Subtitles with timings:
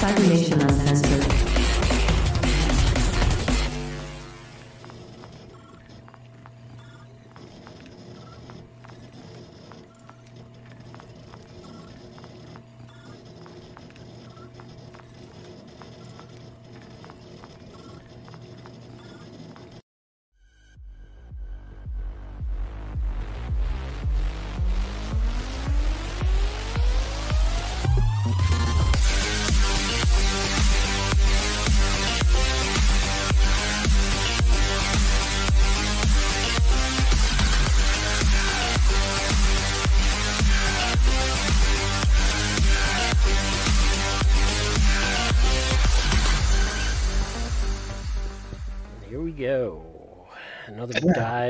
[0.00, 1.09] Cybernation.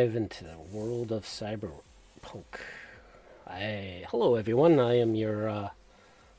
[0.00, 2.44] Dive into the world of cyberpunk.
[3.46, 4.80] I hello everyone.
[4.80, 5.68] I am your uh,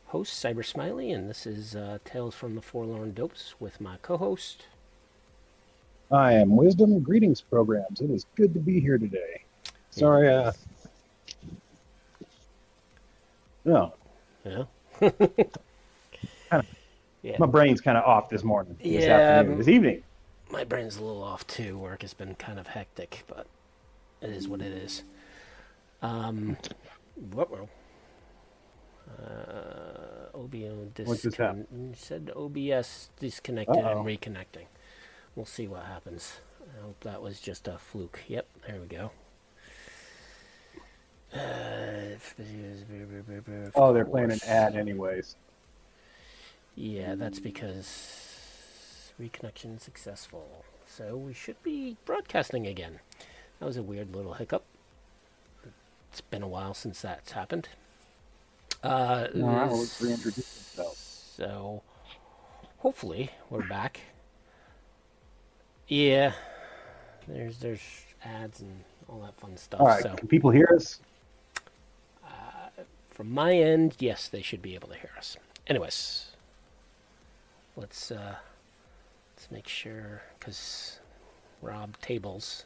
[0.07, 4.65] host Cybersmily, and this is uh, Tales from the Forlorn Dopes with my co-host.
[6.09, 8.01] I am Wisdom Greetings Programs.
[8.01, 9.43] It is good to be here today.
[9.91, 10.53] Sorry, uh,
[13.63, 13.93] no,
[14.43, 14.63] Yeah.
[14.99, 16.65] Kinda.
[17.21, 17.35] yeah.
[17.37, 20.01] my brain's kind of off this morning, this Yeah, afternoon, this evening.
[20.51, 21.77] My brain's a little off too.
[21.77, 23.47] Work has been kind of hectic, but
[24.21, 25.03] it is what it is.
[26.01, 26.57] Um,
[27.31, 27.69] what will?
[29.19, 31.67] Uh, OBO What just happened?
[31.93, 33.99] discon- said OBS disconnected Uh-oh.
[33.99, 34.65] and reconnecting.
[35.35, 36.39] We'll see what happens.
[36.61, 38.19] I hope that was just a fluke.
[38.27, 39.11] Yep, there we go.
[41.33, 42.17] Uh,
[43.75, 45.35] Oh, they're playing an ad anyways.
[46.75, 48.30] Yeah, that's because
[49.21, 50.65] reconnection successful.
[50.87, 52.99] So we should be broadcasting again.
[53.59, 54.63] That was a weird little hiccup.
[56.11, 57.69] It's been a while since that's happened.
[58.83, 60.97] Uh, right, well, this- let's itself.
[60.97, 61.81] So
[62.79, 64.01] hopefully we're back.
[65.87, 66.33] Yeah,
[67.27, 67.81] there's there's
[68.23, 69.81] ads and all that fun stuff.
[69.81, 70.99] All right, So can people hear us?
[73.09, 75.37] from my end, yes, they should be able to hear us.
[75.67, 76.31] Anyways,
[77.75, 78.35] let's uh,
[79.41, 80.99] let's make sure because
[81.63, 82.65] Rob Tables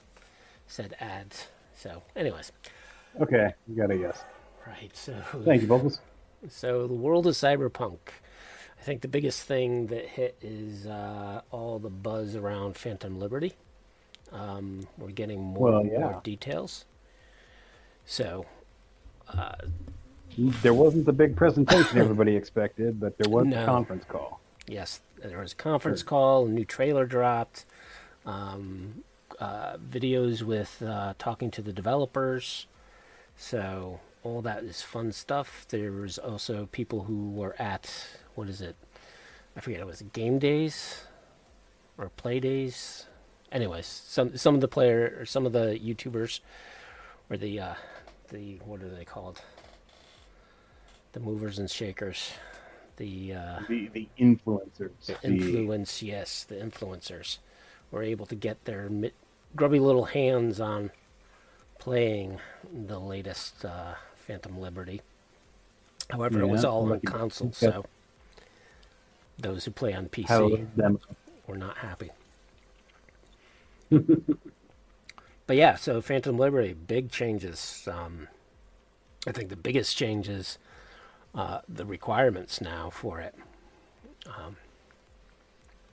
[0.68, 1.48] said ads.
[1.74, 2.52] So, anyways,
[3.22, 4.26] Okay, you got a yes.
[4.68, 4.92] right.
[4.94, 5.14] So,
[5.46, 6.02] Thank you, vocals.
[6.50, 7.98] so the world of cyberpunk.
[8.78, 13.54] I think the biggest thing that hit is uh, all the buzz around Phantom Liberty.
[14.34, 16.20] Um, we're getting more Well, and more yeah.
[16.24, 16.84] details.
[18.06, 18.46] So,
[20.38, 23.64] There wasn't the big presentation everybody expected, but there was No.
[23.64, 24.42] a conference call.
[24.68, 27.66] Yes, there was a conference call, a new trailer dropped,
[28.26, 29.04] um,
[29.40, 32.68] uh, videos with uh, talking to the developers.
[33.38, 35.66] So all that is fun stuff.
[35.70, 37.92] There was also people who were at
[38.36, 38.76] what is it?
[39.56, 39.80] I forget.
[39.80, 41.06] It was game days
[41.98, 43.06] or play days.
[43.52, 46.42] Anyways, some some of the player or some of the YouTubers
[47.30, 47.74] or the uh,
[48.30, 49.42] the what are they called?
[51.14, 52.32] The movers and shakers.
[52.98, 54.92] The uh, The the influencers.
[55.06, 57.38] the the- yes, the influencers
[57.92, 59.12] were able to get their mi-
[59.56, 60.92] grubby little hands on
[61.80, 62.40] playing
[62.88, 65.02] the latest uh, Phantom Liberty.
[66.10, 67.56] However, it was all on console, okay.
[67.72, 67.86] so
[69.38, 70.68] those who play on PC
[71.48, 72.12] were not happy.
[75.48, 77.88] but yeah, so Phantom Liberty, big changes.
[77.92, 78.28] Um,
[79.28, 80.58] I think the biggest change is
[81.36, 83.36] uh, the requirements now for it.
[84.28, 84.58] Um,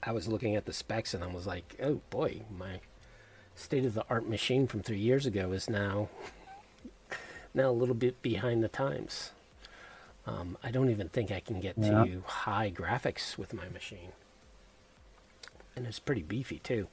[0.01, 2.79] I was looking at the specs and I was like, oh boy, my
[3.55, 6.09] state of the art machine from three years ago is now
[7.53, 9.31] now a little bit behind the times.
[10.25, 12.05] Um, I don't even think I can get Yeah.
[12.05, 14.13] to high graphics with my machine,
[15.75, 16.87] and it's pretty beefy too.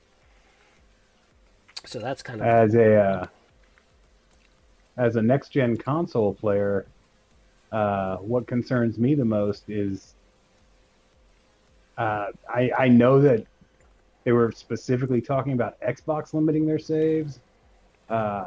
[1.85, 3.27] So that's kind of as a uh,
[4.97, 6.87] as a next gen console player,
[7.73, 10.15] uh, what concerns me the most is
[11.97, 13.45] uh, I I know that
[14.25, 17.41] they were specifically talking about Xbox limiting their saves.
[18.09, 18.47] Uh,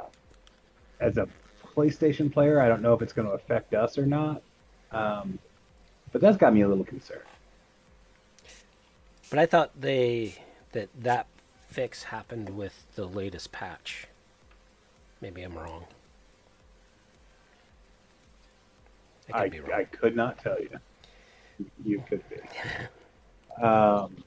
[1.00, 1.28] as a
[1.76, 4.42] PlayStation player, I don't know if it's going to affect us or not,
[4.92, 5.40] um,
[6.12, 7.22] but that's got me a little concerned.
[9.30, 10.36] But I thought they
[10.74, 11.28] that that
[11.68, 14.08] fix happened with the latest patch.
[15.22, 15.86] Maybe I'm wrong.
[19.32, 19.80] I I, could be wrong.
[19.80, 20.70] I could not tell you.
[21.86, 22.38] You could be.
[23.62, 24.24] Um,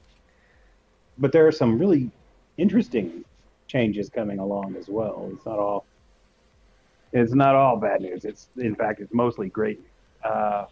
[1.17, 2.09] but there are some really
[2.57, 3.25] interesting
[3.67, 5.29] changes coming along as well.
[5.33, 5.85] It's not all.
[7.11, 8.23] It's not all bad news.
[8.23, 9.81] It's in fact it's mostly great.
[10.23, 10.67] Uh,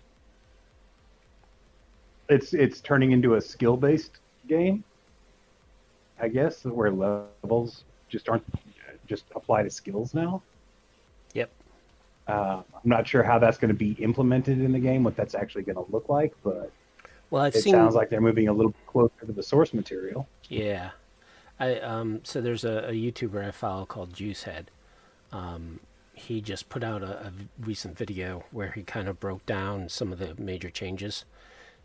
[2.30, 4.84] it's it's turning into a skill based game.
[6.20, 8.46] I guess where levels just aren't
[9.08, 10.42] just apply to skills now.
[12.28, 15.36] Uh, I'm not sure how that's going to be implemented in the game, what that's
[15.36, 16.74] actually going to look like, but
[17.30, 17.74] Well, I've it seen.
[17.74, 20.30] sounds like they're moving a little closer to the source material.
[20.50, 20.92] Yeah,
[21.60, 22.22] I um.
[22.24, 24.68] So there's a, a YouTuber I follow called Juicehead.
[25.32, 25.82] Um,
[26.14, 30.12] he just put out a, a recent video where he kind of broke down some
[30.14, 31.26] of the major changes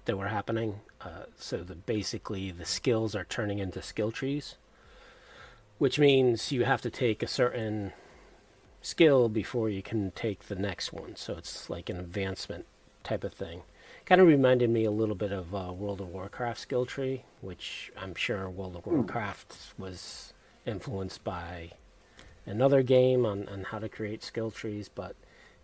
[0.06, 0.80] that were happening.
[1.00, 4.56] Uh, so the basically the skills are turning into skill trees,
[5.78, 7.92] which means you have to take a certain
[8.82, 11.16] skill before you can take the next one.
[11.16, 12.66] So it's like an advancement
[13.02, 13.62] type of thing.
[14.06, 17.92] Kind of reminded me a little bit of uh, World of Warcraft skill tree, which
[17.96, 20.32] I'm sure World of Warcraft was
[20.66, 21.72] influenced by
[22.46, 25.10] another game on, on how to create skill trees, but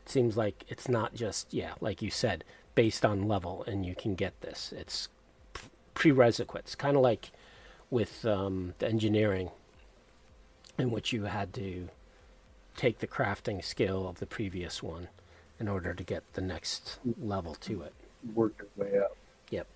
[0.04, 3.94] it seems like it's not just, yeah, like you said, based on level, and you
[3.94, 4.72] can get this.
[4.76, 5.08] It's
[5.94, 7.30] prerequisites, kind of like
[7.90, 9.50] with um, the engineering,
[10.78, 11.88] in which you had to
[12.76, 15.08] take the crafting skill of the previous one
[15.58, 17.92] in order to get the next level to it.
[18.34, 19.16] Work your way up.
[19.50, 19.66] Yep.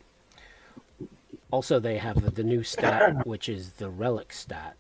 [1.51, 4.77] Also, they have the, new stat, which is the relic stat.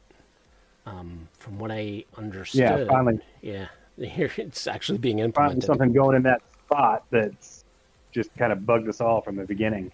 [0.87, 3.67] Um, from what I understood, Yeah, finally yeah,
[3.99, 5.64] here it's actually being implemented.
[5.64, 7.64] something going in that spot that's
[8.12, 9.93] just kind of bugged us all from the beginning.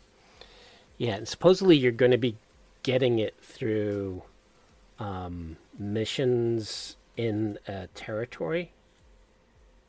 [0.99, 2.37] Yeah, and supposedly you're going to be
[2.83, 4.23] getting it through
[4.99, 8.73] um, missions in a territory.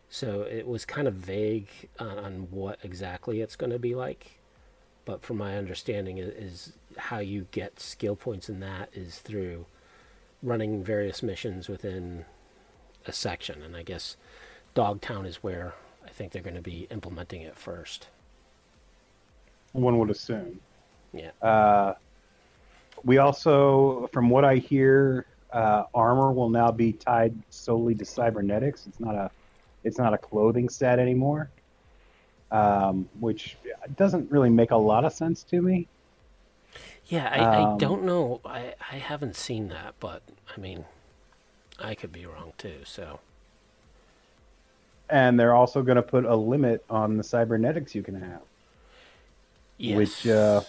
[0.10, 1.68] So it was kind of vague
[2.00, 4.40] on, on what exactly it's going to be like.
[5.06, 9.66] But from my understanding, is, is how you get skill points in that is through
[10.44, 12.26] running various missions within
[13.06, 13.62] a section.
[13.62, 14.18] And I guess
[14.74, 15.74] Dogtown is where
[16.06, 18.08] I think they're going to be implementing it first.
[19.74, 20.60] One would assume.
[21.14, 21.32] Yeah.
[21.42, 21.94] Uh,
[23.04, 28.88] we also, from what I hear, uh, armor will now be tied solely to cybernetics.
[28.88, 29.32] It's not a,
[29.84, 31.52] it's not a clothing set anymore,
[32.52, 33.58] um, which
[33.96, 35.90] doesn't really make a lot of sense to me.
[37.06, 38.42] Yeah, I, I Um, don't know.
[38.46, 40.24] I, I haven't seen that, but
[40.56, 40.86] I mean,
[41.80, 42.82] I could be wrong too.
[42.86, 43.22] So
[45.10, 48.42] And they're also going to put a limit on the cybernetics you can have.
[49.78, 49.98] yes.
[49.98, 50.62] Which, uh,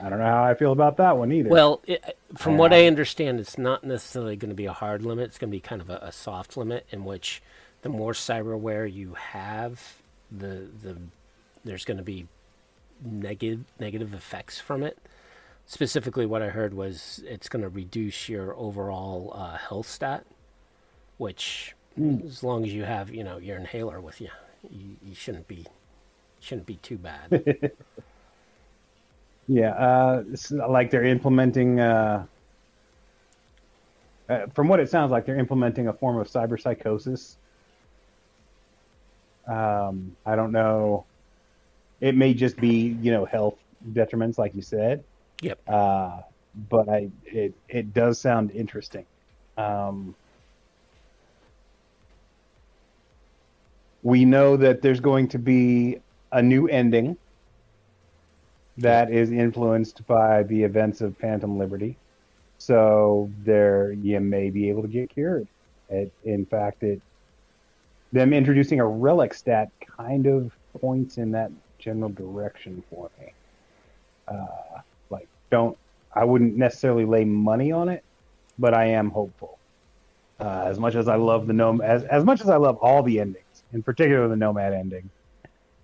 [0.00, 1.48] I don't know how I feel about that one either.
[1.50, 5.02] well, it, from what I Um, understand, it's not necessarily going to be a hard
[5.02, 5.26] limit.
[5.26, 7.42] It's going to be kind of a, a soft limit in which
[7.82, 9.96] the more cyberware you have,
[10.30, 10.96] the the
[11.64, 12.26] there's going to be
[13.04, 14.98] negative negative effects from it.
[15.66, 20.24] Specifically, what I heard was it's going to reduce your overall uh, health stat,
[21.18, 22.18] which Hmm.
[22.26, 24.30] as long as you have you know your inhaler with you,
[24.68, 25.64] you, you shouldn't be
[26.40, 27.72] shouldn't be too bad.
[29.46, 30.24] Yeah, uh,
[30.68, 31.80] like they're implementing.
[31.80, 32.26] Uh,
[34.28, 37.36] uh, from what it sounds like, they're implementing a form of cyber psychosis.
[39.46, 41.04] Um, I don't know.
[42.00, 43.58] It may just be, you know, health
[43.92, 45.04] detriments, like you said.
[45.42, 45.58] yep.
[45.68, 46.22] Uh,
[46.70, 49.04] but I, it, it does sound interesting.
[49.56, 50.14] Um,
[54.02, 55.98] we know that there's going to be
[56.32, 57.16] a new ending
[58.78, 61.96] that is influenced by the events of Phantom Liberty.
[62.58, 65.46] So there, you may be able to get cured.
[65.90, 67.00] It, in fact, it
[68.12, 73.32] them introducing a relic stat kind of points in that general direction for me.
[74.28, 75.76] Uh, like, don't
[76.14, 78.04] I wouldn't necessarily lay money on it,
[78.58, 79.58] but I am hopeful.
[80.40, 83.02] Uh, as much as I love the gnome, as as much as I love all
[83.02, 85.10] the endings, in particular the nomad ending,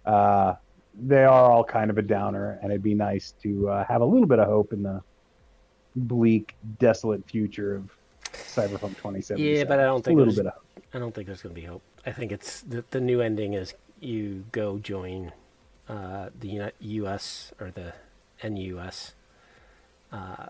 [0.07, 0.55] uh,
[0.99, 4.05] they are all kind of a downer, and it'd be nice to uh, have a
[4.05, 5.03] little bit of hope in the
[5.97, 7.91] bleak, desolate future of
[8.33, 9.39] Cyberpunk 2077.
[9.45, 10.65] Yeah, but I don't think a little there's- bit of hope.
[10.93, 11.83] I don't think there's going to be hope.
[12.05, 15.31] I think it's the, the new ending is you go join
[15.89, 17.53] uh, the U.S.
[17.61, 17.93] or the
[18.49, 19.15] NUS,
[20.13, 20.47] uh,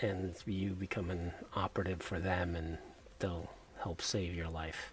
[0.00, 2.78] and you become an operative for them, and
[3.20, 3.48] they'll
[3.80, 4.92] help save your life.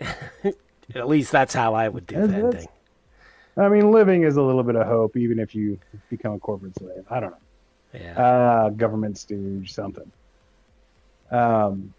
[0.02, 2.68] At least that's how I would do That's- the ending.
[3.56, 5.78] I mean, living is a little bit of hope, even if you
[6.08, 7.04] become a corporate slave.
[7.10, 7.36] I don't know.
[8.00, 8.18] Yeah.
[8.18, 10.10] uh, government stooge, something.
[11.30, 11.92] Um,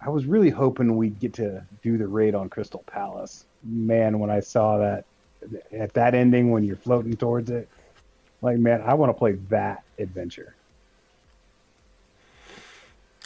[0.00, 3.46] I was really hoping we'd get to do the raid on Crystal Palace.
[3.62, 5.04] Man, when I saw that
[5.72, 7.68] at that ending, when you're floating towards it,
[8.42, 10.54] like, man, I want to play that adventure.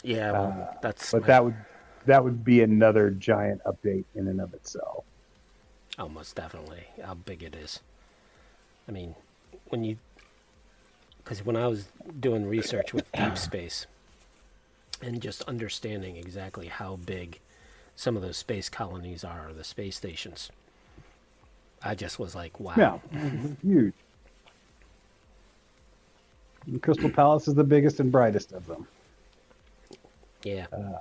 [0.03, 0.31] yeah.
[0.31, 1.11] Well, uh, that's.
[1.11, 1.55] But my- that would
[2.05, 5.03] that would be another giant update in and of itself.
[5.99, 7.81] Almost definitely how big it is.
[8.87, 9.15] I mean,
[9.67, 9.97] when you
[11.23, 11.87] because when I was
[12.19, 13.85] doing research with deep space
[15.01, 17.39] and just understanding exactly how big
[17.95, 20.49] some of those space colonies are, the space stations,
[21.83, 23.01] I just was like, wow.
[23.13, 23.29] Yeah,
[23.61, 23.93] huge.
[26.65, 28.87] And Crystal Palace is the biggest and brightest of them.
[30.43, 30.67] Yeah.
[30.71, 30.97] Uh,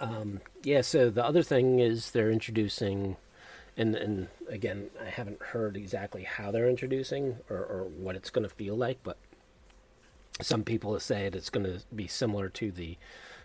[0.00, 0.80] Um, yeah.
[0.80, 3.16] So the other thing is they're introducing,
[3.76, 8.48] and and again, I haven't heard exactly how they're introducing or, or what it's going
[8.48, 9.16] to feel like, but
[10.40, 12.96] some people have said it's going to be similar to the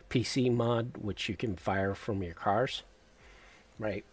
[0.10, 2.83] PC mod, which you can fire from your cars,
[3.79, 4.03] right?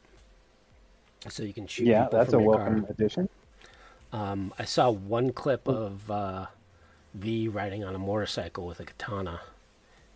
[1.28, 1.86] So you can shoot.
[1.86, 2.90] Yeah, that's a welcome car.
[2.90, 3.28] addition.
[4.12, 6.46] Um, I saw one clip of uh,
[7.14, 9.40] V riding on a motorcycle with a katana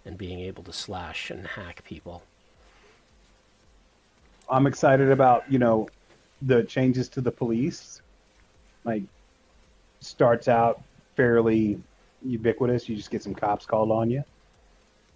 [0.05, 2.23] and being able to slash and hack people.
[4.49, 5.89] I'm excited about you know
[6.43, 8.01] the changes to the police.
[8.85, 9.05] Like
[10.01, 10.83] starts out
[11.17, 11.81] fairly
[12.25, 12.89] ubiquitous.
[12.89, 14.25] You just get some cops called on you.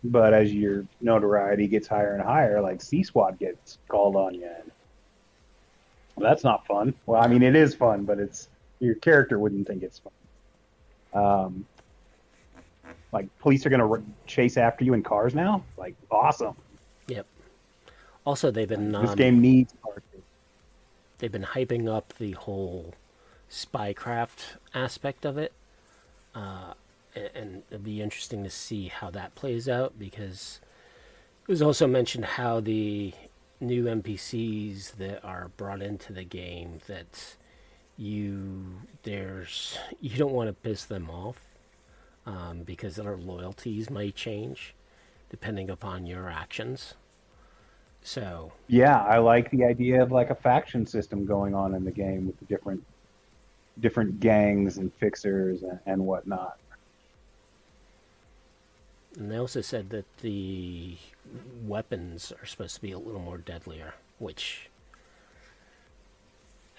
[0.04, 4.44] But as your notoriety gets higher and higher, like C SWAT gets called on you,
[4.44, 4.70] and
[6.14, 6.94] well, that's not fun.
[7.06, 11.24] Well, I mean, it is fun, but it's your character wouldn't think it's fun.
[11.24, 11.66] Um,
[13.12, 15.62] like police are gonna r- chase after you in cars now.
[15.76, 16.56] Like awesome.
[17.08, 17.26] Yep.
[18.24, 19.74] Also, they've been This um, game needs
[21.18, 22.94] they've been hyping up the whole
[23.50, 25.52] spycraft aspect of it,
[26.34, 26.74] uh,
[27.34, 30.60] and it'll be interesting to see how that plays out because
[31.42, 33.14] it was also mentioned how the
[33.60, 37.36] new NPCs that are brought into the game that
[37.96, 41.38] you there's you don't want to piss them off
[42.26, 44.74] um, because their loyalties might change
[45.30, 46.94] depending upon your actions.
[48.02, 51.90] So Yeah, I like the idea of like a faction system going on in the
[51.90, 52.84] game with the different
[53.80, 56.56] different gangs and fixers and, and whatnot.
[59.18, 60.96] And they also said that the
[61.66, 64.68] weapons are supposed to be a little more deadlier, which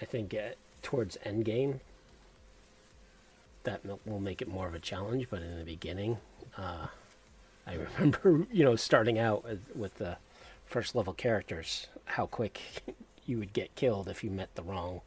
[0.00, 1.80] I think uh, towards endgame
[3.68, 5.28] that will make it more of a challenge.
[5.30, 6.18] But in the beginning,
[6.56, 6.88] uh,
[7.66, 10.16] I remember you know starting out with, with the
[10.66, 12.60] first level characters, how quick
[13.26, 15.02] you would get killed if you met the wrong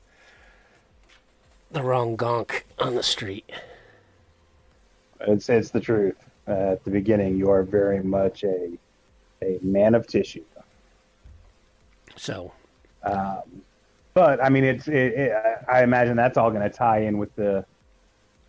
[1.71, 3.49] the wrong gonk on the street.
[5.21, 6.17] It's it's the truth.
[6.47, 8.77] Uh, at the beginning, you are very much a
[9.43, 10.43] a man of tissue.
[12.15, 12.51] So
[13.03, 13.63] Um,
[14.13, 15.33] but I mean, it's it, it,
[15.67, 17.65] I imagine that's all going to tie in with the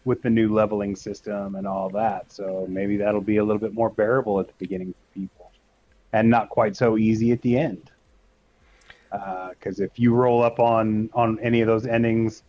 [0.04, 2.32] with the new leveling system and all that.
[2.32, 5.52] So maybe that'll be a little bit more bearable at the beginning for people,
[6.12, 7.90] and not quite so easy at the end.
[9.10, 12.42] Because if you roll up on on any of those endings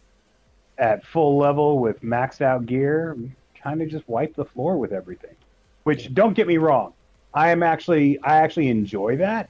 [0.77, 3.17] at full level with maxed out gear,
[3.62, 5.36] kind of just wipe the floor with everything.
[5.83, 6.93] Which don't get me wrong,
[7.33, 9.50] I am actually I actually enjoy that.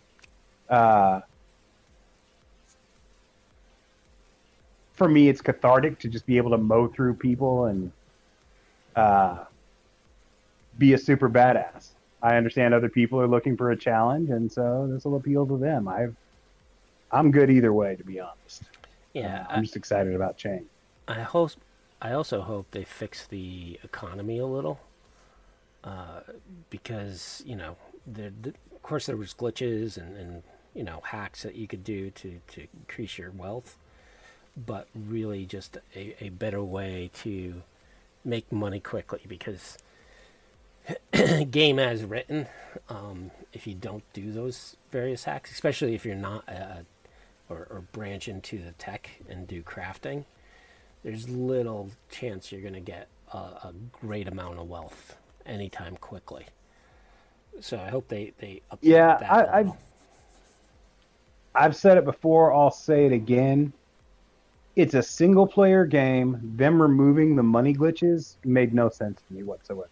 [0.70, 1.22] Uh,
[4.94, 7.92] for me, it's cathartic to just be able to mow through people and
[8.96, 9.46] uh,
[10.78, 11.92] be a super badass.
[12.22, 15.58] I understand other people are looking for a challenge, and so this will appeal to
[15.58, 15.88] them.
[15.88, 16.16] I've,
[17.12, 18.64] I'm good either way, to be honest.
[19.14, 20.70] yeah, Uh, I'm just excited about change.
[21.08, 21.52] I hope.
[22.02, 24.80] I also hope they fix the economy a little,
[25.84, 26.22] uh,
[26.70, 31.44] because you know, there, th of course, there was glitches and, and you know hacks
[31.44, 33.78] that you could do to to increase your wealth,
[34.58, 37.64] but really just a, a better way to
[38.26, 39.78] make money quickly because
[41.52, 42.48] game as written,
[42.90, 46.82] um, if you don't do those various hacks, especially if you're not uh,
[47.50, 50.26] or, or branch into the tech and do crafting,
[51.04, 56.48] there's little chance you're going to get a, a great amount of wealth anytime quickly.
[57.62, 59.78] So I hope they they Yeah, that I, I, level.
[61.56, 62.54] I've said it before.
[62.54, 63.74] I'll say it again.
[64.76, 66.40] It's a single player game.
[66.56, 69.90] Them removing the money glitches made no sense to me whatsoever.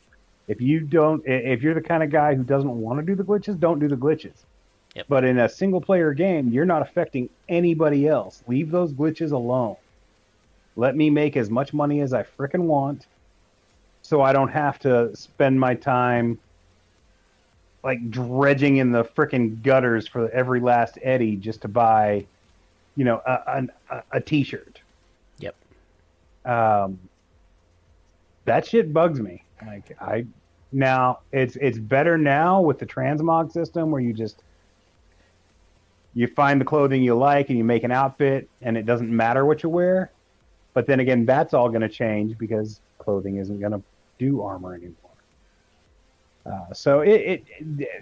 [0.48, 3.24] If you don't, if you're the kind of guy who doesn't want to do the
[3.24, 4.34] glitches, don't do the glitches.
[4.96, 5.06] Yep.
[5.08, 8.44] But in a single player game, you're not affecting anybody else.
[8.48, 9.78] Leave those glitches alone.
[10.76, 13.06] Let me make as much money as I frickin' want
[14.02, 16.40] so I don't have to spend my time
[17.84, 22.26] like dredging in the frickin' gutters for every last Eddie just to buy,
[22.96, 24.82] you know, a, a, a t-shirt.
[25.40, 25.56] Yep.
[26.46, 27.00] Um,
[28.46, 29.44] that shit bugs me.
[29.66, 30.26] Like I
[30.72, 34.44] now it's it's better now with the transmog system where you just
[36.14, 39.46] you find the clothing you like and you make an outfit, and it doesn't matter
[39.46, 40.12] what you wear.
[40.74, 43.82] But then again, that's all going to change because clothing isn't going to
[44.20, 44.96] do armor anymore.
[46.46, 47.44] Uh, so it, it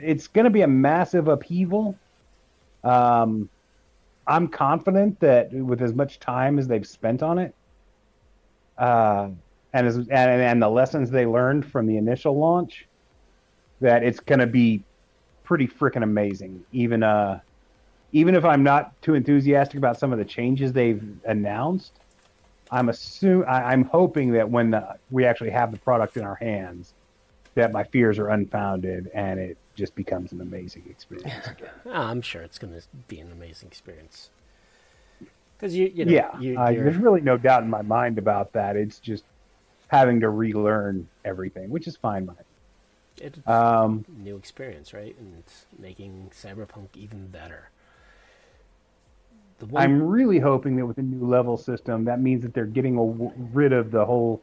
[0.01, 1.95] it's going to be a massive upheaval.
[2.83, 3.49] Um,
[4.29, 7.55] I'm confident that with as much time as they've spent on it,
[8.77, 9.29] uh,
[9.73, 12.87] and as and, and the lessons they learned from the initial launch,
[13.81, 14.83] that it's going to be
[15.43, 16.63] pretty freaking amazing.
[16.71, 17.39] Even uh,
[18.11, 21.93] even if I'm not too enthusiastic about some of the changes they've announced,
[22.71, 26.35] I'm assume I, am hoping that when the, we actually have the product in our
[26.35, 26.93] hands,
[27.55, 31.47] that my fears are unfounded and it just becomes an amazing experience.
[31.87, 34.29] oh, I'm sure it's going to be an amazing experience.
[35.57, 38.53] Because you, you know, yeah, you, uh, there's really no doubt in my mind about
[38.53, 38.75] that.
[38.75, 39.23] It's just
[39.87, 42.33] having to relearn everything, which is fine by
[43.17, 45.15] It's um, new experience, right?
[45.19, 47.69] And it's making Cyberpunk even better.
[49.59, 49.83] One...
[49.83, 53.03] I'm really hoping that with the new level system, that means that they're getting a,
[53.53, 54.41] rid of the whole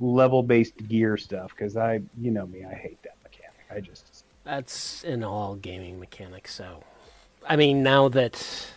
[0.00, 1.50] level-based gear stuff.
[1.50, 3.66] Because I, you know me, I hate that mechanic.
[3.70, 4.17] I just
[4.48, 6.54] that's in all gaming mechanics.
[6.54, 6.82] So,
[7.46, 8.70] I mean, now that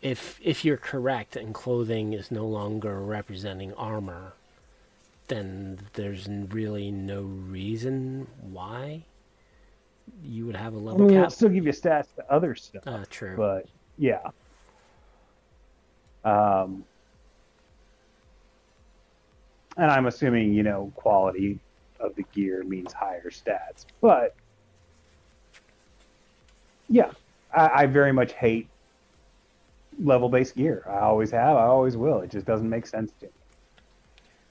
[0.00, 4.32] if if you're correct and clothing is no longer representing armor,
[5.28, 9.04] then there's really no reason why
[10.24, 11.32] you would have a level I mean, cap.
[11.32, 12.82] still give you stats to other stuff.
[12.86, 13.36] Uh, true.
[13.36, 13.66] But
[13.98, 14.30] yeah.
[16.24, 16.84] Um,
[19.76, 21.58] and I'm assuming you know quality
[22.00, 24.34] of the gear means higher stats, but
[26.88, 27.12] yeah,
[27.54, 28.68] I, I very much hate
[30.02, 30.84] level-based gear.
[30.88, 31.56] I always have.
[31.56, 32.20] I always will.
[32.20, 33.32] It just doesn't make sense to me.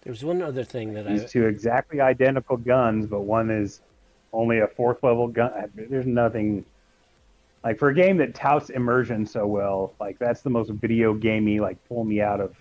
[0.04, 1.28] There's one other thing that These I...
[1.28, 3.82] two exactly identical guns, but one is
[4.32, 5.52] only a fourth level gun.
[5.76, 6.66] There's nothing
[7.64, 11.60] like for a game that touts immersion so well, like that's the most video gamey,
[11.60, 12.56] like pull me out of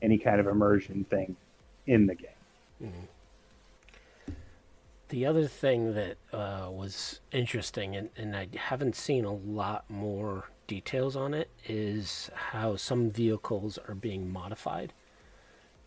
[0.00, 1.34] any kind of immersion thing
[1.86, 2.30] in the game.
[2.82, 3.04] Mm-hmm.
[5.08, 10.50] The other thing that uh, was interesting, and, and I haven't seen a lot more
[10.66, 14.92] details on it, is how some vehicles are being modified.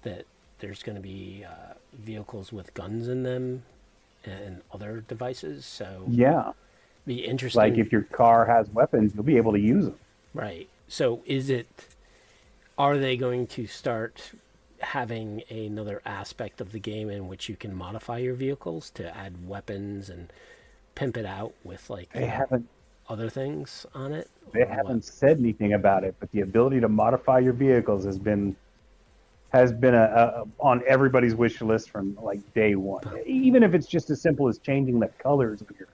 [0.02, 0.26] That
[0.60, 3.64] there's going to be uh, vehicles with guns in them
[4.26, 5.66] and other devices.
[5.66, 6.54] So yeah,
[7.06, 7.62] be interesting.
[7.62, 10.00] Like if your car has weapons, you'll be able to use them.
[10.34, 10.68] Right.
[10.88, 11.68] So is it?
[12.78, 14.32] Are they going to start
[14.82, 19.48] having another aspect of the game in which you can modify your vehicles to add
[19.48, 20.32] weapons and
[20.96, 22.67] pimp it out with like they haven't
[23.10, 24.30] other things on it?
[24.54, 25.04] They haven't what?
[25.04, 28.56] said anything about it, but the ability to modify your vehicles has been
[29.52, 33.04] has been a, a, on everybody's wish list from like day one.
[33.26, 35.88] Even if it's just as simple as changing the colors of your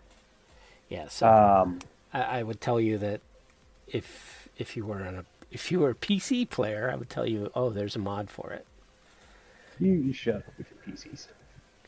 [0.89, 1.79] yeah, so um,
[2.13, 3.19] I, I, would tell you that
[3.87, 7.25] if if you were on a if you were a PC player, I would tell
[7.25, 8.65] you, oh, there's a mod for it.
[9.79, 11.27] You, shut up with your PCs.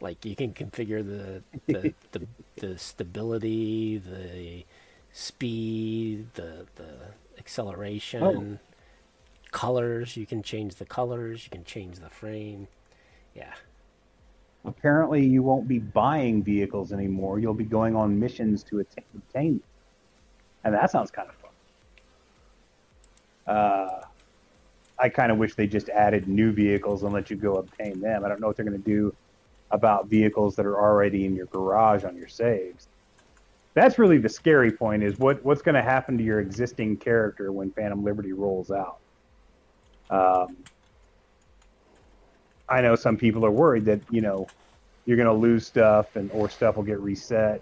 [0.02, 4.66] Like you can configure the the, the, the stability, the
[5.12, 6.94] speed, the the
[7.38, 8.58] acceleration, oh.
[9.52, 10.16] colors.
[10.16, 11.44] You can change the colors.
[11.46, 12.68] You can change the frame.
[13.36, 13.54] Yeah
[14.66, 17.40] apparently you won't be buying vehicles anymore.
[17.40, 18.80] You'll be going on missions to
[19.16, 19.64] obtain them.
[20.64, 21.52] And that sounds kind of fun.
[23.56, 24.02] Uh,
[25.00, 28.26] I kind of wish they just added new vehicles and let you go obtain them.
[28.26, 29.16] I don't know what they're going to do
[29.72, 32.88] about vehicles that are already in your garage on your saves.
[33.76, 37.52] That's really the scary point is what, what's going to happen to your existing character
[37.52, 38.98] when Phantom Liberty rolls out.
[40.10, 40.58] Um,
[42.68, 44.48] I know some people are worried that you know
[45.06, 47.62] you're going to lose stuff and or stuff will get reset.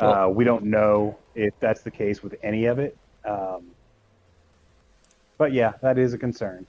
[0.00, 2.96] Well, uh, we don't know if that's the case with any of it.
[3.24, 3.73] Um,
[5.38, 6.66] but yeah, that is a concern.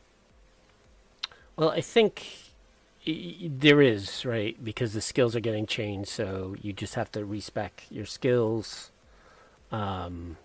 [1.55, 2.27] Well, I think
[3.05, 7.83] there is right because the skills are getting changed, so you just have to respec
[7.89, 8.91] your skills.
[9.71, 10.37] Um,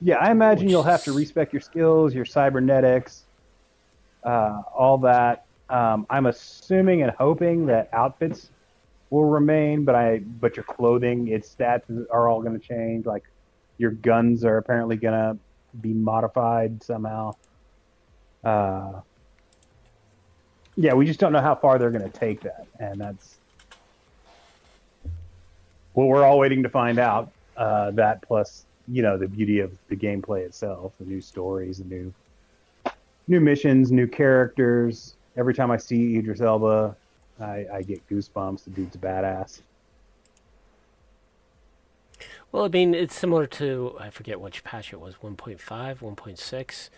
[0.00, 3.24] yeah, I imagine you'll have to respec your skills, your cybernetics,
[4.24, 5.44] uh, all that.
[5.68, 8.50] Um, I'm assuming and hoping that outfits
[9.10, 13.06] will remain, but I but your clothing, its stats are all going to change.
[13.06, 13.24] Like
[13.78, 15.38] your guns are apparently going to
[15.80, 17.34] be modified somehow.
[18.44, 19.00] Uh,
[20.76, 23.36] yeah, we just don't know how far they're going to take that, and that's
[25.96, 27.32] well, we're all waiting to find out.
[27.56, 31.84] Uh, that plus, you know, the beauty of the gameplay itself, the new stories, the
[31.84, 32.12] new
[33.26, 35.16] new missions, new characters.
[35.36, 36.94] Every time I see Idris Elba,
[37.40, 38.64] I, I get goosebumps.
[38.64, 39.62] The dude's badass.
[42.56, 46.88] Well, I mean, it's similar to I forget which patch it was, 1.5, 1.6,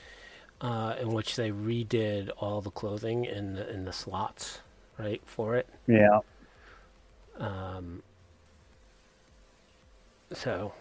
[0.60, 4.60] uh, in which they redid all the clothing in the, in the slots,
[5.00, 5.68] right, for it.
[5.88, 6.20] Yeah.
[7.38, 8.04] Um,
[10.32, 10.74] so,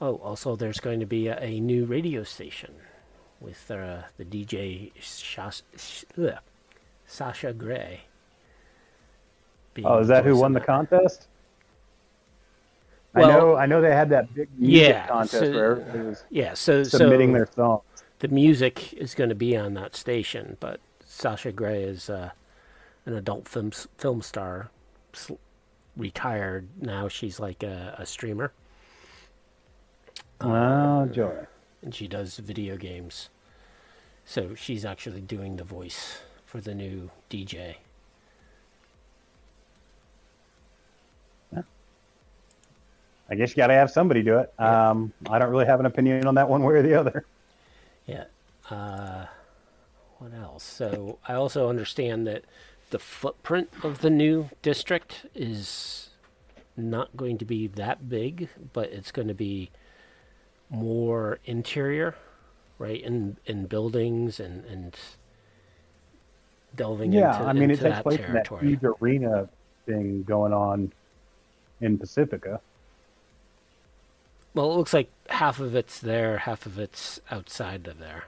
[0.00, 2.74] oh, also there's going to be a, a new radio station
[3.40, 6.02] with uh, the DJ Shas- Sh-
[7.06, 8.00] Sasha Grey.
[9.84, 11.28] Oh, is that who won the that.
[13.14, 13.34] Contest?
[13.34, 13.56] I know.
[13.56, 16.82] I know they had that big music Yeah, contest so- where everybody was Yeah, so
[16.84, 17.82] submitting so their songs.
[18.20, 22.30] the music is going to be on that station, but Sasha Grey is uh,
[23.06, 24.70] an adult film film star,
[25.96, 27.08] retired now.
[27.08, 28.52] She's like a, a streamer,
[30.40, 31.46] Oh, joy.
[31.82, 33.28] and she does video games.
[34.24, 37.76] So she's actually doing the voice for the new DJ.
[43.30, 44.52] I guess you got to have somebody do it.
[44.58, 47.24] Um, I don't really have an opinion on that one way or the other.
[48.06, 48.24] Yeah.
[48.68, 49.26] Uh,
[50.18, 50.64] what else?
[50.64, 52.44] So I also understand that
[52.90, 56.10] the footprint of the new district is
[56.76, 59.70] not going to be that big, but it's going to be
[60.68, 62.16] more interior,
[62.78, 63.00] right?
[63.00, 64.96] In in buildings and and
[66.74, 69.48] delving Yeah, into, I mean, it takes that place in that huge arena
[69.86, 70.92] thing going on
[71.80, 72.60] in Pacifica.
[74.52, 78.24] Well, it looks like half of it's there, half of it's outside of there.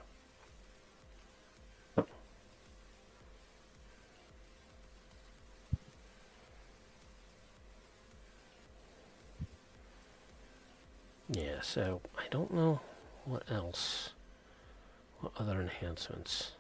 [11.28, 12.80] Yeah, so I don't know
[13.24, 14.11] what else,
[15.20, 16.52] what other enhancements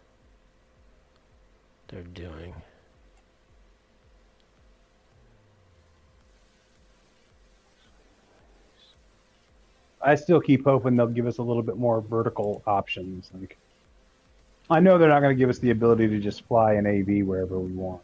[1.88, 2.54] they're doing.
[10.04, 13.30] I still keep hoping they'll give us a little bit more vertical options.
[13.38, 13.56] Like,
[14.70, 17.26] I know they're not going to give us the ability to just fly an AV
[17.26, 18.02] wherever we want.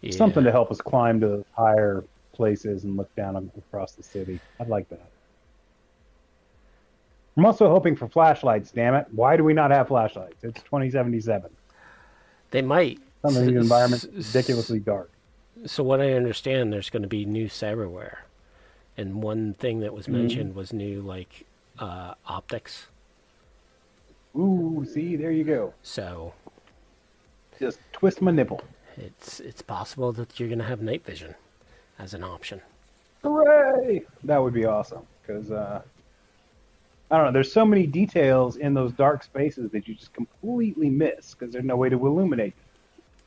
[0.00, 0.12] Yeah.
[0.12, 4.40] Something to help us climb to higher places and look down across the city.
[4.60, 5.08] I'd like that.
[7.36, 8.70] I'm also hoping for flashlights.
[8.70, 9.06] Damn it!
[9.10, 10.42] Why do we not have flashlights?
[10.42, 11.50] It's 2077.
[12.50, 12.98] They might.
[13.22, 15.10] Some of these environments ridiculously dark.
[15.66, 18.18] So what I understand, there's going to be new cyberware,
[18.96, 21.44] and one thing that was mentioned was new like
[21.78, 22.86] uh, optics.
[24.36, 25.72] Ooh, see, there you go.
[25.82, 26.34] So
[27.58, 28.62] Just twist my nipple.
[28.96, 31.34] it's it's possible that you're going to have night vision
[31.98, 32.60] as an option.
[33.22, 34.04] Hooray!
[34.24, 35.80] That would be awesome because uh,
[37.10, 37.32] I don't know.
[37.32, 41.64] There's so many details in those dark spaces that you just completely miss because there's
[41.64, 42.54] no way to illuminate,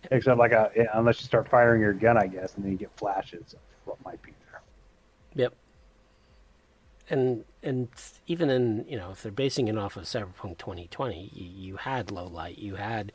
[0.04, 0.10] them.
[0.12, 2.92] except like a unless you start firing your gun, I guess, and then you get
[2.98, 4.29] flashes of what might be.
[5.36, 5.54] Yep.
[7.10, 7.88] And and
[8.28, 12.12] even in you know if they're basing it off of Cyberpunk 2020, you, you had
[12.12, 13.12] low light, you had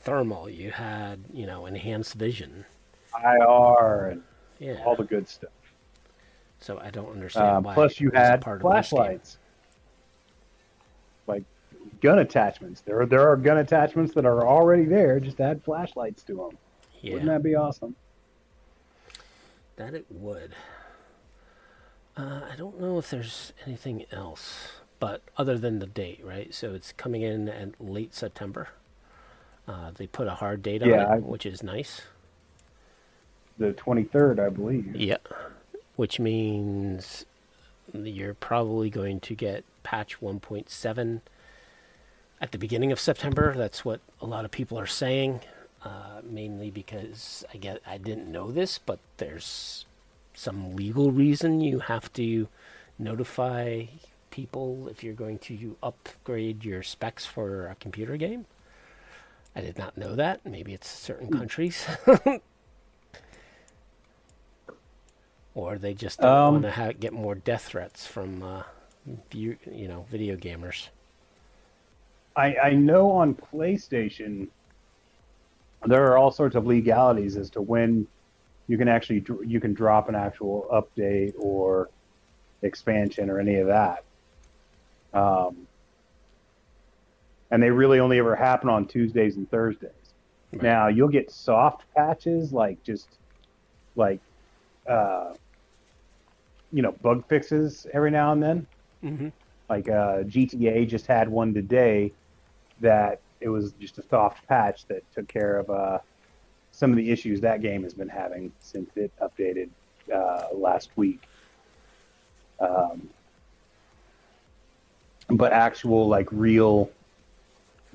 [0.00, 2.64] thermal, you had you know enhanced vision.
[3.22, 4.22] IR and
[4.58, 4.82] Yeah.
[4.84, 5.50] all the good stuff.
[6.58, 7.74] so I don't understand Um, why.
[7.74, 9.36] plus, you had flashlights,
[11.26, 11.44] like
[12.00, 12.80] gun attachments.
[12.80, 15.20] There are there are gun attachments that are already there.
[15.20, 16.58] Just add flashlights to them.
[17.02, 17.14] Yeah.
[17.14, 17.94] Wouldn't that be awesome?
[19.76, 20.54] That it would.
[22.16, 26.52] Uh, I don't know if there's anything else, but other than the date, right?
[26.52, 28.68] So it's coming in at late September.
[29.66, 32.02] Uh, they put a hard date on it, I- which is nice.
[33.58, 34.94] The 23rd, I believe.
[34.96, 35.18] Yeah,
[35.96, 37.24] which means
[37.92, 41.20] you're probably going to get patch 1.7
[42.40, 43.54] at the beginning of September.
[43.56, 45.40] That's what a lot of people are saying,
[45.84, 49.84] uh, mainly because I get I didn't know this, but there's
[50.34, 52.48] some legal reason you have to
[52.98, 53.84] notify
[54.30, 58.46] people if you're going to upgrade your specs for a computer game.
[59.54, 60.44] I did not know that.
[60.46, 61.86] Maybe it's certain countries.
[65.54, 68.62] or they just don't Um, want to ha- get more death threats from uh,
[69.30, 70.88] view, you know video gamers.
[72.34, 74.48] I, I know on PlayStation
[75.84, 78.06] there are all sorts of legalities as to when
[78.66, 81.90] you can actually you can drop an actual update or
[82.62, 84.00] expansion or any of that.
[85.12, 85.68] Um,
[87.50, 90.14] and they really only ever happen on Tuesdays and Thursdays.
[90.52, 90.62] Right.
[90.62, 93.18] Now you'll get soft patches like just
[93.96, 94.22] like
[94.88, 95.34] uh,
[96.70, 98.66] you know bug fixes every now and then.
[99.02, 99.28] hmm
[99.68, 102.14] Like uh, GTA just had one today
[102.80, 105.98] that it was just a soft patch that took care of uh,
[106.72, 109.68] some of the issues that game has been having since it updated
[110.12, 111.22] uh, last week.
[112.58, 113.08] Um,
[115.28, 116.90] but actual like real,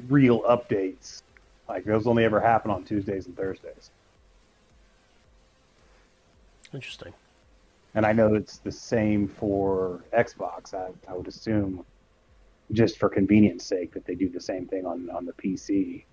[0.07, 1.23] real updates,
[1.67, 3.91] like those only ever happen on Tuesdays and Thursdays.
[6.73, 7.13] Interesting.
[7.95, 10.73] And I know it's the same for Xbox.
[10.73, 11.85] I, I would assume,
[12.71, 16.03] just for convenience sake, that they do the same thing on on the PC.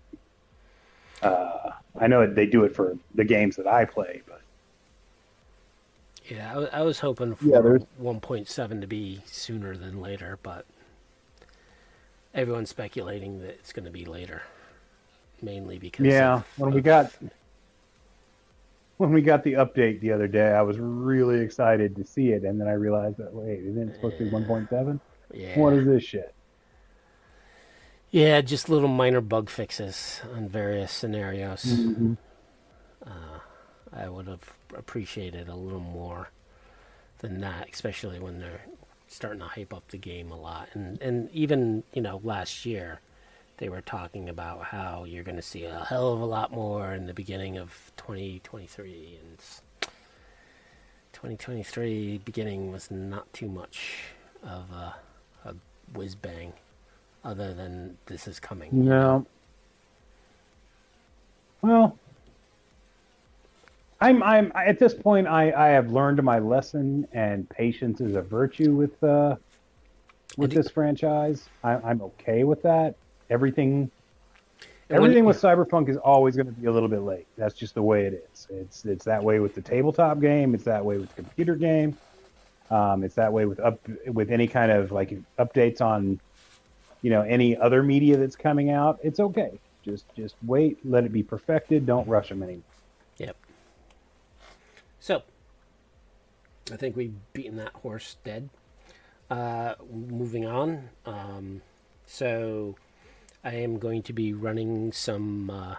[1.25, 4.41] Uh, I know they do it for the games that I play, but
[6.29, 7.59] Yeah, I, I was hoping for Yeah,
[8.03, 10.67] 1.7 to be sooner than later, but
[12.35, 14.43] everyone's speculating that it's going to be later,
[15.41, 17.13] mainly because yeah, of- when we of- got
[18.97, 22.45] when we got the update the other day, I was really excited to see it,
[22.45, 25.01] and then I realized that wait, isn't it supposed to be 1.7?
[25.33, 26.33] yeah, What is this shit?
[28.15, 31.65] Yeah, just little minor bug fixes on various scenarios.
[31.65, 32.13] Mm-hmm.
[33.05, 33.41] Uh,
[33.93, 36.31] I would have appreciated a little more
[37.19, 38.67] than that, especially when they're
[39.09, 40.69] starting to hype up the game a lot.
[40.75, 43.01] And and even you know last year,
[43.57, 46.95] they were talking about how you're going to see a hell of a lot more
[46.95, 49.39] in the beginning of 2023, and
[51.13, 54.05] 2023 beginning was not too much
[54.45, 54.95] of a,
[55.47, 55.55] a
[55.93, 56.53] whiz bang,
[57.25, 58.69] other than this is coming.
[58.73, 59.27] No.
[61.63, 61.99] Well,
[64.01, 68.23] I'm I'm at this point I I have learned my lesson, and patience is a
[68.23, 69.37] virtue with uh
[70.37, 71.49] with this franchise.
[71.63, 72.97] I, I'm okay with that.
[73.31, 73.91] Everything
[74.91, 77.27] everything with Cyberpunk is always going to be a little bit late.
[77.37, 78.47] That's just the way it is.
[78.51, 80.55] It's it's that way with the tabletop game.
[80.55, 81.97] It's that way with the computer game.
[82.71, 86.21] Um, it's that way with up with any kind of like updates on,
[87.05, 88.99] you know, any other media that's coming out.
[89.03, 89.61] It's okay.
[89.85, 90.79] Just just wait.
[90.87, 91.85] Let it be perfected.
[91.85, 92.63] Don't rush them anymore.
[93.19, 93.37] Yep.
[95.01, 95.23] So,
[96.73, 98.49] I think we've beaten that horse dead.
[99.31, 100.89] Uh, moving on.
[101.05, 101.61] Um,
[102.07, 102.77] so,
[103.45, 105.75] I am going to be running some uh,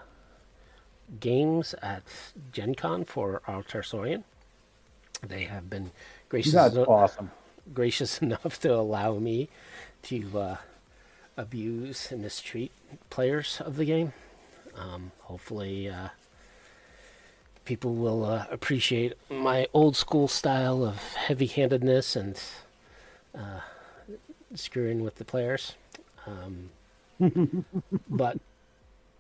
[1.20, 2.04] games at
[2.52, 3.64] Gen Con for R.
[3.64, 4.24] Talsorian.
[5.28, 5.90] They have been
[6.30, 7.32] gracious, That's eno- awesome.
[7.74, 9.50] gracious enough to allow me
[10.04, 10.58] to uh,
[11.38, 12.72] abuse and mistreat
[13.10, 14.14] players of the game.
[14.78, 16.10] Um, hopefully, uh,
[17.66, 22.40] people will uh, appreciate my old school style of heavy handedness and
[23.34, 23.60] uh,
[24.54, 25.76] screwing with the players.
[26.28, 26.70] Um,
[28.10, 28.38] but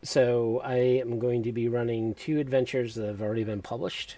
[0.03, 4.17] so I am going to be running two adventures that have already been published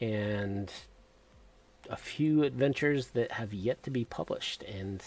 [0.00, 0.70] and
[1.88, 4.62] a few adventures that have yet to be published.
[4.64, 5.02] And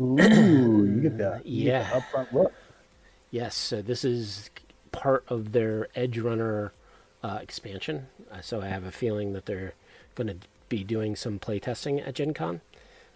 [0.00, 1.38] Ooh, you get that.
[1.44, 1.90] get Yeah.
[1.94, 2.52] the upfront look.
[3.30, 4.50] Yes, so this is
[4.92, 6.72] part of their Edge Runner
[7.22, 8.06] uh, expansion.
[8.32, 9.74] Uh, so I have a feeling that they're
[10.14, 10.36] going to
[10.68, 12.60] be doing some playtesting at Gen Con.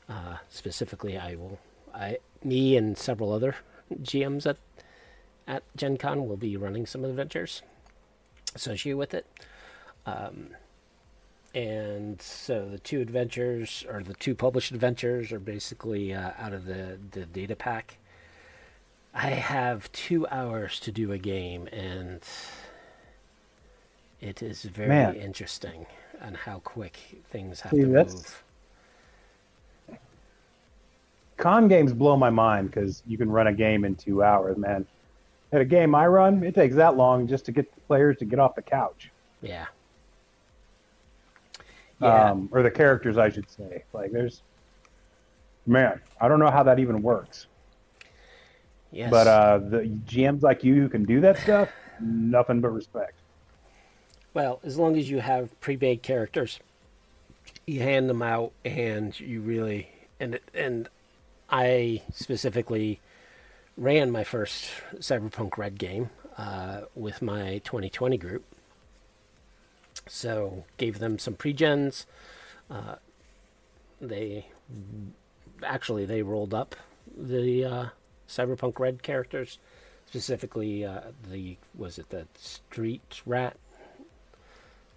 [0.08, 1.58] Uh, specifically, I will,
[1.94, 3.56] I, me and several other
[3.94, 4.56] GMs at
[5.48, 7.62] at Gen Con will be running some adventures
[8.54, 9.26] associated with it.
[10.06, 10.50] Um,
[11.54, 16.64] and so the two adventures, or the two published adventures, are basically uh, out of
[16.64, 17.98] the, the data pack.
[19.14, 22.22] I have two hours to do a game, and
[24.20, 25.14] it is very Man.
[25.14, 25.84] interesting
[26.22, 28.44] on how quick things have See, to move.
[31.36, 34.86] Con games blow my mind because you can run a game in two hours, man.
[35.52, 38.24] At a game I run, it takes that long just to get the players to
[38.24, 39.10] get off the couch.
[39.42, 39.66] Yeah.
[42.02, 42.30] Yeah.
[42.30, 43.84] um, or the characters, I should say.
[43.92, 44.42] Like, there's,
[45.66, 47.46] man, I don't know how that even works.
[48.90, 49.10] yes.
[49.10, 51.68] But uh, the GMs like you who can do that stuff,
[52.00, 53.14] nothing but respect.
[54.34, 56.58] Well, as long as you have pre-made characters,
[57.66, 59.88] you hand them out, and you really
[60.18, 60.88] and and
[61.50, 63.00] I specifically
[63.76, 68.44] ran my first Cyberpunk Red game uh, with my 2020 group,
[70.06, 72.06] so gave them some pre-gens.
[72.70, 72.96] Uh,
[74.00, 74.46] they
[75.62, 76.74] actually they rolled up
[77.16, 77.86] the uh,
[78.28, 79.58] Cyberpunk Red characters,
[80.06, 83.56] specifically uh, the was it the Street Rat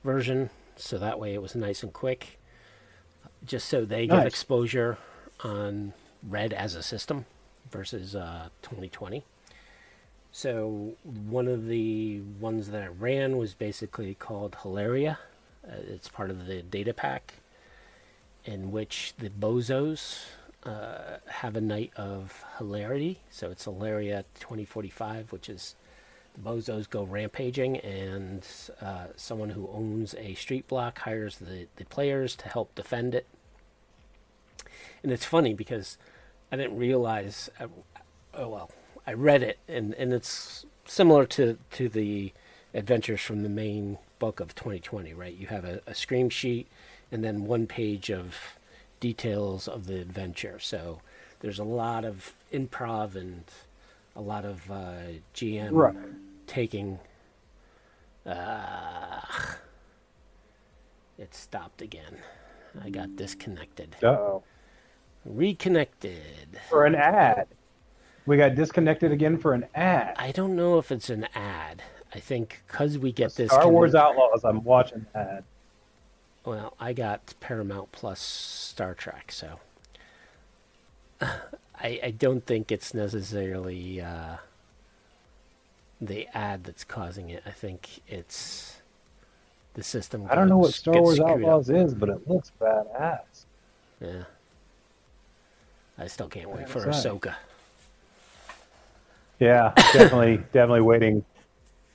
[0.04, 2.40] version, so that way it was nice and quick.
[3.46, 4.98] Just so they get exposure
[5.44, 5.94] on
[6.28, 7.26] Red as a system
[7.70, 9.24] versus uh, 2020.
[10.38, 15.18] So one of the ones that I ran was basically called Hilaria.
[15.66, 17.36] Uh, it's part of the data pack,
[18.44, 20.26] in which the bozos
[20.66, 23.22] uh, have a night of hilarity.
[23.30, 25.76] So it's Hilaria 2045, which is
[26.34, 28.46] the bozos go rampaging, and
[28.82, 33.26] uh, someone who owns a street block hires the, the players to help defend it.
[35.02, 35.98] And it's funny because
[36.52, 37.50] I didn't realize.
[37.58, 37.68] uh,
[38.34, 38.72] oh well,
[39.08, 42.34] I read it, and, and it's similar to to the
[42.74, 45.34] adventures from the main book of 2020, right?
[45.36, 46.68] You have a, a scream sheet,
[47.12, 48.36] and then one page of
[49.00, 50.60] details of the adventure.
[50.60, 51.02] So
[51.40, 53.44] there's a lot of improv and
[54.16, 55.96] a lot of uh, GM Right.
[56.48, 57.00] taking.
[58.26, 59.22] Uh,
[61.18, 62.18] it stopped again.
[62.84, 63.96] I got disconnected.
[64.04, 64.44] Uh oh.
[65.26, 66.60] Reconnected.
[66.70, 67.48] For an ad.
[68.26, 70.16] We got disconnected again for an ad.
[70.18, 71.84] I don't know if it's an ad.
[72.14, 73.52] I think because we get this.
[73.52, 74.44] Star Wars Outlaws.
[74.44, 75.44] I'm watching ad.
[76.46, 79.60] Well, I got Paramount Plus Star Trek, so
[81.22, 84.38] I, I don't think it's necessarily uh,
[86.00, 87.44] the ad that's causing it.
[87.46, 88.78] I think it's
[89.74, 90.28] the system.
[90.30, 91.38] I don't know what Star Wars screwed up.
[91.38, 93.46] Outlaws is, but it looks badass.
[94.00, 94.24] Yeah.
[95.98, 96.96] I still can't wait for right.
[99.40, 101.26] Yeah, definitely, definitely waiting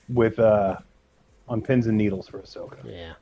[0.09, 0.77] with uh
[1.47, 2.77] on pins and needles for Ahsoka.
[2.85, 3.13] Yeah.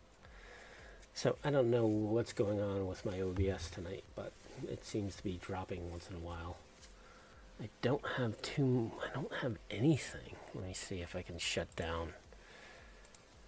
[1.14, 4.32] So I don't know what's going on with my OBS tonight, but
[4.70, 6.58] it seems to be dropping once in a while.
[7.62, 8.92] I don't have too.
[9.04, 10.36] I don't have anything.
[10.56, 12.14] Let me see if I can shut down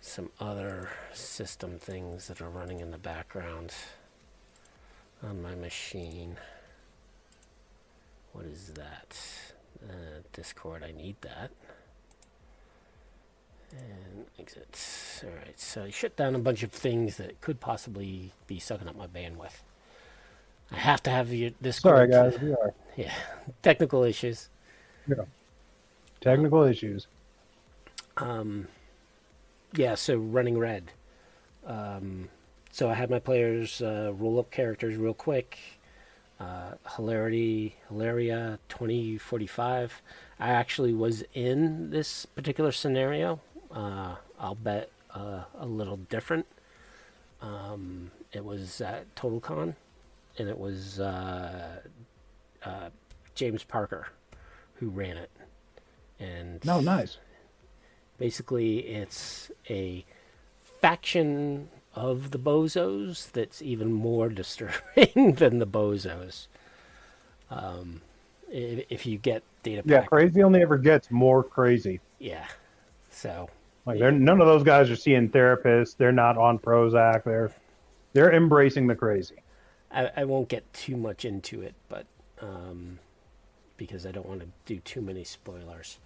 [0.01, 3.71] some other system things that are running in the background
[5.23, 6.37] on my machine.
[8.33, 9.17] What is that?
[9.83, 10.83] Uh, Discord.
[10.83, 11.51] I need that.
[13.71, 14.77] And exit.
[15.23, 18.97] Alright, so I shut down a bunch of things that could possibly be sucking up
[18.97, 19.61] my bandwidth.
[20.71, 22.11] I have to have your, Discord.
[22.11, 23.13] Sorry, guys, we are Yeah,
[23.61, 24.49] technical issues.
[25.07, 25.23] Yeah,
[26.19, 27.07] technical issues.
[28.17, 28.67] Um,
[29.73, 30.91] yeah, so running red.
[31.65, 32.29] Um,
[32.71, 35.57] so I had my players uh, roll up characters real quick.
[36.41, 40.01] Uh, hilarity, Hilaria 2045.
[40.39, 43.39] I actually was in this particular scenario.
[43.69, 46.47] Uh, I'll bet uh, a little different.
[47.43, 49.75] Um, it was at TotalCon,
[50.39, 51.81] and it was uh,
[52.65, 52.89] uh,
[53.35, 54.07] James Parker
[54.75, 55.29] who ran it.
[56.19, 57.17] And No, nice.
[58.17, 60.03] basically it's a
[60.81, 66.47] faction of the bozos that's even more disturbing than the bozos
[67.49, 68.01] um,
[68.49, 72.01] if, if you get data Yeah, pack crazy only ever gets more crazy.
[72.19, 72.47] yeah
[73.09, 73.49] so
[73.85, 75.95] Like they're none of those guys are seeing therapists.
[75.97, 77.23] They're not on Prozac.
[77.23, 77.51] They're
[78.13, 79.43] they're embracing the crazy.
[79.91, 82.05] I, I won't get too much into it but
[82.41, 82.99] um,
[83.77, 85.99] because i don't want to do too many spoilers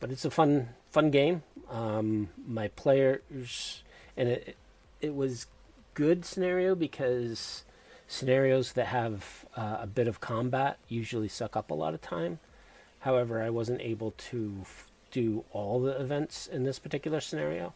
[0.00, 3.82] but it's a fun fun game um, my players
[4.16, 4.56] and it
[5.02, 5.46] it was
[5.94, 7.64] good scenario because
[8.08, 12.38] scenarios that have uh, a bit of combat usually suck up a lot of time.
[13.00, 17.74] However i wasn't able to f- do all the events in this particular scenario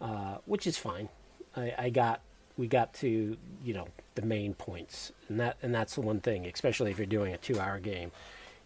[0.00, 1.08] uh, which is fine.
[1.56, 2.20] I, I got
[2.56, 6.46] we got to you know the main points and that and that's the one thing
[6.46, 8.12] especially if you're doing a two hour game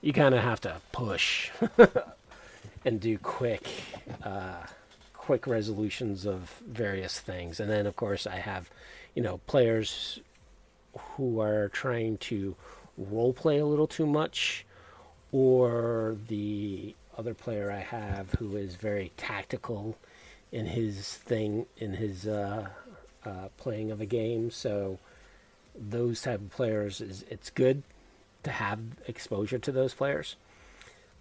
[0.03, 1.51] you kind of have to push
[2.85, 3.67] and do quick
[4.23, 4.57] uh,
[5.29, 7.61] quick resolutions of various things.
[7.61, 8.71] And then of course i have
[9.15, 10.21] you know players
[10.97, 12.57] who are trying to
[12.97, 14.65] role play a little too much
[15.31, 19.99] or the other player i have who is very tactical
[20.51, 22.67] in his thing in his uh,
[23.27, 24.51] uh, playing of a game.
[24.51, 24.99] So
[25.79, 27.83] those type of players is it's good
[28.45, 30.37] to have exposure to those players.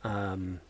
[0.05, 0.61] Um,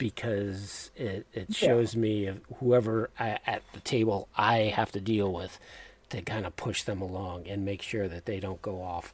[0.00, 1.68] because it, it Yeah.
[1.68, 5.60] shows me of whoever I, at the table I have to deal with
[6.08, 9.12] to kind of push them along and make sure that they don't go off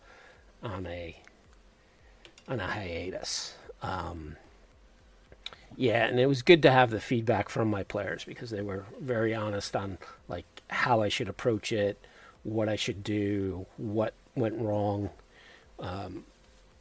[0.63, 1.17] on a
[2.49, 3.55] on a hiatus.
[3.83, 4.37] Um,
[5.77, 8.85] yeah, and it was good to have the feedback from my players because they were
[9.01, 11.99] very honest on like how I should approach it,
[12.45, 15.11] what I should do, what went wrong
[15.81, 16.25] um,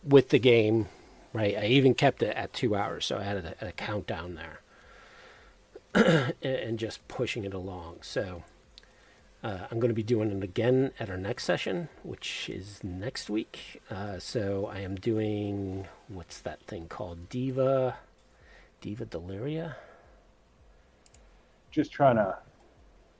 [0.03, 0.87] with the game.
[1.35, 4.61] Right, I even kept it at two hours, so I had a, a countdown there,
[6.41, 7.97] and, and just pushing it along.
[8.03, 8.43] So
[9.43, 13.29] uh, I'm going to be doing it again at our next session, which is next
[13.29, 13.81] week.
[13.91, 17.27] Uh, so I am doing what's that thing called?
[17.27, 17.97] Diva,
[18.79, 19.75] Diva Deliria.
[21.69, 22.37] Just trying to.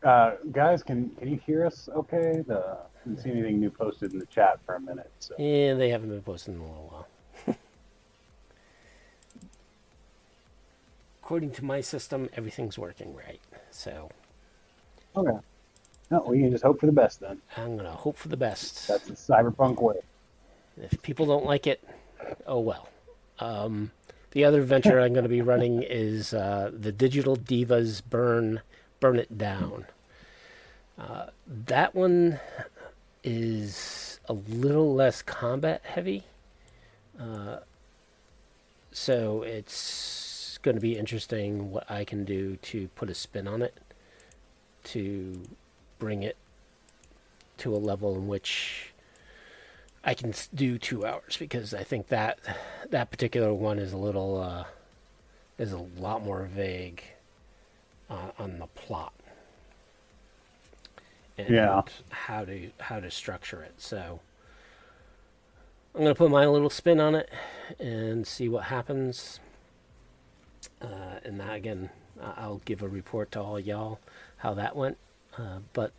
[0.03, 1.89] Uh, guys, can can you hear us?
[1.93, 2.45] Okay.
[2.47, 5.11] The didn't see anything new posted in the chat for a minute.
[5.20, 7.07] So Yeah, they haven't been posting in a little while.
[11.26, 13.41] According to my system, everything's working right.
[13.71, 14.11] So
[15.17, 15.36] Okay.
[16.11, 17.41] No, we can just hope for the best then.
[17.57, 18.88] I'm gonna hope for the best.
[18.88, 19.95] That's the cyberpunk way.
[20.78, 21.84] If people don't like it,
[22.45, 22.89] oh well.
[23.39, 23.89] Um,
[24.32, 28.61] the other venture I'm going to be running is uh, the Digital Divas Burn
[28.99, 29.86] Burn It Down.
[30.97, 32.39] Uh, that one
[33.23, 36.23] is a little less combat heavy,
[37.19, 37.57] uh,
[38.91, 40.24] so it's
[40.66, 43.76] going to be interesting what I can do to put a spin on it
[44.86, 45.43] to
[45.99, 46.36] bring it
[47.59, 48.91] to a level in which
[50.03, 52.39] I can do two hours because I think that
[52.89, 54.66] that particular one is a little uh,
[55.59, 57.03] is a lot more vague
[58.09, 59.13] uh, on the plot
[61.38, 61.84] and Yeah.
[62.09, 63.76] how to how to structure it.
[63.78, 64.20] So
[65.93, 67.30] I'm gonna put my little spin on it
[67.80, 69.39] and see what happens.
[70.82, 71.89] Uh, and that again,
[72.22, 73.99] I'll give a report to all y'all
[74.38, 74.97] how that went.
[75.38, 75.91] Uh, but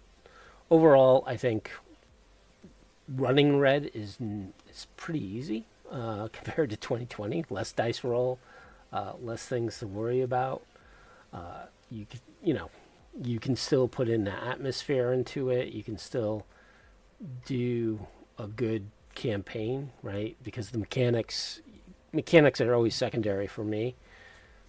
[0.70, 1.70] overall, I think
[3.08, 4.18] running red is
[4.70, 7.44] is pretty easy uh, compared to 2020.
[7.50, 8.38] Less dice roll,
[8.92, 10.62] uh, less things to worry about.
[11.32, 12.06] Uh, you
[12.42, 12.70] you know
[13.22, 15.72] you can still put in the atmosphere into it.
[15.72, 16.46] You can still
[17.46, 18.06] do
[18.38, 20.36] a good campaign, right?
[20.42, 21.60] Because the mechanics
[22.12, 23.94] mechanics are always secondary for me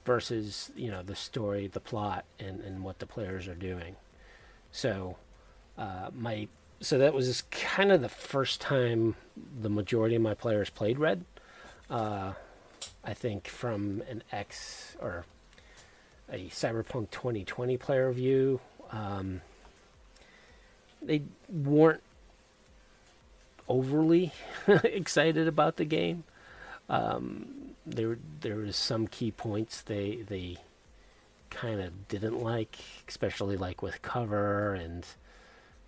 [0.07, 3.97] versus you know the story, the plot, and and what the players are doing.
[4.71, 5.17] So
[5.77, 6.47] uh, my
[6.79, 9.15] so that was kind of the first time
[9.61, 11.25] the majority of my players played red.
[11.89, 12.33] Uh,
[13.03, 15.25] I think from an X or
[16.31, 19.41] a Cyberpunk 2020 player view, um,
[21.01, 22.03] they weren't
[23.67, 24.31] overly
[24.67, 26.23] excited about the game.
[26.89, 30.57] Um, there there was some key points they they
[31.49, 32.77] kind of didn't like,
[33.07, 35.05] especially like with cover and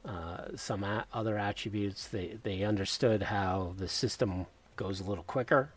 [0.06, 2.08] uh, some a- other attributes.
[2.08, 4.46] They they understood how the system
[4.76, 5.70] goes a little quicker,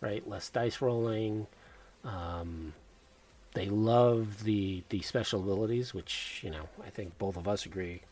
[0.00, 0.26] right?
[0.28, 1.46] Less dice rolling.
[2.04, 2.74] Um,
[3.54, 8.02] they love the the special abilities, which you know I think both of us agree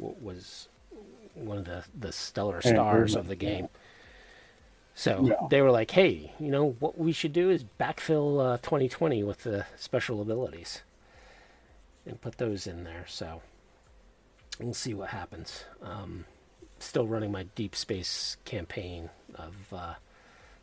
[0.00, 0.68] w- was
[1.34, 3.68] one of the the stellar stars of the yeah.
[4.94, 5.48] So Yeah.
[5.48, 9.42] they were like, "Hey, you know what we should do is backfill uh, 2020 with
[9.44, 10.82] the special abilities,
[12.06, 13.42] and put those in there." So
[14.60, 15.64] we'll see what happens.
[15.82, 16.26] Um,
[16.78, 19.94] still running my deep space campaign of uh,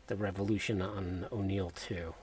[0.06, 2.14] the revolution on O'Neill 2.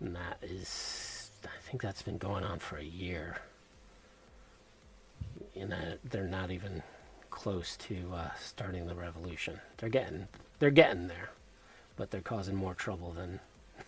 [0.00, 3.38] And that is, I think that's been going on for a year.
[5.54, 6.82] And that they're not even
[7.36, 9.60] close to uh, starting the revolution.
[9.76, 10.26] They're getting,
[10.58, 11.28] they're getting there,
[11.94, 13.38] but they're causing more trouble than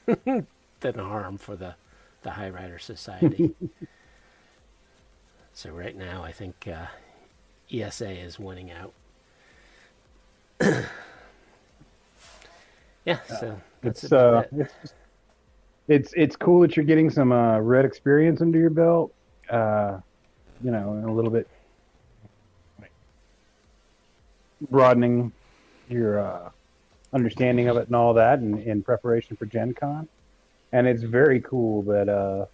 [0.80, 1.74] than harm for the
[2.22, 3.54] the High Rider Society.
[5.54, 6.86] so right now, I think uh,
[7.72, 8.92] ESA is winning out.
[13.06, 14.94] yeah, so that's It's uh, it's just,
[15.88, 19.10] it's it's cool that you're getting some uh, red experience under your belt.
[19.48, 20.00] Uh,
[20.62, 21.48] you know, a little bit
[24.60, 25.32] broadening
[25.88, 26.50] your uh,
[27.12, 30.08] understanding of it and all that, in, in preparation for Gen Con.
[30.72, 32.46] And it's very cool that uh,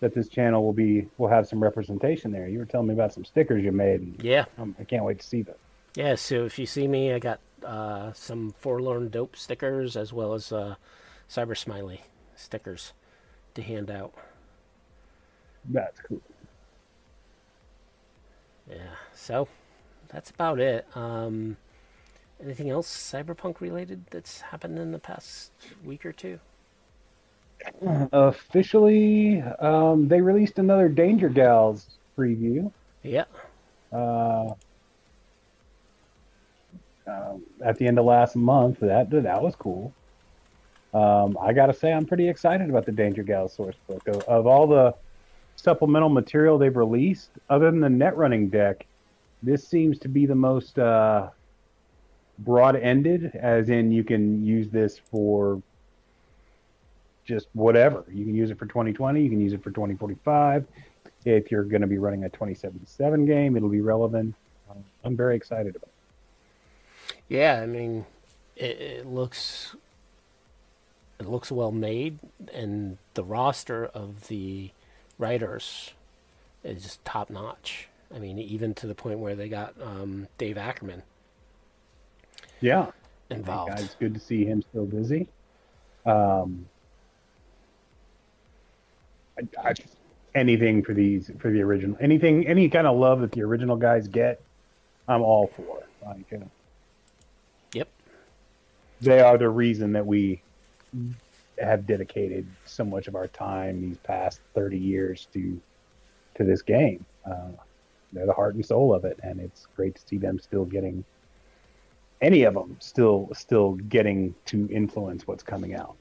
[0.00, 2.48] that this channel will be will have some representation there.
[2.48, 5.20] You were telling me about some stickers you made, and Yeah, um, I can't wait
[5.20, 5.54] to see them.
[5.94, 6.16] yeah.
[6.16, 10.52] So if you see me, I got uh, some forlorn dope stickers as well as
[10.52, 10.74] uh,
[11.28, 12.00] Cybersmily
[12.36, 12.92] stickers
[13.54, 14.14] to hand out.
[15.70, 16.22] That's cool.
[18.68, 18.76] Yeah.
[19.14, 19.48] So
[20.08, 20.86] that's about it.
[20.94, 21.56] Um,
[22.42, 25.50] anything else cyberpunk related that's happened in the past
[25.84, 26.38] week or two?
[28.12, 31.86] Officially, um, they released another Danger Gals
[32.16, 32.70] preview
[33.02, 33.24] Yeah.
[33.92, 34.50] uh,
[37.06, 38.78] um, at the end of last month.
[38.80, 39.92] That that was cool.
[40.94, 44.06] Um, I gotta say, I'm pretty excited about the Danger Gals source book.
[44.06, 44.94] Of, of all the
[45.56, 48.86] supplemental material they've released, other than the net running deck,
[49.42, 51.28] this seems to be the most uh,
[52.40, 53.32] broad-ended.
[53.34, 55.62] As in, you can use this for
[57.24, 58.04] just whatever.
[58.12, 59.22] You can use it for 2020.
[59.22, 60.66] You can use it for 2045.
[61.24, 64.34] If you're going to be running a 2077 game, it'll be relevant.
[65.04, 67.16] I'm very excited about it.
[67.28, 67.60] Yeah.
[67.62, 68.06] I mean,
[68.56, 69.76] it, it looks
[71.18, 72.18] it looks well made,
[72.52, 74.70] and the roster of the
[75.18, 75.92] writers
[76.62, 77.87] is top notch.
[78.14, 81.02] I mean, even to the point where they got um, Dave Ackerman
[82.60, 82.90] Yeah.
[83.30, 83.70] involved.
[83.70, 85.28] Guys, good to see him still busy.
[86.06, 86.66] Um,
[89.38, 89.74] I, I,
[90.34, 94.08] anything for these for the original, anything, any kind of love that the original guys
[94.08, 94.40] get,
[95.06, 95.82] I'm all for.
[96.04, 96.46] Like, uh,
[97.74, 97.88] Yep.
[99.02, 100.42] they are the reason that we
[101.60, 105.60] have dedicated so much of our time these past 30 years to
[106.36, 107.04] to this game.
[107.28, 107.50] Uh,
[108.12, 111.04] they're the heart and soul of it, and it's great to see them still getting
[112.20, 115.96] any of them still still getting to influence what's coming out.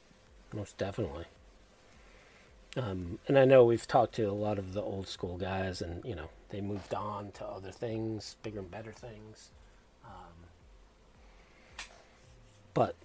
[0.54, 1.26] Most definitely.
[2.76, 6.04] Um, and I know we've talked to a lot of the old school guys, and
[6.06, 9.52] you know they moved on to other things, bigger and better things.
[10.06, 11.84] Um,
[12.74, 12.96] but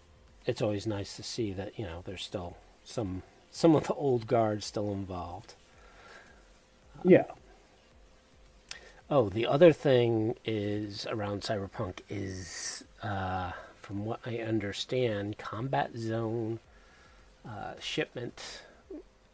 [0.47, 4.27] it's always nice to see that you know there's still some some of the old
[4.27, 5.55] guard still involved.
[7.05, 7.25] Yeah,
[9.15, 16.61] Oh, the other thing is around Cyberpunk is, uh, from what I understand, Combat Zone
[17.47, 18.63] uh, shipment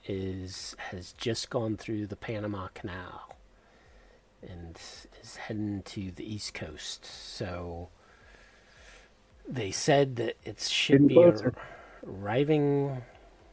[0.05, 3.37] is has just gone through the Panama Canal
[4.43, 4.77] and
[5.23, 7.05] is heading to the East Coast.
[7.05, 7.89] So
[9.49, 11.55] they said that it should Getting be closer.
[12.05, 13.03] arriving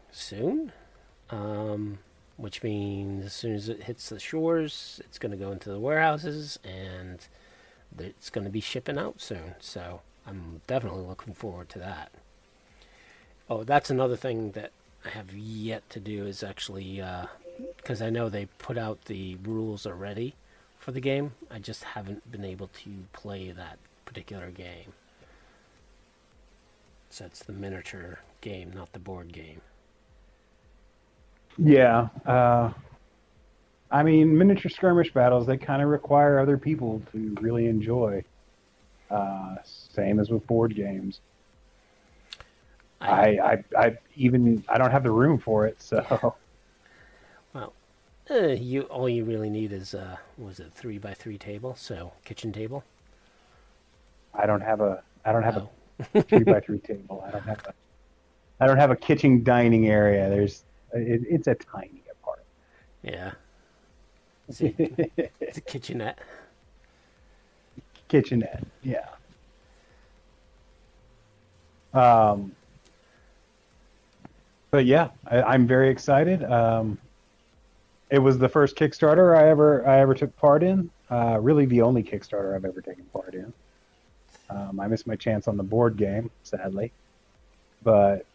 [0.10, 0.72] soon.
[1.30, 2.00] Um,
[2.38, 5.80] which means as soon as it hits the shores, it's going to go into the
[5.80, 7.20] warehouses and
[7.98, 9.56] it's going to be shipping out soon.
[9.60, 12.12] So I'm definitely looking forward to that.
[13.50, 14.72] Oh, that's another thing that
[15.06, 17.28] I have yet to do is actually uh,
[17.78, 20.36] because I know they put out the rules already
[20.80, 21.34] for the game.
[21.50, 24.94] I just haven't been able to play that particular game.
[27.10, 29.62] So it's the miniature game, not the board game.
[31.58, 32.10] Yeah.
[32.26, 32.72] Uh,
[33.92, 38.24] I mean, miniature skirmish battles they kind of require other people to really enjoy.
[39.10, 41.22] Uh, same as with board games.
[43.02, 46.36] I, I, I even I don't have the room for it, so
[47.54, 47.74] Well,
[48.30, 51.76] uh, you all you really need is uh, was it three by three table?
[51.76, 52.84] So kitchen table.
[54.34, 55.70] I don't have a I don't have Oh, a
[56.30, 57.24] three by three table.
[57.28, 57.74] I don't have a
[58.62, 60.30] I don't have a kitchen dining area.
[60.30, 60.65] There's
[61.00, 62.48] it, it's a tiny apartment.
[63.04, 63.32] yeah.
[64.52, 64.76] See,
[65.40, 66.20] it's a kitchenette.
[68.08, 68.64] kitchenette.
[68.84, 69.08] Yeah.
[71.94, 72.52] Um,
[74.70, 76.44] but yeah, I, I'm very excited.
[76.44, 76.98] Um,
[78.10, 80.90] it was the first Kickstarter I ever I ever took part in.
[81.10, 83.52] Uh, really, the only Kickstarter I've ever taken part in.
[84.50, 86.92] Um, I missed my chance on the board game, sadly,
[87.84, 88.26] but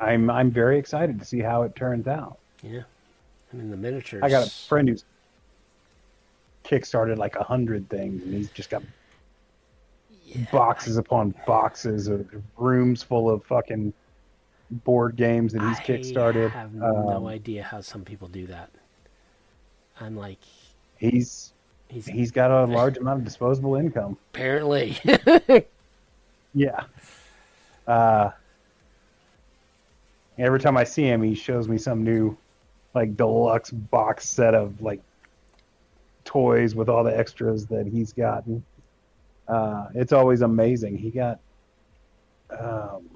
[0.00, 2.38] I'm I'm very excited to see how it turns out.
[2.62, 2.82] Yeah.
[3.52, 4.22] I mean the miniatures.
[4.22, 5.04] I got a friend who's
[6.64, 8.82] kickstarted like a hundred things, and he's just got
[10.26, 12.26] Yeah, boxes upon boxes of
[12.56, 13.92] rooms full of fucking
[14.70, 16.46] board games that he's I kickstarted.
[16.46, 18.70] I have Um, no idea how some people do that.
[20.00, 20.38] I'm like,
[20.96, 21.52] He's
[21.88, 24.16] he's he's got a large amount of disposable income.
[24.32, 24.96] apparently.
[26.56, 26.84] Yeah.
[27.84, 28.30] Uh,
[30.38, 32.36] every time I see him, he shows me some new,
[32.94, 35.00] like deluxe box set of like
[36.24, 38.64] toys with all the extras that he's gotten.
[39.46, 40.96] Uh, it's always amazing.
[40.96, 41.38] He got,
[42.50, 43.08] um,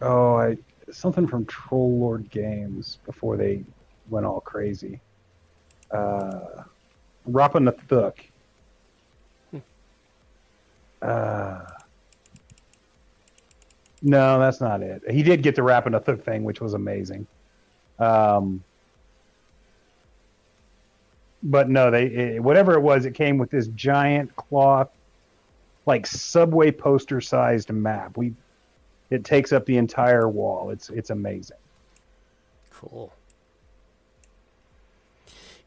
[0.00, 0.56] oh, I
[0.90, 3.64] something from Troll Lord Games before they
[4.08, 5.00] went all crazy.
[5.90, 6.64] Uh,
[7.28, 8.14] Rappan Athuk.
[11.02, 11.60] Uh,
[14.04, 15.02] no, that's not it.
[15.10, 17.26] He did get the Rappan Athuk thing, which was amazing.
[17.98, 18.62] Um,
[21.42, 24.90] but no, they it, whatever it was, it came with this giant cloth,
[25.86, 28.18] like subway poster sized map.
[28.18, 28.34] We
[29.08, 30.68] it takes up the entire wall.
[30.68, 31.56] It's it's amazing.
[32.70, 33.10] cool.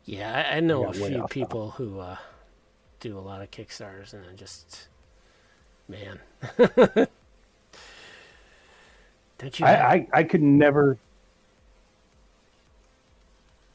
[0.05, 2.17] Yeah, I, I know a few people who uh,
[2.99, 4.87] do a lot of Kickstarters, and I just,
[5.89, 6.19] man,
[9.37, 9.65] don't you?
[9.65, 10.97] I, I, I could never.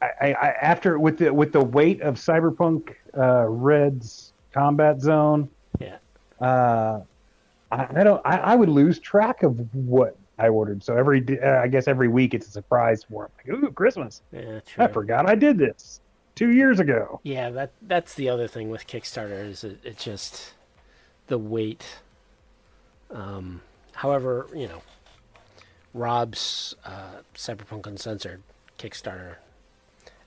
[0.01, 5.49] I, I, I after with the with the weight of Cyberpunk uh, Red's combat zone,
[5.79, 5.97] yeah,
[6.41, 7.01] uh,
[7.71, 8.21] I, I don't.
[8.25, 10.83] I, I would lose track of what I ordered.
[10.83, 13.31] So every uh, I guess every week it's a surprise for him.
[13.37, 14.21] Like, ooh, Christmas!
[14.31, 16.01] yeah, I forgot I did this
[16.35, 17.19] two years ago.
[17.23, 20.53] Yeah, that that's the other thing with Kickstarter is it, it just
[21.27, 21.85] the weight.
[23.11, 23.61] Um,
[23.93, 24.81] however, you know,
[25.93, 28.41] Rob's uh, Cyberpunk Uncensored
[28.79, 29.35] Kickstarter,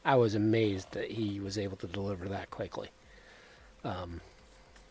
[0.04, 2.88] I was amazed that he was able to deliver that quickly.
[3.84, 4.20] Um,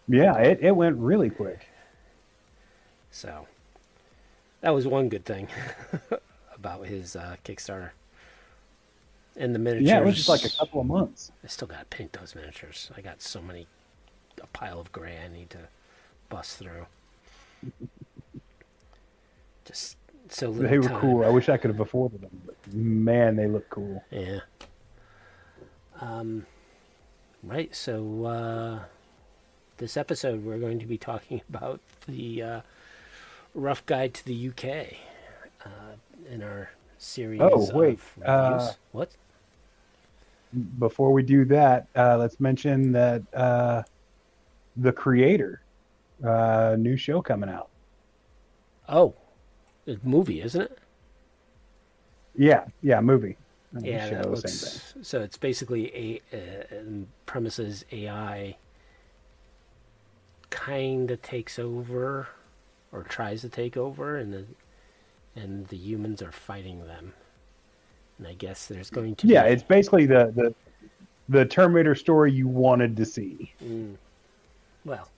[0.08, 1.68] Yeah, it, it went really quick.
[3.12, 3.48] so
[4.62, 5.48] that was one good thing
[6.56, 7.92] about his uh, Kickstarter.
[9.38, 9.88] And the miniatures.
[9.90, 11.32] Yeah, it was just like a couple of months.
[11.44, 12.90] I still got to paint those miniatures.
[12.96, 13.68] I got so many,
[14.42, 15.68] a pile of gray I need to
[16.30, 16.86] bust through.
[19.66, 19.98] Just
[20.30, 21.00] so They were time.
[21.02, 21.24] cool.
[21.26, 24.04] I wish I could have afforded them, but man, they look cool.
[24.12, 24.40] Yeah.
[26.02, 26.46] Um,
[27.44, 27.74] right.
[27.76, 28.80] So uh,
[29.78, 32.62] this episode, we're going to be talking about the uh,
[33.54, 34.94] rough guide to the UK
[35.66, 35.96] uh,
[36.30, 37.42] in our series.
[37.42, 38.78] Oh, wait, of uh, reviews.
[38.92, 39.12] what?
[40.80, 43.84] Before we do that, uh, let's mention that uh,
[44.78, 45.62] the creator,
[46.26, 47.68] uh, new show coming out.
[48.88, 49.14] Oh,
[50.04, 50.78] movie, isn't it?
[52.36, 53.38] Yeah, yeah, movie.
[53.82, 54.94] Yeah, show, that same looks.
[55.02, 58.58] So it's basically a uh, um, premises AI
[60.50, 62.28] kind of takes over,
[62.92, 64.46] or tries to take over, and the
[65.36, 67.14] and the humans are fighting them.
[68.18, 70.56] And I guess there's going to Yeah, be it's basically the, the
[71.30, 73.54] the Terminator story you wanted to see.
[73.64, 73.98] Mm.
[74.86, 75.10] well,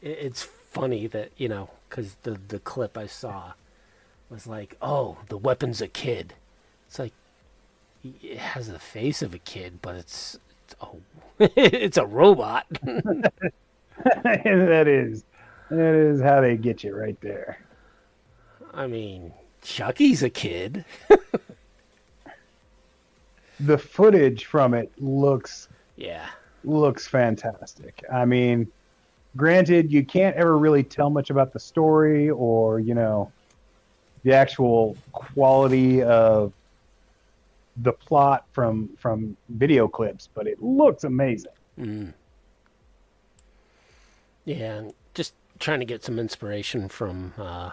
[0.00, 3.52] it, it's funny that you know because the the clip I saw
[4.28, 6.34] was like, oh, the weapon's a kid.
[6.88, 7.12] It's like
[8.02, 10.98] it has the face of a kid, but it's, it's oh,
[11.38, 12.66] it's a robot.
[12.82, 13.32] that
[14.88, 15.22] is
[15.70, 17.60] that is how they get you right there.
[18.72, 19.32] I mean,
[19.62, 20.84] Chucky's a kid.
[23.60, 26.26] The footage from it looks Yeah,
[26.64, 28.02] looks fantastic.
[28.12, 28.66] I mean,
[29.36, 33.32] granted, you can't ever really tell much about the story or, you know,
[34.22, 36.52] the actual quality of
[37.78, 41.50] the plot from from video clips, but it looks amazing.
[41.78, 42.12] mm.
[44.44, 44.82] yeah,
[45.14, 47.70] just trying to get some inspiration from uh,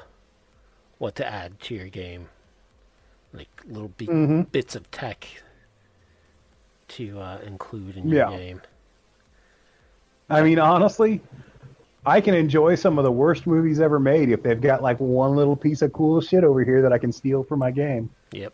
[0.98, 2.30] what to add to your game,
[3.34, 4.52] like little bi- Mhm.
[4.52, 5.28] bits of tech
[6.90, 8.38] to uh, include in your Yeah.
[8.38, 8.62] game.
[10.30, 11.22] I mean, honestly,
[12.06, 15.36] I can enjoy some of the worst movies ever made if they've got like one
[15.36, 18.10] little piece of cool shit over here that I can steal for my game.
[18.32, 18.54] Yep.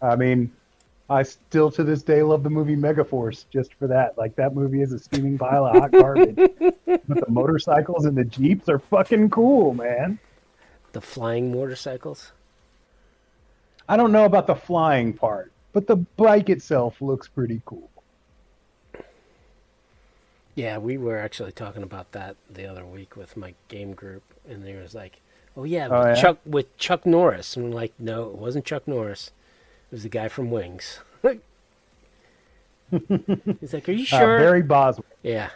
[0.00, 0.50] I mean,
[1.10, 4.16] I still to this day love the movie Megaforce just for that.
[4.16, 6.36] Like that movie is a steaming pile of hot garbage.
[6.86, 10.18] but the motorcycles and the jeeps are fucking cool, man.
[10.92, 12.32] The flying motorcycles.
[13.88, 17.90] I don't know about the flying part, but the bike itself looks pretty cool.
[20.56, 24.64] Yeah, we were actually talking about that the other week with my game group, and
[24.64, 25.20] they was like,
[25.56, 26.22] "Oh yeah, Oh, with yeah?
[26.22, 29.30] Chuck with Chuck Norris," and I'm like, "No, it wasn't Chuck Norris.
[29.90, 31.00] It was the guy from Wings."
[32.90, 35.06] He's like, "Are you Uh, sure?" Barry Bostwick.
[35.22, 35.50] Yeah.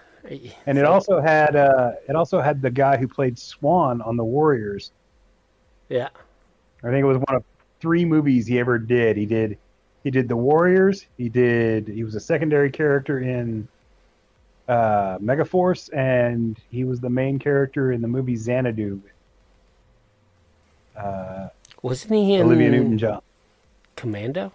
[0.67, 4.25] And it also had uh, it also had the guy who played Swan on the
[4.25, 4.93] Warriors.
[5.89, 6.09] Yeah.
[6.85, 7.45] I think it was one of
[7.81, 9.17] three movies he ever did.
[9.17, 9.57] He did
[10.05, 11.07] he did the Warriors.
[11.17, 13.67] He did he was a secondary character in
[14.71, 19.01] uh, Megaforce, and he was the main character in the movie Xanadu.
[20.97, 21.49] Uh,
[21.83, 23.21] Wasn't he in Olivia Newton-John.
[23.97, 24.53] Commando?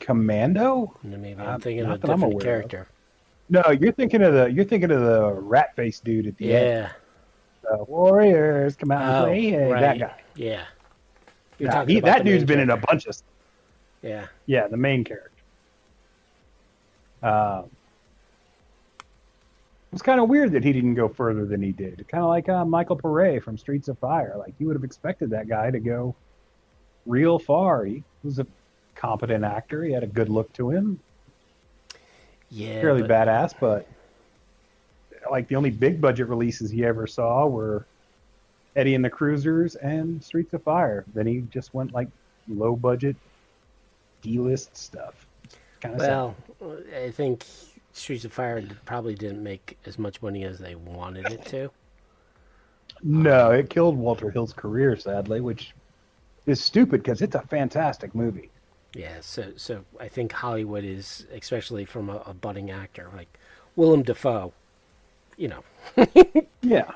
[0.00, 0.96] Commando?
[1.02, 2.42] No, maybe Uh, I'm thinking of a different aware of.
[2.42, 2.86] character.
[3.48, 6.64] No, you're thinking of the you're thinking of the rat face dude at the end.
[6.66, 6.92] Yeah.
[7.76, 9.40] The Warriors come out and Oh, play.
[9.50, 9.80] Hey, right.
[9.80, 10.20] That guy.
[10.36, 10.64] Yeah.
[11.58, 13.16] You're Nah, talking he, about that dude's been in a bunch of
[14.02, 14.26] Yeah.
[14.46, 15.29] Yeah, the main character.
[17.22, 17.64] Um,
[18.98, 22.06] it was kind of weird that he didn't go further than he did.
[22.08, 24.34] Kind of like uh, Michael Pare from Streets of Fire.
[24.38, 26.14] Like you would have expected that guy to go
[27.06, 27.84] real far.
[27.84, 28.46] He was a
[28.94, 29.82] competent actor.
[29.82, 31.00] He had a good look to him.
[32.50, 32.80] Yeah.
[32.80, 33.86] Fairly but- badass, but
[35.30, 37.84] like the only big budget releases he ever saw were
[38.76, 41.04] Eddie and the Cruisers and Streets of Fire.
[41.14, 42.08] Then he just went like
[42.48, 43.16] low budget
[44.22, 45.26] D-list stuff.
[45.80, 46.36] Kind of Well,
[46.94, 47.44] I think
[47.92, 51.70] Streets of Fire probably didn't make as much money as they wanted it to.
[53.02, 55.72] No, it killed Walter Hill's career, sadly, which
[56.46, 58.50] is stupid because it's a fantastic movie.
[58.94, 63.28] Yeah, so so I think Hollywood is, especially from a, a budding actor like
[63.76, 64.52] Willem Dafoe.
[65.36, 65.48] You
[65.96, 66.06] know,
[66.60, 66.90] Yeah.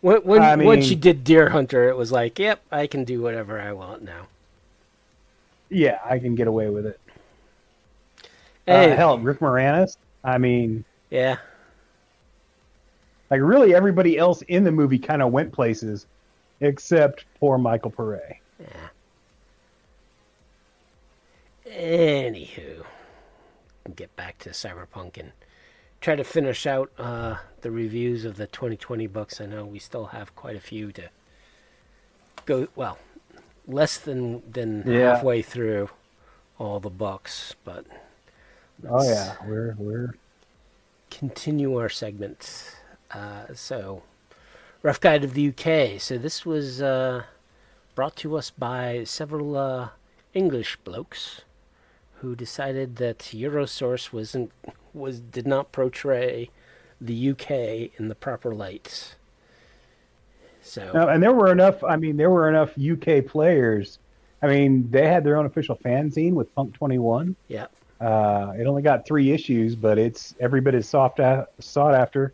[0.00, 3.02] when when I once mean- you did Deer Hunter, it was like, yep, I can
[3.04, 4.28] do whatever I want now.
[5.70, 7.00] Yeah, I can get away with it.
[8.68, 9.96] Hey, Uh, hell, Rick Moranis.
[10.22, 11.38] I mean, yeah,
[13.30, 16.06] like really everybody else in the movie kind of went places,
[16.60, 18.38] except poor Michael Pare.
[18.60, 18.88] yeah.
[21.66, 22.84] Anywho,
[23.94, 25.32] get back to Cyberpunk and
[26.00, 29.40] try to finish out uh, the reviews of the 2020 books.
[29.40, 31.08] I know we still have quite a few to
[32.46, 32.98] go well,
[33.66, 35.14] less than than Yeah.
[35.14, 35.90] halfway through
[36.58, 37.86] all the books, but
[38.86, 40.14] Oh yeah, we're we're
[41.10, 42.76] continue our segment.
[43.10, 44.02] Uh, so,
[44.82, 46.00] Rough Guide of the UK.
[46.00, 47.24] So this was uh,
[47.94, 49.88] brought to us by several uh,
[50.34, 51.42] English blokes
[52.20, 54.52] who decided that Eurosource wasn't
[54.94, 56.50] was did not portray
[57.00, 57.50] the UK
[57.98, 59.16] in the proper light.
[60.62, 61.82] So No, and there were enough.
[61.82, 63.98] I mean, there were enough UK players.
[64.42, 67.34] I mean, they had their own official fanzine with Punk Twenty One.
[67.48, 67.66] yeah,
[68.00, 72.32] Uh, it only got three issues, but it's every bit as soft a- sought after,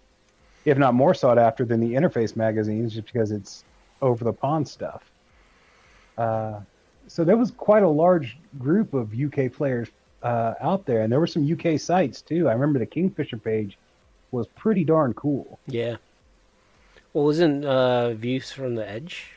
[0.64, 3.64] if not more sought after, than the interface magazines, just because it's
[4.02, 5.02] over the pond stuff.
[6.18, 6.60] Uh,
[7.08, 9.88] so there was quite a large group of UK players
[10.22, 12.48] uh, out there, and there were some UK sites too.
[12.48, 13.78] I remember the Kingfisher page
[14.32, 15.58] was pretty darn cool.
[15.66, 15.96] yeah.
[17.12, 19.30] Well, wasn't uh, Views from the Edge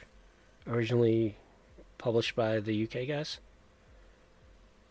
[0.67, 1.37] originally
[1.99, 3.37] published by the UK guys?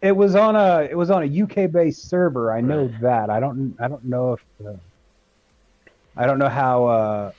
[0.02, 2.52] It was on a it was on a UK based server.
[2.52, 3.30] I know that.
[3.30, 4.72] I don't I don't know if uh,
[6.16, 7.32] I don't know how uh,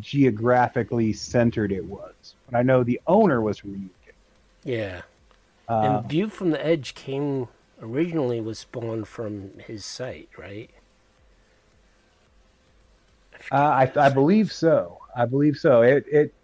[0.00, 4.14] geographically centered it was, but I know the owner was from the UK.
[4.64, 5.02] Yeah.
[5.68, 7.48] Uh, and View from the Edge came
[7.80, 10.70] originally was spawned from his site, right?
[13.52, 14.98] uh, I I believe so.
[15.16, 15.82] I believe so.
[15.82, 16.34] It it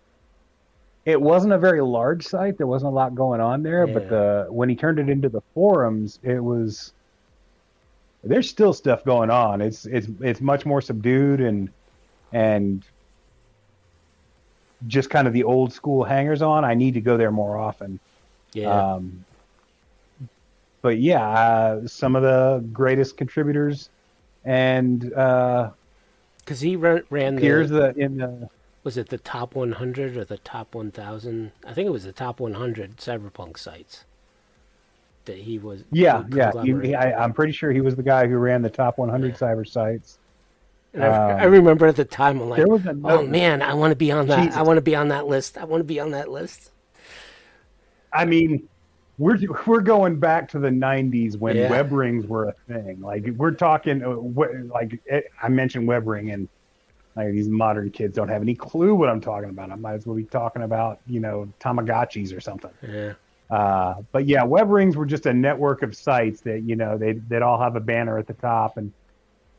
[1.07, 2.59] it wasn't a very large site.
[2.59, 5.41] There wasn't a lot going on there, but the when he turned it into the
[5.55, 6.93] forums, it was
[8.25, 9.61] there's still stuff going on.
[9.61, 11.71] It's it's it's much more subdued and
[12.33, 12.85] and
[14.89, 16.65] just kind of the old school hangers on.
[16.65, 18.01] I need to go there more often.
[18.53, 18.69] Yeah.
[18.69, 19.25] Um,
[20.83, 23.91] but yeah, uh, some of the greatest contributors
[24.45, 25.71] and uh,
[26.39, 27.05] Because he ran,
[27.71, 28.49] the, that in the
[28.87, 31.51] was it the top 100 or the top 1000?
[31.67, 34.05] I think it was the top 100 cyberpunk sites
[35.25, 35.83] that he was.
[35.91, 36.53] yeah yeah.
[36.63, 39.35] He, he, I, I'm pretty sure he was the guy who ran the top 100
[39.35, 40.21] cyber sites.
[40.95, 43.97] And I, um, I remember at the time, I'm like, oh man, I want to
[43.97, 44.53] be on that.
[44.53, 45.59] I want to be on that list.
[45.59, 46.71] I want to be on that list.
[48.13, 48.69] I mean,
[49.19, 51.71] we're we're going back to the '90s when Yeah.
[51.71, 53.01] web rings were a thing.
[53.01, 54.17] Like we're talking, uh,
[54.73, 56.49] like eh, I mentioned web ring, and
[57.17, 59.71] like these modern kids don't have any clue what I'm talking about.
[59.71, 62.73] I might as well be talking about you know Tamagotchis or something.
[62.87, 63.15] Yeah.
[63.49, 67.13] Uh, but yeah, web rings were just a network of sites that you know they
[67.13, 68.93] they'd all have a banner at the top, and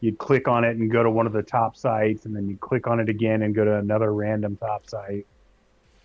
[0.02, 2.58] you'd click on it and go to one of the top sites, and then you
[2.58, 5.26] click on it again and go to another random top site.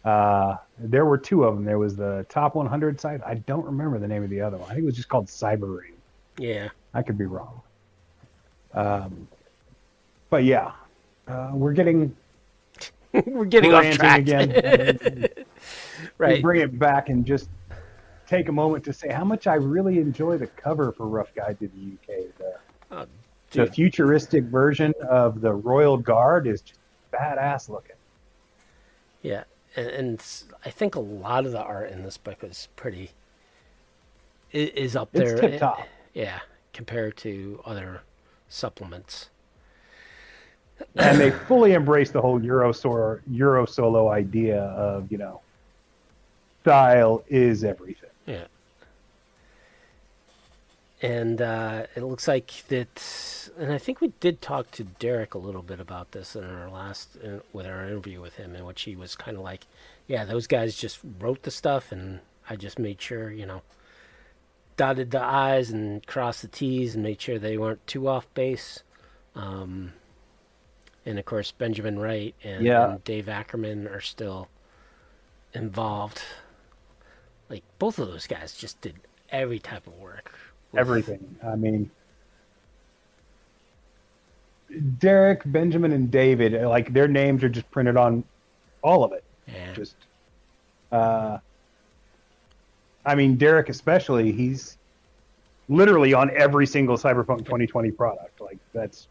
[0.05, 1.65] Uh, there were two of them.
[1.65, 3.21] There was the top 100 site.
[3.25, 4.69] I don't remember the name of the other one.
[4.69, 5.93] I think it was just called Cyber Ring.
[6.39, 6.71] Yeah.
[6.93, 7.61] I could be wrong.
[8.75, 9.29] Um,
[10.29, 10.73] but yeah,
[11.29, 12.15] uh, we're getting
[13.27, 14.21] We're getting off track.
[14.21, 15.29] again.
[16.19, 16.41] right.
[16.43, 17.51] bring it back and just
[18.27, 21.59] take a moment to say how much I really enjoy the cover for Rough Guide
[21.61, 22.39] to the UK.
[22.39, 22.55] The,
[22.93, 23.07] Oh,
[23.53, 26.79] the futuristic version of the Royal Guard is just
[27.13, 27.97] badass looking.
[29.23, 29.45] Yeah,
[29.77, 30.25] and, and
[30.65, 33.13] I think a lot of the art in this book is pretty
[34.53, 35.33] is up there.
[35.33, 35.89] It's tip eh, top.
[36.13, 36.41] Yeah,
[36.75, 38.03] compared to other
[38.49, 39.31] supplements.
[40.97, 42.73] And they fully embrace the whole Euro
[43.31, 45.41] Euro solo idea of you know
[46.63, 48.11] style is everything.
[48.27, 48.45] Yeah.
[51.03, 55.39] And uh, it looks like that, and I think we did talk to Derek a
[55.39, 58.83] little bit about this in our last, uh, with our interview with him, in which
[58.83, 59.67] he was kind of like,
[60.07, 63.63] yeah, those guys just wrote the stuff, and I just made sure, you know,
[64.77, 68.85] dotted the I's and crossed the T's and made sure they weren't too off base.
[69.35, 69.95] Um,
[71.05, 72.93] and of course, Benjamin Wright and, Yeah.
[72.93, 74.49] and Dave Ackerman are still
[75.55, 76.23] involved.
[77.49, 78.97] Like, both of those guys just did
[79.31, 80.39] every type of work.
[80.75, 81.37] Everything.
[81.45, 81.91] I mean,
[84.99, 88.25] Derek, Benjamin, and David, like their names are just printed on
[88.83, 89.23] all of it.
[89.47, 89.73] Yeah.
[89.75, 89.97] Just,
[90.91, 91.39] uh,
[93.05, 94.79] I mean, Derek especially, he's
[95.69, 98.41] literally on every single Cyberpunk 2020 product.
[98.41, 99.09] Like that's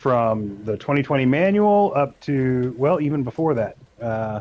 [0.00, 4.40] from the 2020 manual up to well, even before that, uh,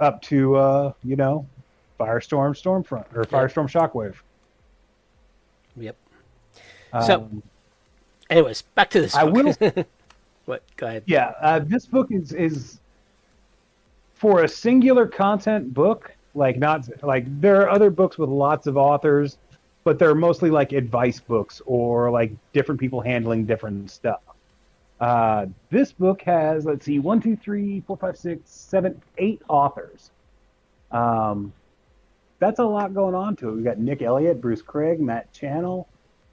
[0.00, 1.46] up to uh, you know,
[2.00, 4.14] Firestorm, Stormfront, or Firestorm Shockwave.
[5.76, 5.96] Yep.
[7.04, 7.42] So- Um,
[8.30, 9.14] Anyways, back to this.
[9.14, 9.58] I book.
[9.60, 9.84] will
[10.46, 10.62] what?
[10.76, 11.02] Go ahead.
[11.06, 12.78] Yeah, uh, this book is is
[14.14, 16.14] for a singular content book.
[16.34, 19.36] Like not like there are other books with lots of authors,
[19.84, 24.20] but they're mostly like advice books or like different people handling different stuff.
[25.00, 30.10] Uh, this book has, let's see, one, two, three, four, five, six, seven, eight authors.
[30.90, 31.52] Um,
[32.40, 33.52] that's a lot going on to it.
[33.52, 35.88] We've got Nick Elliott, Bruce Craig, Matt Channel,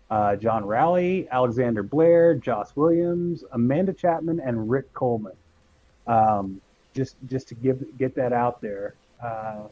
[0.10, 5.34] uh, John Rowley, Alexander Blair, Joss Williams, Amanda Chapman, and Rick Coleman.
[6.08, 6.62] Um,
[6.94, 8.96] just just to give get that out there.
[9.22, 9.64] Uh,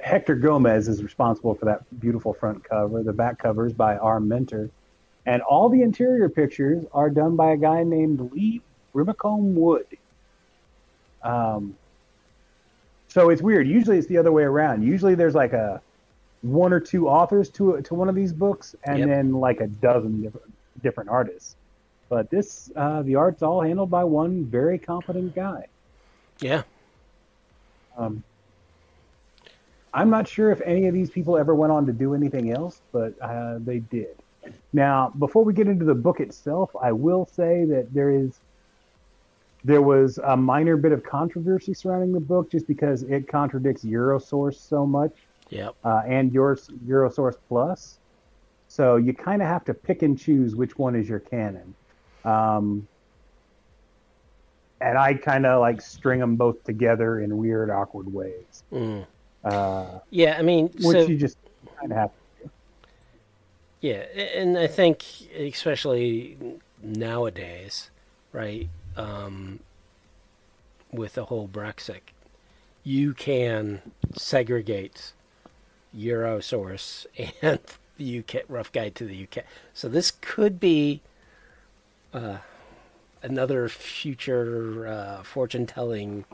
[0.00, 3.02] Hector Gomez is responsible for that beautiful front cover.
[3.02, 4.68] The back cover is by our Mentor.
[5.26, 8.60] And all the interior pictures are done by a guy named Lee
[8.94, 9.86] Brimmicombe Wood.
[11.22, 11.76] Um,
[13.08, 13.66] so it's weird.
[13.66, 14.82] Usually it's the other way around.
[14.82, 15.80] Usually there's like a
[16.42, 19.08] one or two authors to to one of these books, and Yep.
[19.08, 20.52] then like a dozen different
[20.82, 21.56] different artists.
[22.10, 25.66] But this, uh, the art's all handled by one very competent guy.
[26.40, 26.62] Yeah.
[27.96, 28.22] Um,
[29.94, 32.82] I'm not sure if any of these people ever went on to do anything else,
[32.92, 34.16] but uh, they did.
[34.72, 38.40] Now, before we get into the book itself, I will say that there is
[39.66, 44.56] there was a minor bit of controversy surrounding the book just because it contradicts Eurosource
[44.56, 45.12] so much
[45.48, 45.74] Yep.
[45.84, 47.98] uh, and yours Eurosource Plus.
[48.68, 51.74] So you kind of have to pick and choose which one is your canon.
[52.26, 52.86] Um,
[54.80, 59.06] and I kind of like string them both together in weird, awkward ways, Mm.
[59.44, 60.36] uh, Yeah.
[60.38, 61.38] I mean, which so you just
[61.78, 62.16] kind of have to.
[63.84, 65.04] Yeah, and I think
[65.36, 66.38] especially
[66.82, 67.90] nowadays,
[68.32, 69.60] right, um,
[70.90, 72.00] with the whole Brexit,
[72.82, 73.82] you can
[74.14, 75.12] segregate
[75.94, 77.04] Eurosource
[77.42, 77.60] and
[77.98, 79.44] the UK Rough Guide to the UK.
[79.74, 81.02] So this could be
[82.14, 82.38] uh,
[83.22, 86.24] another future uh, fortune-telling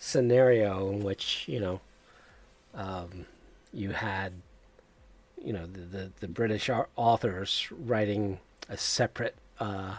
[0.00, 1.80] scenario in which you know
[2.74, 3.26] um,
[3.72, 4.32] you had
[5.44, 9.96] you know the the, the British authors writing a separate uh,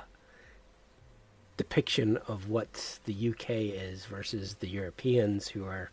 [1.58, 5.92] depiction of what the UK is versus the Europeans who are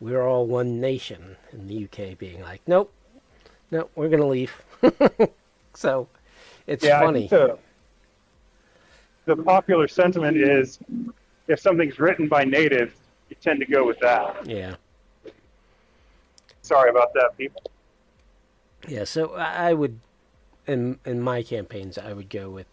[0.00, 2.92] we're all one nation and the UK being like nope
[3.70, 4.62] no we're gonna leave
[5.74, 6.06] so
[6.66, 7.58] it's yeah, funny the,
[9.24, 10.78] the popular sentiment is
[11.48, 12.94] if something's written by natives,
[13.28, 14.46] you tend to go with that.
[14.46, 14.74] yeah
[16.62, 17.62] Sorry about that, people.
[18.88, 19.98] Yeah, so I would,
[20.66, 22.66] in in my campaigns, I would go with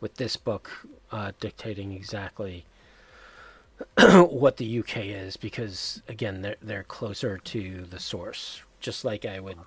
[0.00, 2.64] with this book uh, dictating exactly
[3.98, 8.62] what the UK is, because again, they're they're closer to the source.
[8.80, 9.58] Just like I would,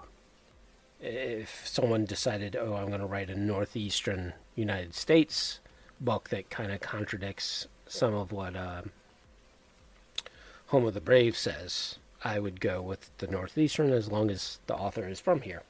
[1.00, 5.60] if someone decided, oh, I'm going to write a northeastern United States
[6.02, 8.82] book that kind of contradicts some of what uh,
[10.68, 12.00] Home of the Brave says.
[12.24, 15.62] I would go with the northeastern as long as the author is from here.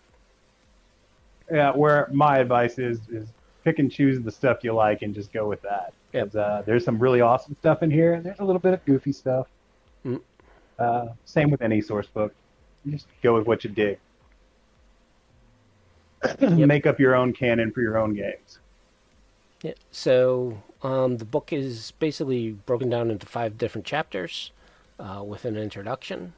[1.51, 3.27] Yeah, where my advice is is
[3.63, 5.93] pick and choose the stuff you like and just go with that.
[6.13, 6.25] Yep.
[6.27, 8.83] 'Cause, Uh, there's some really awesome stuff in here, and there's a little bit of
[8.85, 9.47] goofy stuff.
[10.05, 10.21] Mm.
[10.77, 12.33] Uh, same with any source book.
[12.83, 13.97] You just go with what you dig.
[16.39, 18.59] Make up your own canon for your own games.
[19.61, 19.73] Yeah.
[19.91, 24.51] So um, the book is basically broken down into five different chapters
[24.99, 26.33] uh, with an introduction.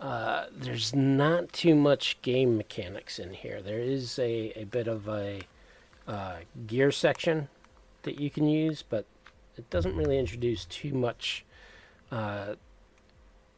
[0.00, 3.60] Uh, there's not too much game mechanics in here.
[3.60, 5.40] There is a, a bit of a
[6.08, 6.36] uh,
[6.66, 7.48] gear section
[8.02, 9.04] that you can use, but
[9.58, 11.44] it doesn't really introduce too much
[12.10, 12.54] uh,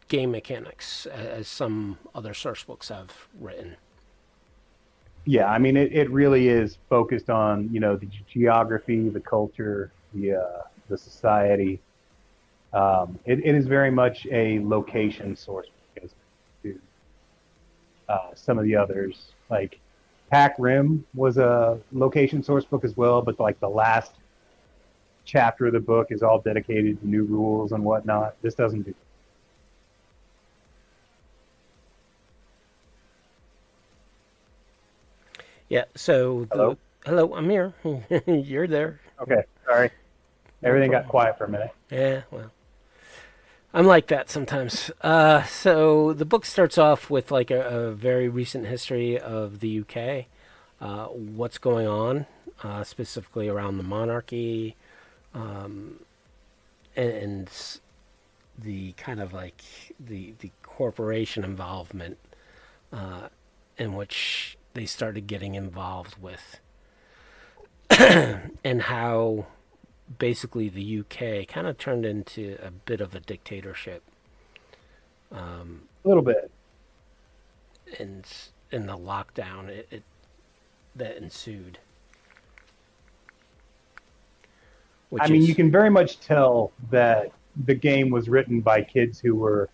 [0.09, 3.76] game mechanics as some other source books have written.
[5.24, 9.93] Yeah, I mean, it, it really is focused on you know the geography, the culture,
[10.12, 11.80] the uh, the society.
[12.72, 15.68] Um, it, it is very much a location source
[18.12, 19.32] uh, some of the others.
[19.50, 19.80] Like
[20.30, 24.12] Pac Rim was a location source book as well, but like the last
[25.24, 28.34] chapter of the book is all dedicated to new rules and whatnot.
[28.42, 28.94] This doesn't do.
[35.68, 35.84] Yeah.
[35.94, 36.76] So the, Hello?
[37.06, 37.72] hello, I'm here.
[38.26, 39.00] You're there.
[39.20, 39.90] Okay, sorry.
[40.62, 41.70] Everything got quiet for a minute.
[41.90, 42.50] Yeah, well,
[43.75, 44.91] I'm like that sometimes.
[45.01, 49.81] Uh, so the book starts off with like a, a very recent history of the
[49.81, 50.27] UK,
[50.81, 52.27] uh, what's going on,
[52.62, 54.77] uh, specifically around the monarchy,
[55.35, 56.01] um,
[56.97, 57.51] and, and
[58.59, 59.62] the kind of like
[59.99, 62.18] the the corporation involvement,
[62.93, 63.29] uh,
[63.79, 66.61] in which they started getting involved with,
[67.91, 69.47] and how
[70.18, 74.02] basically the UK kind of turned into a bit of a dictatorship.
[75.30, 76.50] Um, A little bit.
[77.98, 78.24] and
[78.70, 80.02] in the lockdown it, it
[80.96, 81.78] that ensued.
[85.10, 87.32] Which I mean, is, you can very much tell that
[87.66, 89.68] the game was written by kids who were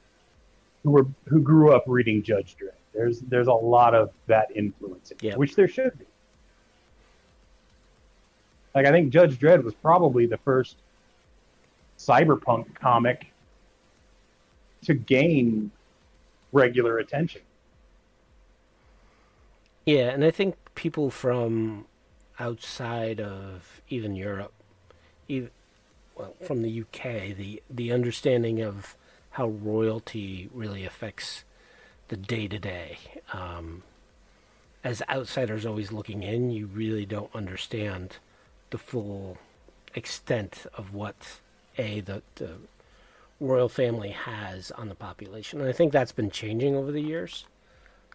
[0.83, 2.73] who were who grew up reading Judge Dredd.
[2.93, 6.07] There's there's a lot of that influence, in it, which there should be.
[8.75, 10.77] Like I think Judge Dredd was probably the first
[11.99, 13.33] cyberpunk comic
[14.83, 15.71] to gain
[16.53, 17.43] regular attention.
[19.85, 21.87] Yeah, and I think people from
[22.39, 24.53] outside of even Europe,
[25.27, 25.51] even
[26.15, 28.97] well, from the UK, the the understanding of
[29.31, 31.45] how royalty really affects
[32.09, 32.99] the day to day.
[34.85, 38.17] As outsiders always looking in, you really don't understand
[38.71, 39.39] the full
[39.95, 41.41] extent of what
[41.79, 42.53] a the, the
[43.41, 47.47] royal family has on the population, and I think that's been changing over the years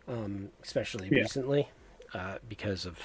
[0.07, 1.19] um, especially Yeah.
[1.19, 1.69] recently,
[2.13, 2.99] uh, because of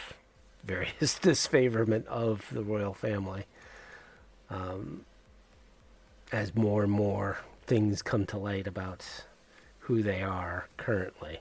[0.65, 3.47] various disfavorment of the royal family.
[4.51, 5.05] Um,
[6.33, 9.05] as more and more things come to light about
[9.81, 11.41] who they are currently.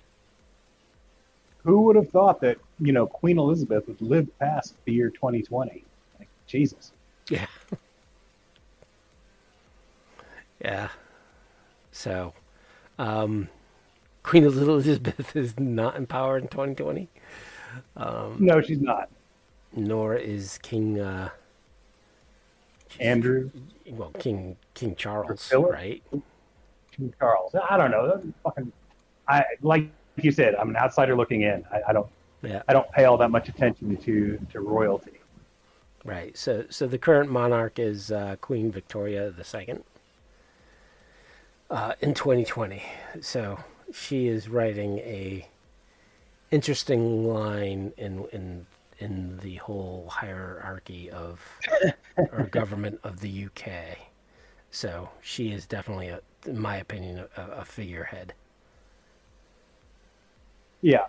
[1.66, 5.87] Who would have thought that you know Queen Elizabeth would live past the year 2020?
[6.48, 6.91] Jesus.
[7.30, 7.45] Yeah.
[10.64, 10.89] yeah.
[11.91, 12.34] So,
[12.98, 13.50] um,
[14.24, 17.10] Queen Elizabeth is not in power in 2020,
[18.39, 19.10] No, she's not.
[19.76, 21.00] nor is King.
[21.00, 21.30] Uh,
[23.00, 23.52] Andrew,
[23.91, 26.02] well, King King Charles, right?
[26.91, 27.54] King Charles.
[27.70, 28.24] I don't know.
[28.43, 28.72] Fucking,
[29.28, 30.56] I like you said.
[30.56, 31.64] I'm an outsider looking in.
[31.72, 32.08] I, I don't.
[32.41, 35.20] Yeah, I don't pay all that much attention to to royalty.
[36.08, 36.36] Right.
[36.38, 39.80] So, so the current monarch is uh, Queen Victoria II.
[41.70, 42.82] Uh, in 2020,
[43.20, 43.60] so
[43.91, 45.45] she is writing a
[46.49, 48.66] interesting line in in
[48.99, 51.41] in the whole hierarchy of
[52.32, 53.97] our government of the UK.
[54.72, 58.34] So she is definitely, a, in my opinion, a, a figurehead.
[60.82, 61.05] Yeah.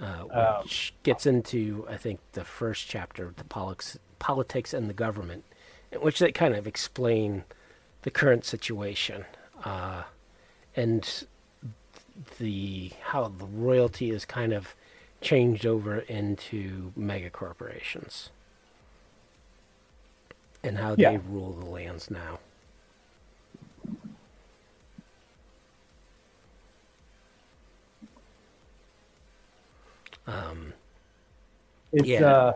[0.00, 4.94] Uh, Um, which gets into I think the first chapter, the politics, politics and the
[4.94, 5.44] government,
[5.92, 7.44] in which they kind of explain
[8.02, 9.24] the current situation
[9.64, 10.02] uh,
[10.76, 11.24] and
[12.38, 14.74] the how the royalty is kind of
[15.20, 18.30] changed over into mega corporations
[20.62, 21.12] and how Yeah.
[21.12, 22.38] they rule the lands now.
[30.26, 30.72] Um,
[31.92, 32.26] It's Yeah.
[32.26, 32.52] uh,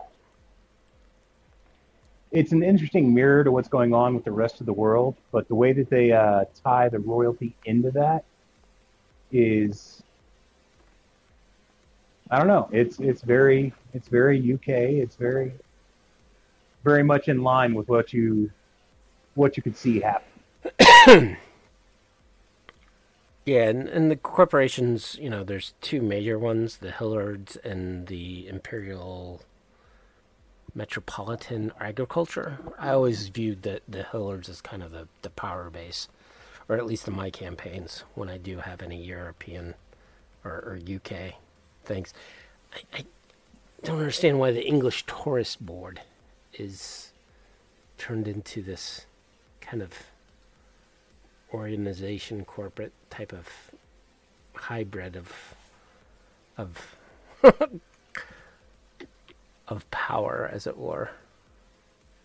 [2.31, 5.15] it's an interesting mirror to what's going on with the rest of the world.
[5.31, 8.23] But the way that they uh, tie the royalty into that
[9.31, 10.03] is,
[12.29, 12.69] I don't know.
[12.71, 14.67] It's it's very it's very UK.
[14.67, 15.53] It's very
[16.83, 18.51] very much in line with what you
[19.35, 21.37] what you could see happen.
[23.45, 28.47] Yeah, and, and the corporations, you know, there's two major ones, the Hillards and the
[28.47, 29.41] Imperial
[30.75, 32.59] Metropolitan Agriculture.
[32.77, 36.09] I always viewed the, the Hillards as kind of the, the power base,
[36.67, 39.73] or at least in my campaigns when I do have any European
[40.43, 41.33] or, or UK
[41.83, 42.13] things.
[42.73, 43.05] I, I
[43.83, 46.01] don't understand why the English Tourist Board
[46.53, 47.11] is
[47.97, 49.05] turned into this
[49.61, 49.91] kind of
[51.53, 53.47] organization, corporate type of
[54.53, 55.55] hybrid of
[56.57, 56.97] of
[59.67, 61.09] of power, as it were.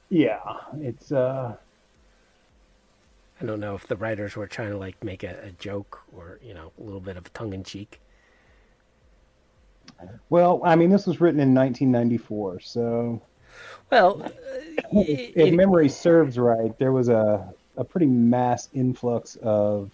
[0.09, 0.41] Yeah,
[0.81, 1.57] it's uh,
[3.41, 6.39] I don't know if the writers were trying to like make a, a joke or
[6.43, 8.01] you know a little bit of tongue in cheek.
[10.31, 13.23] well, I mean, this was written in 1994, so
[13.91, 14.23] Well,
[14.93, 19.91] if it- memory serves right, there was a, a pretty mass influx of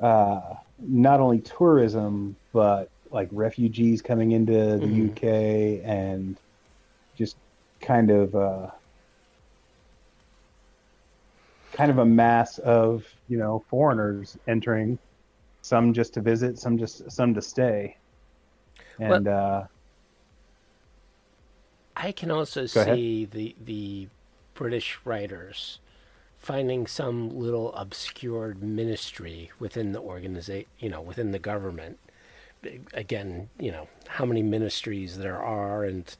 [0.00, 5.10] uh, not only tourism, but like refugees coming into the Mhm.
[5.10, 6.38] UK and
[7.16, 7.36] just
[7.80, 8.68] kind of uh,
[11.72, 14.98] kind of a mass of you know foreigners entering,
[15.62, 17.96] some just to visit, some just some to stay,
[18.98, 19.64] and uh,
[21.96, 24.08] I can also see the the
[24.54, 25.80] British writers
[26.40, 31.98] finding some little obscured ministry within the organization, you know, within the government.
[32.94, 36.14] Again, you know, how many ministries there are and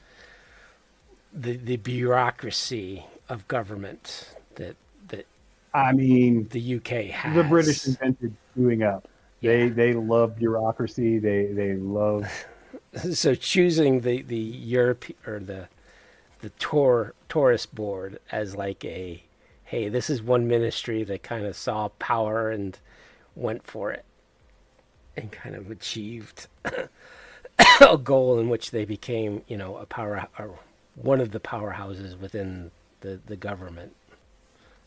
[1.32, 4.76] the the bureaucracy of government that
[5.08, 5.26] that
[5.72, 7.34] I mean, the UK has.
[7.34, 9.08] the British invented screwing up.
[9.44, 9.70] They Yeah.
[9.70, 11.18] they love bureaucracy.
[11.18, 12.30] They they love
[13.12, 15.68] so choosing the the Europe or the
[16.40, 19.22] the tour tourist board as like a
[19.70, 22.76] hey, this is one ministry that kind of saw power and
[23.36, 24.04] went for it
[25.16, 26.48] and kind of achieved
[27.80, 30.58] a goal in which they became, you know, a power or
[30.96, 33.94] one of the powerhouses within the, the government.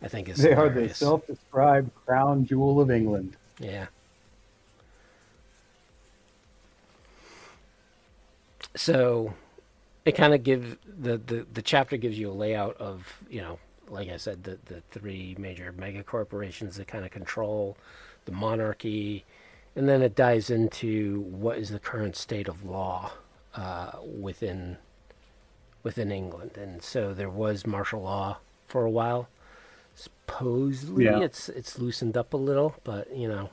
[0.02, 3.38] I think is They are the self-described crown jewel of England.
[3.60, 3.86] Yeah.
[8.76, 9.34] So
[10.04, 13.60] it kind of gives the, the the chapter gives you a layout of you know
[13.94, 17.78] like I said the the three major mega corporations that kind of control
[18.26, 19.26] the monarchy,
[19.76, 23.12] and then it dives into what is the current state of law
[23.56, 24.78] uh, within
[25.84, 28.38] within England, and so there was martial law
[28.68, 29.28] for a while.
[29.96, 31.20] Supposedly, Yeah.
[31.20, 33.50] it's it's loosened up a little, but you know,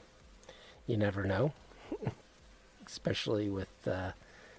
[0.86, 1.52] you never know,
[2.86, 4.12] especially with uh,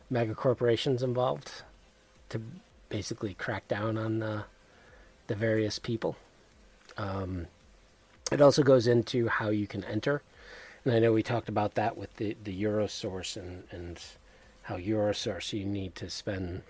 [0.10, 1.64] mega corporations involved
[2.30, 2.42] to
[2.90, 4.44] basically crack down on uh,
[5.32, 6.18] the various people.
[6.98, 7.48] Um,
[8.34, 10.22] it also goes into how you can enter,
[10.84, 13.98] and I know we talked about that with the the Eurosource and and
[14.64, 16.64] how Eurosource you need to spend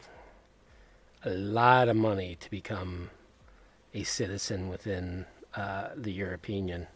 [1.26, 3.10] a lot of money to become
[3.96, 6.88] a citizen within uh, the European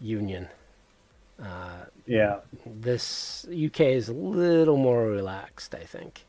[0.00, 0.48] Union.
[1.42, 2.40] Uh, Yeah.
[2.64, 6.24] this UK is a little more relaxed, I think.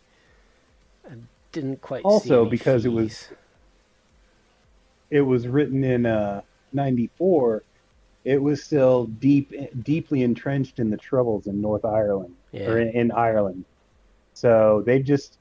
[1.10, 1.16] I
[1.54, 3.38] didn't quite see Also, because it was- fees.
[5.10, 6.42] It was written in uh,
[6.74, 7.64] 94.
[8.26, 9.54] It was still deep,
[9.84, 13.64] deeply entrenched in the troubles in North Ireland or in, in Ireland.
[14.34, 15.38] So they just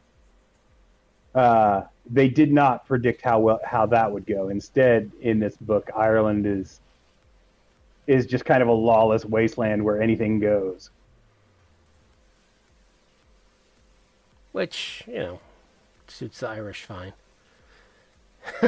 [1.34, 4.48] uh, they did not predict how well how that would go.
[4.48, 6.80] Instead, in this book, Ireland is
[8.06, 10.90] is just kind of a lawless wasteland where anything goes.
[14.56, 15.40] which you know
[16.08, 17.12] suits the Irish fine.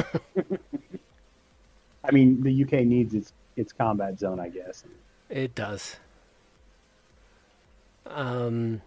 [2.03, 4.83] I mean, the UK needs its its combat zone, I guess.
[5.29, 5.97] It does.
[8.07, 8.81] Um,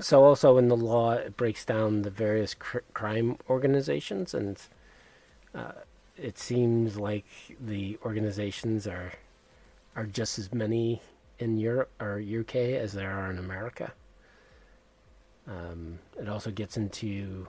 [0.00, 4.58] so also in the law, it breaks down the various cr- crime organizations, and
[5.54, 5.72] uh,
[6.16, 7.26] it seems like
[7.60, 9.12] the organizations are
[9.96, 11.00] are just as many
[11.38, 13.92] in Europe or UK as there are in America.
[15.46, 17.48] Um, it also gets into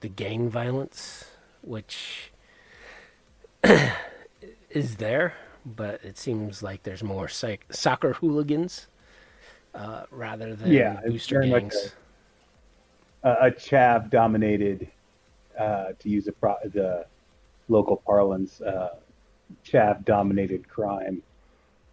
[0.00, 1.26] the gang violence,
[1.62, 2.32] which
[4.70, 5.34] is there,
[5.64, 8.88] but it seems like there's more psych- soccer hooligans
[9.74, 11.94] uh, rather than Yeah, booster gangs.
[13.22, 14.88] a, a chav dominated,
[15.58, 17.06] uh, to use the, pro- the
[17.68, 18.96] local parlance, uh,
[19.64, 21.22] chav dominated crime,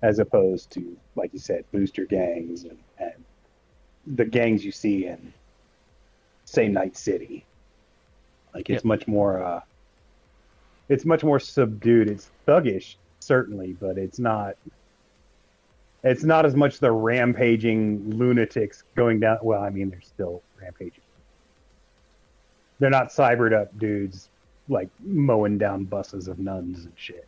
[0.02, 3.14] as opposed to, like you said, booster gangs and, and
[4.16, 5.34] the gangs you see in,
[6.46, 7.46] say, Night City.
[8.54, 8.86] Like it's Yep.
[8.86, 9.62] much more, uh,
[10.90, 12.10] it's much more subdued.
[12.10, 14.56] It's thuggish, certainly, but it's not.
[16.04, 19.40] It's not as much the rampaging lunatics going down.
[19.44, 21.04] Well, I mean, they're still rampaging.
[22.80, 24.30] They're not cybered up dudes
[24.70, 27.28] like mowing down buses of nuns and shit.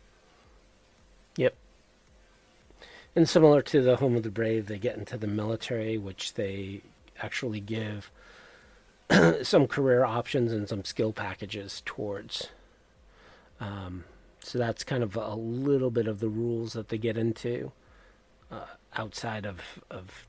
[1.36, 1.54] Yep.
[3.14, 6.80] And similar to the Home of the Brave, they get into the military, which they
[7.20, 8.10] actually give
[9.42, 12.48] some career options and some skill packages towards.
[13.60, 14.04] Um,
[14.40, 17.72] so that's kind of a little bit of the rules that they get into
[18.50, 18.66] uh,
[18.96, 19.60] outside of
[19.90, 20.26] of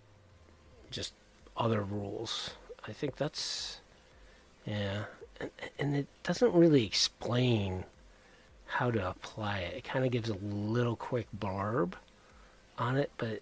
[0.92, 1.14] just
[1.58, 2.52] other rules.
[2.88, 3.80] I think that's
[4.66, 5.06] yeah,
[5.40, 5.50] and,
[5.80, 7.86] and it doesn't really explain
[8.66, 9.78] how to apply it.
[9.78, 11.94] It kind of gives a little quick blurb
[12.78, 13.42] on it, but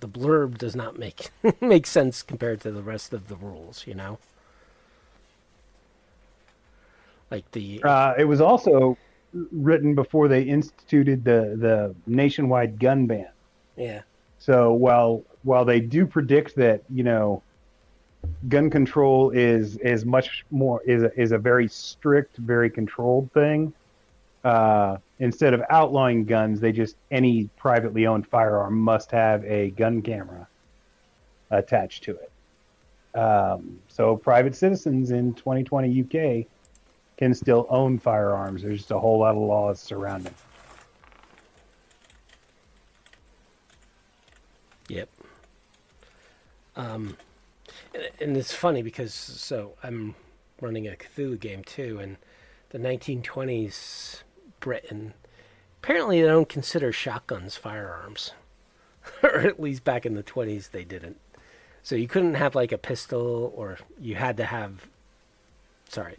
[0.00, 3.86] the blurb does not make make sense compared to the rest of the rules.
[3.86, 4.18] You know,
[7.34, 8.96] like the Uh, it was also
[9.50, 13.28] written before they instituted the, the nationwide gun ban.
[13.76, 14.02] yeah
[14.38, 17.42] So while while they do predict that you know
[18.48, 23.72] gun control is is much more is a, is a very strict, very controlled thing.
[24.44, 30.02] Uh, instead of outlawing guns, they just any privately owned firearm must have a gun
[30.02, 30.46] camera
[31.50, 32.30] attached to it.
[33.18, 36.46] Um, so private citizens in 2020 UK
[37.24, 38.62] can still own firearms.
[38.62, 40.34] There's just a whole lot of laws surrounding.
[44.88, 45.08] Yep.
[46.76, 47.16] Um,
[47.94, 50.14] and, and it's funny because so I'm
[50.60, 52.18] running a Cthulhu game too, and
[52.70, 54.22] the 1920s
[54.60, 55.14] Britain
[55.82, 58.32] apparently they don't consider shotguns firearms,
[59.22, 61.18] or at least back in the 20s they didn't.
[61.82, 64.86] So you couldn't have like a pistol, or you had to have.
[65.88, 66.18] Sorry,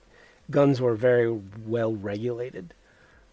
[0.49, 1.31] guns were very
[1.65, 2.73] well regulated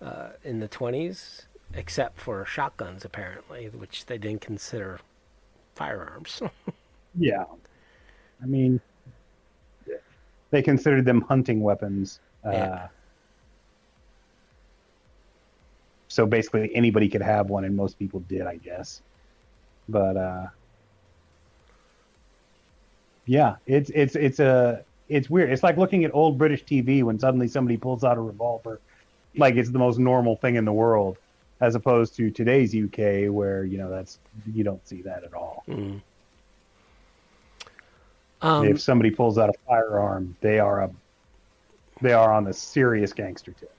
[0.00, 1.42] uh, in the 20s,
[1.74, 5.00] except for shotguns, apparently, which they didn't consider
[5.74, 6.42] firearms.
[7.14, 7.44] Yeah.
[8.42, 8.80] I mean,
[10.50, 12.20] they considered them hunting weapons.
[12.44, 12.88] Uh, Yeah.
[16.08, 19.02] So basically, anybody could have one, and most people did, I guess.
[19.88, 20.46] But uh,
[23.26, 25.50] yeah, it's it's it's a it's weird.
[25.50, 28.80] It's like looking at old British TV when suddenly somebody pulls out a revolver,
[29.36, 31.18] like it's the most normal thing in the world,
[31.60, 34.18] as opposed to today's UK, where you know that's
[34.52, 35.64] you don't see that at all.
[35.68, 36.00] Mm.
[38.40, 40.90] Um, if somebody pulls out a firearm, they are a
[42.00, 43.72] they are on the serious gangster tip.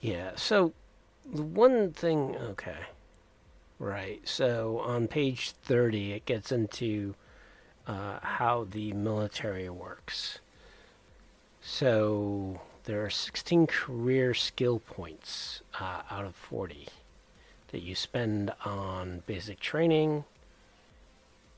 [0.00, 0.32] Yeah.
[0.34, 0.74] So
[1.32, 2.76] the one thing, okay,
[3.78, 4.20] right.
[4.24, 7.14] So on page thirty, it gets into
[7.86, 10.38] uh, how the military works.
[11.60, 16.88] So there are sixteen career skill points uh, out of forty
[17.68, 20.24] that you spend on basic training.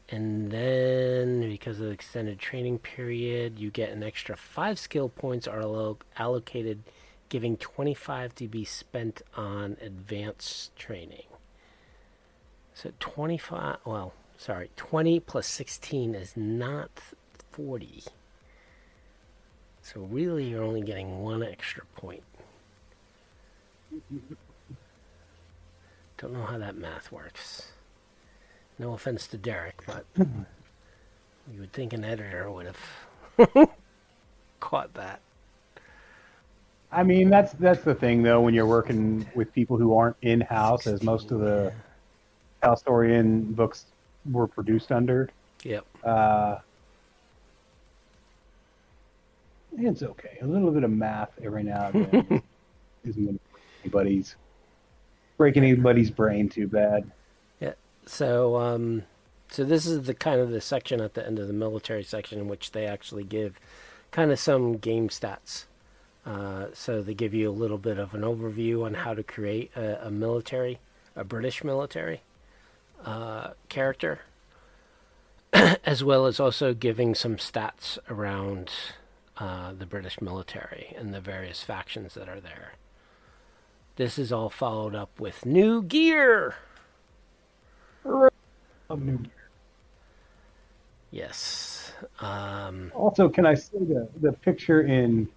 [0.08, 5.48] And then, because of the extended training period, you get an extra five skill points
[5.48, 6.84] are allo- allocated
[7.28, 11.24] giving 25 to be spent on advanced training.
[12.74, 16.90] So 25, well, sorry, 20 plus 16 is not
[17.52, 18.04] 40.
[19.82, 22.22] So really, you're only getting one extra point.
[26.18, 27.70] Don't know how that math works.
[28.78, 33.68] No offense to Derek, but you would think an editor would have
[34.60, 35.20] caught that.
[36.92, 40.40] I mean, that's that's the thing though when you're working with people who aren't in
[40.40, 41.72] house, as most of the
[42.62, 43.86] Talsorian books
[44.30, 45.30] were produced under.
[45.62, 45.84] Yep.
[46.04, 46.58] Uh,
[49.78, 50.38] it's okay.
[50.40, 52.42] A little bit of math every now and then
[53.04, 54.36] isn't going to break anybody's
[55.36, 57.10] break anybody's brain too bad.
[57.60, 57.74] Yeah.
[58.06, 59.02] So, um,
[59.50, 62.38] so this is the kind of the section at the end of the military section
[62.38, 63.60] in which they actually give
[64.10, 65.64] kind of some game stats.
[66.24, 69.70] Uh, so they give you a little bit of an overview on how to create
[69.76, 70.78] a, a military,
[71.14, 72.22] a British military
[73.04, 74.20] uh, character,
[75.52, 78.70] as well as also giving some stats around
[79.38, 82.72] uh, the British military and the various factions that are there.
[83.96, 86.54] This is all followed up with new gear.
[88.04, 89.24] Of new-
[91.10, 91.92] Yes.
[92.20, 95.28] Um, Also, can I say the the picture in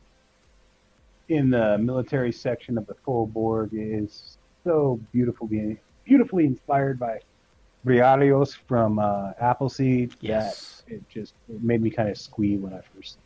[1.30, 7.20] in the military section of the full board is so beautifully beautifully inspired by
[7.86, 10.24] Briareos from uh, Appleseed Yes.
[10.28, 10.58] that
[10.88, 13.20] it just it made me kind of squee when I first.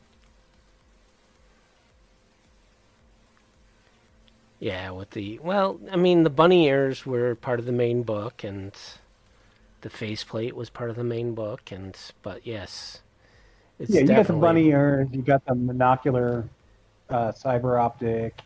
[4.59, 8.43] yeah, with the well, I mean, the bunny ears were part of the main book,
[8.43, 8.71] and
[9.81, 13.01] the faceplate was part of the main book, and but yes,
[13.79, 16.47] it's yeah, you got the bunny ears, you got the monocular
[17.09, 18.39] uh, cyber optic.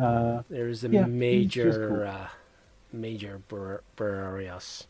[0.00, 2.06] Uh, There's a Yeah, major, cool.
[2.06, 2.28] uh,
[2.92, 4.86] major Bur- Briareos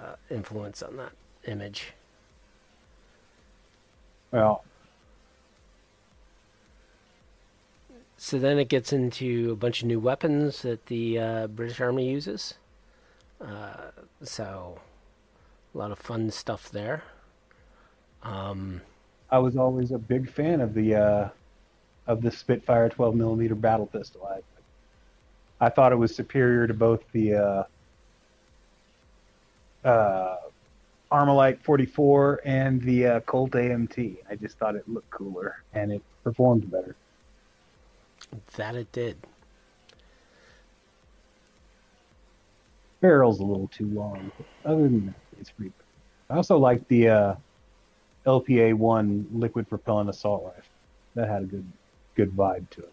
[0.00, 1.12] uh, influence on that
[1.46, 1.92] image.
[4.32, 4.64] well,
[8.16, 12.08] So then it gets into a bunch of new weapons that the uh, British Army
[12.08, 12.54] uses.
[13.40, 13.90] Uh,
[14.22, 14.78] so
[15.74, 17.02] a lot of fun stuff there.
[18.22, 18.82] Um,
[19.30, 21.28] I was always a big fan of the uh,
[22.06, 24.24] of the Spitfire 12 millimeter battle pistol.
[24.26, 27.66] I I thought it was superior to both the
[29.84, 30.36] uh,
[31.10, 34.16] Armalite 44 and the uh, Colt AMT.
[34.28, 36.96] I just thought it looked cooler and it performed better.
[38.56, 39.16] that it did.
[43.00, 44.30] Barrel's a little too long.
[44.64, 45.72] Other than that, it's pretty.
[46.30, 47.34] I also liked the uh,
[48.26, 50.62] LPA one liquid propellant assault rifle.
[51.14, 51.66] That had a good
[52.14, 52.92] good vibe to it.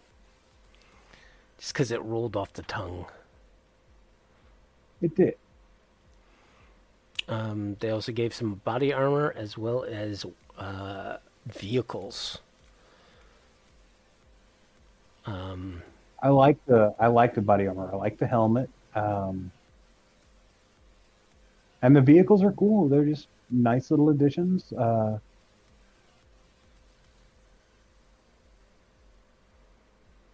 [1.58, 3.06] Just because it rolled off the tongue.
[5.00, 5.36] It did.
[7.30, 10.26] Um, they also gave some body armor as well as
[10.58, 12.38] uh, vehicles.
[15.26, 15.80] Um,
[16.22, 17.88] I like the I like the body armor.
[17.92, 18.68] I like the helmet.
[18.96, 19.52] Um,
[21.82, 22.88] and the vehicles are cool.
[22.88, 24.72] They're just nice little additions.
[24.72, 25.18] Uh,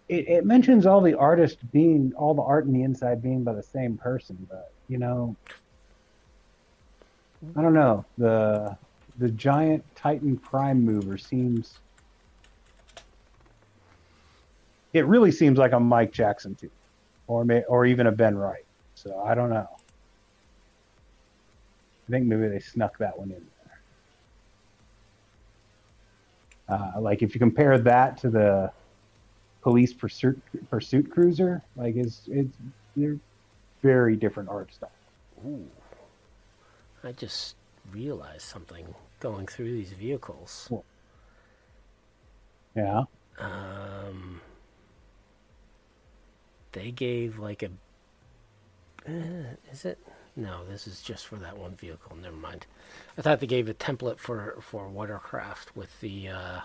[0.09, 3.53] it, it mentions all the artists being all the art in the inside being by
[3.53, 5.37] the same person, but you know,
[7.57, 8.77] I don't know the
[9.19, 11.79] the giant Titan Prime mover seems.
[14.93, 16.71] It really seems like a Mike Jackson too,
[17.27, 18.65] or may, or even a Ben Wright.
[18.95, 19.69] So I don't know.
[22.09, 23.45] I think maybe they snuck that one in
[26.69, 26.79] there.
[26.79, 28.71] Uh, like if you compare that to the
[29.63, 30.41] police pursuit
[30.71, 32.57] pursuit cruiser, like it's it's
[32.97, 33.19] they're
[33.83, 34.91] very different art style.
[35.47, 35.69] Ooh.
[37.07, 37.55] I just
[37.93, 40.71] realized something going through these vehicles.
[42.75, 43.05] Yeah.
[43.39, 44.41] Um,
[46.73, 47.71] they gave like a.
[49.09, 49.99] Uh, is it?
[50.35, 52.17] No, this is just for that one vehicle.
[52.21, 52.67] Never mind.
[53.17, 56.61] I thought they gave a template for for watercraft with the uh,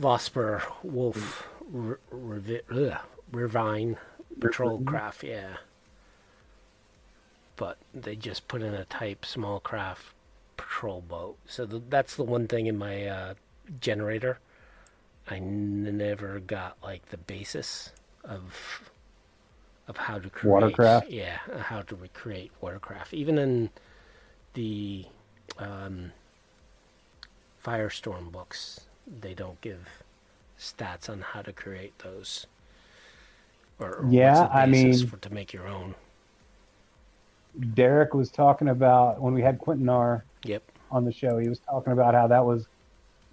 [0.00, 2.96] Vosper Wolf ugh,
[3.32, 3.96] Riverine
[4.40, 5.22] patrol craft.
[5.22, 5.58] Yeah.
[7.58, 10.06] But they just put in a type small craft
[10.56, 11.36] patrol boat.
[11.46, 13.34] So th- that's the one thing in my uh,
[13.80, 14.38] generator.
[15.28, 17.90] I n- never got like the basis
[18.24, 18.54] of
[19.88, 21.10] of how to create Watercraft?
[21.10, 23.12] Yeah, uh, how to recreate watercraft.
[23.14, 23.70] Even in
[24.54, 25.06] the
[25.58, 26.12] um,
[27.64, 29.88] Firestorm books, they don't give
[30.60, 32.46] stats on how to create those.
[33.78, 35.94] Or, or what's Yeah, the I mean- for to make your own.
[37.74, 40.62] Derek was talking about when we had Quentin R Yep.
[40.90, 41.38] on the show.
[41.38, 42.66] He was talking about how that was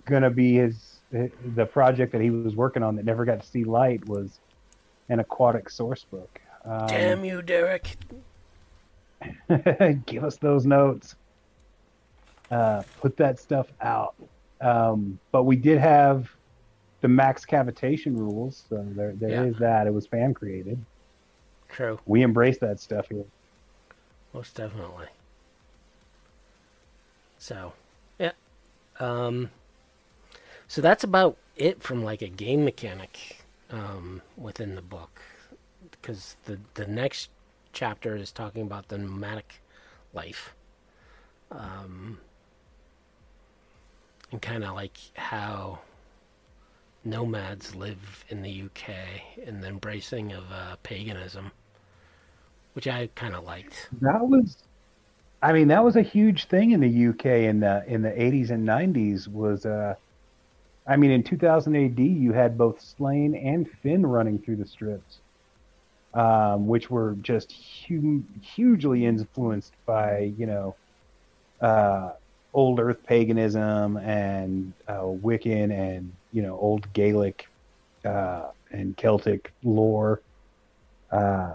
[0.07, 3.47] going to be his the project that he was working on that never got to
[3.47, 4.39] see light was
[5.09, 6.39] an aquatic source book.
[6.65, 7.95] Um, Damn you, Derek!
[10.07, 11.15] give us those notes.
[12.51, 14.15] Uh, put that stuff out.
[14.61, 16.29] Um, but we did have
[17.01, 19.59] the max cavitation rules, so there there is Yeah.
[19.67, 19.87] that.
[19.87, 20.83] It was fan created.
[21.69, 23.25] True, We embrace that stuff here.
[24.35, 25.07] Most definitely.
[27.37, 27.71] So,
[28.19, 28.33] yeah.
[28.99, 29.49] Um,
[30.67, 35.21] so that's about it from like a game mechanic um, within the book,
[35.89, 37.29] because the the next
[37.71, 39.61] chapter is talking about the nomadic
[40.13, 40.53] life,
[41.49, 42.17] um,
[44.33, 45.79] and kind of like how
[47.05, 48.89] nomads live in the UK
[49.45, 51.51] and the embracing of uh, paganism,
[52.75, 53.87] which I kind of liked.
[54.01, 54.57] That was,
[55.41, 58.49] I mean, that was a huge thing in the UK in the in the 80s
[58.51, 59.29] and 90s.
[59.29, 59.95] Was uh,
[60.85, 65.19] I mean, in 2000 AD, you had both Sláine and Finn running through the strips,
[66.13, 67.55] um, which were just
[67.87, 70.75] hu- hugely influenced by you know,
[71.61, 72.11] uh,
[72.53, 77.47] old Earth paganism and uh, Wiccan and you know old Gaelic
[78.03, 80.19] uh, and Celtic lore.
[81.09, 81.53] Uh,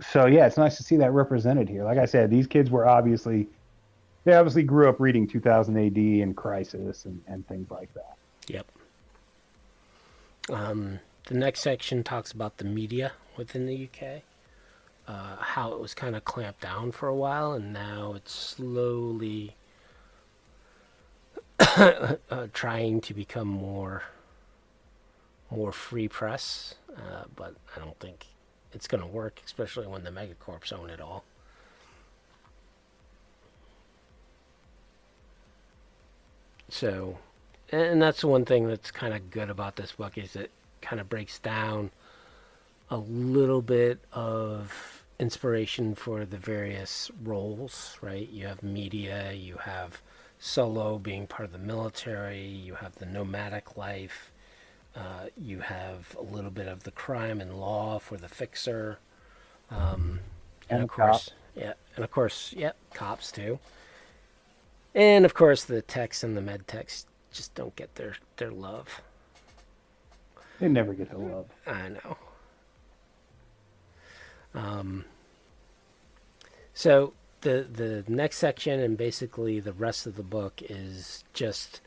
[0.00, 1.84] so yeah, it's nice to see that represented here.
[1.84, 3.48] Like I said, these kids were obviously
[4.24, 8.16] they obviously grew up reading 2000 AD and Crisis and, and things like that.
[8.48, 8.66] Yep.
[10.50, 14.22] Um, the next section talks about the media within the UK,
[15.06, 19.56] uh, how it was kind of clamped down for a while, and now it's slowly
[21.58, 22.16] uh,
[22.52, 24.04] trying to become more
[25.50, 26.74] more free press.
[26.96, 28.26] Uh, but I don't think
[28.74, 31.24] it's going to work, especially when the megacorps own it all.
[36.68, 37.18] So,
[37.70, 41.00] and that's the one thing that's kind of good about this book is it kind
[41.00, 41.90] of breaks down
[42.90, 48.28] a little bit of inspiration for the various roles, right?
[48.28, 50.02] You have media, you have
[50.38, 54.30] solo being part of the military, you have the nomadic life,
[54.96, 58.98] uh, you have a little bit of the crime and law for the fixer,
[59.70, 60.20] um,
[60.70, 63.58] and, And of course, yeah, and of course, yeah, cops too.
[64.94, 69.00] And of course, the techs and the med techs just don't get their, their love.
[70.60, 71.46] They never get to love.
[71.66, 72.16] I know.
[74.54, 75.04] Um,
[76.72, 81.80] so the the next section and basically the rest of the book is just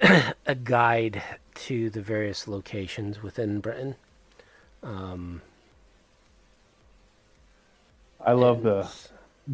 [0.46, 1.22] a guide
[1.54, 3.96] to the various locations within Britain.
[4.82, 5.42] Um,
[8.24, 8.88] I love the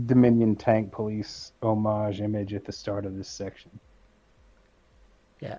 [0.07, 3.71] Dominion Tank Police homage image at the start of this section.
[5.41, 5.59] Yeah.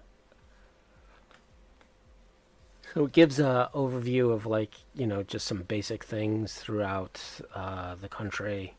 [2.94, 7.22] So it gives a overview of like you know just some basic things throughout
[7.53, 8.76] uh, the country.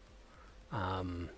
[0.72, 1.30] Um,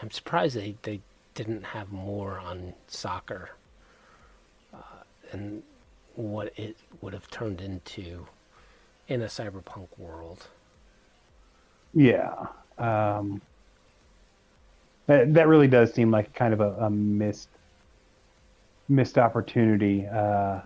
[0.00, 1.00] I'm surprised they they
[1.34, 3.50] didn't have more on soccer
[4.74, 4.78] uh,
[5.32, 5.62] and
[6.14, 8.26] what it would have turned into
[9.08, 10.46] in a cyberpunk world.
[11.94, 12.46] Yeah.
[12.78, 13.40] Um,
[15.06, 17.48] That, that really does seem like kind of a, a missed
[18.88, 20.06] missed opportunity.
[20.06, 20.60] Uh,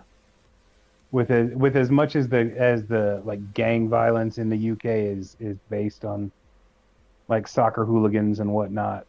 [1.11, 4.85] with as, with as much as the as the like gang violence in the UK
[4.85, 6.31] is is based on
[7.29, 9.05] like soccer hooligans and whatnot,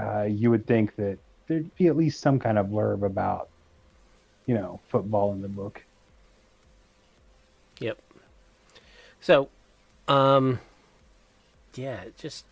[0.00, 1.18] uh, you would think that
[1.48, 3.48] there'd be at least some kind of blurb about
[4.46, 5.82] you know football in the book.
[7.80, 7.98] Yep.
[9.20, 9.48] So,
[10.08, 10.60] um,
[11.74, 12.46] yeah, just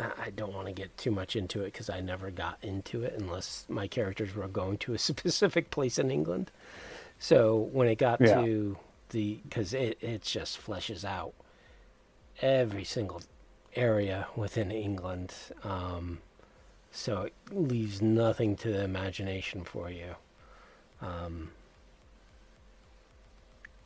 [0.00, 3.02] I I don't want to get too much into it because I never got into
[3.02, 6.50] it unless my characters were going to a specific place in England.
[7.18, 8.34] So when it got Yeah.
[8.34, 8.76] to
[9.10, 11.34] the because it it just fleshes out
[12.42, 13.22] every single
[13.76, 16.20] area within England, um,
[16.94, 20.14] so it leaves nothing to the imagination for you.
[21.02, 21.50] Um,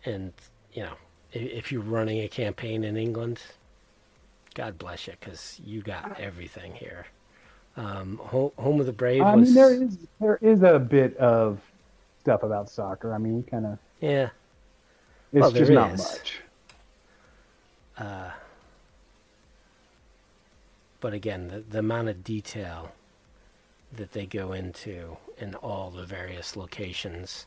[0.05, 0.33] and
[0.73, 0.93] you know,
[1.33, 3.41] if, if you're running a campaign in England,
[4.55, 7.07] God bless you, because you got everything here.
[7.77, 11.17] Um, Ho- Home of the Brave I was mean, there is there is a bit
[11.17, 11.61] of
[12.21, 13.15] stuff about soccer.
[13.15, 14.31] I mean, kind of yeah.
[15.33, 15.99] it's Well, just not is.
[15.99, 16.41] much.
[17.97, 18.31] Uh,
[21.01, 22.93] but again, the, the amount of detail
[23.97, 27.47] that they go into in all the various locations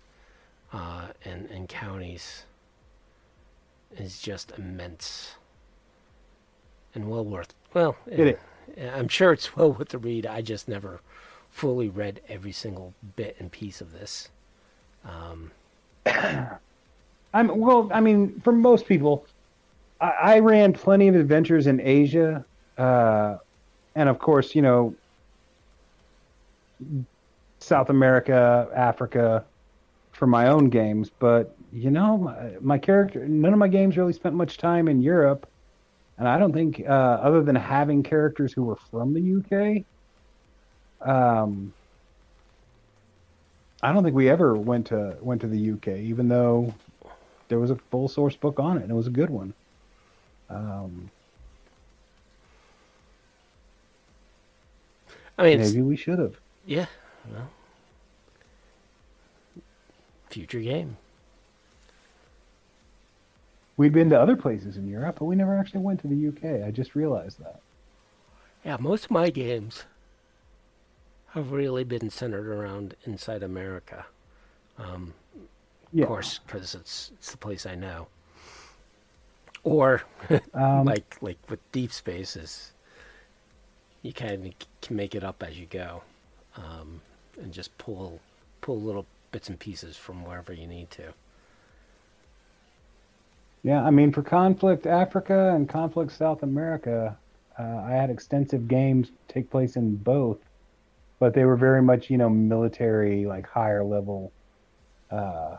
[0.73, 2.43] uh, and, and counties
[3.97, 5.35] is just immense
[6.95, 7.53] and well worth.
[7.73, 8.39] Well, It
[8.77, 10.25] eh, I'm sure it's well worth the read.
[10.25, 11.01] I just never
[11.49, 14.29] fully read every single bit and piece of this.
[15.05, 15.51] Um,
[17.33, 17.89] I'm well.
[17.93, 19.25] I mean, for most people,
[19.99, 22.45] I, I ran plenty of adventures in Asia,
[22.77, 23.37] uh,
[23.95, 24.93] and of course, you know,
[27.59, 29.45] South America, Africa,
[30.11, 31.09] for my own games.
[31.19, 35.01] But you know, my, my character, none of my games really spent much time in
[35.01, 35.47] Europe,
[36.17, 39.85] and I don't think, uh, other than having characters who were from the
[41.01, 41.73] UK, um,
[43.81, 46.73] I don't think we ever went to went to the UK, even though
[47.47, 49.53] there was a full source book on it, and it was a good one.
[50.49, 51.09] Um,
[55.37, 56.35] I mean, maybe we should have.
[56.65, 56.85] Yeah,
[57.31, 57.49] well,
[60.29, 60.97] future game.
[63.77, 66.67] We'd been to other places in Europe, but we never actually went to the UK.
[66.67, 67.61] I just realized that.
[68.63, 69.85] Yeah, most of my games
[71.29, 74.05] have really been centered around inside America.
[74.77, 75.13] Um,
[75.93, 76.03] Yeah.
[76.03, 78.07] Of course, because it's it's the place I know.
[79.63, 80.03] Or
[80.53, 82.73] Um, like like with Deep Spaces,
[84.01, 86.03] you kind of can make it up as you go,
[86.57, 87.01] um,
[87.41, 88.19] and just pull
[88.61, 91.13] pull little bits and pieces from wherever you need to.
[93.63, 97.15] Yeah, I mean, for Conflict Africa and Conflict South America,
[97.59, 100.39] uh, I had extensive games take place in both,
[101.19, 104.31] but they were very much, you know, military, like higher level,
[105.11, 105.57] uh,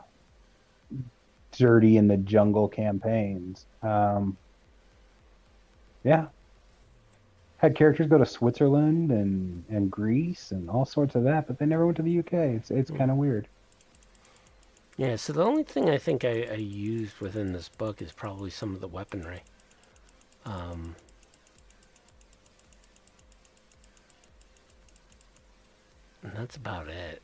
[1.52, 3.66] dirty in the jungle campaigns.
[3.82, 4.36] Um,
[6.02, 6.26] yeah.
[7.62, 11.64] Had characters go to Switzerland and, and Greece and all sorts of that, but they
[11.64, 12.32] never went to the UK.
[12.32, 13.46] It's it's kind of weird.
[14.96, 18.50] Yeah, so the only thing I think I, I used within this book is probably
[18.50, 19.42] some of the weaponry.
[20.44, 20.96] Um,
[26.22, 27.22] and that's about it.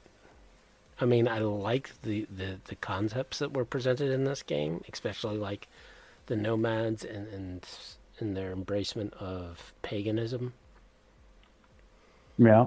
[1.01, 5.37] I mean, I like the, the, the concepts that were presented in this game, especially
[5.37, 5.69] like
[6.27, 7.67] the nomads and, and,
[8.21, 10.53] and their embracement of paganism,
[12.39, 12.67] Yeah.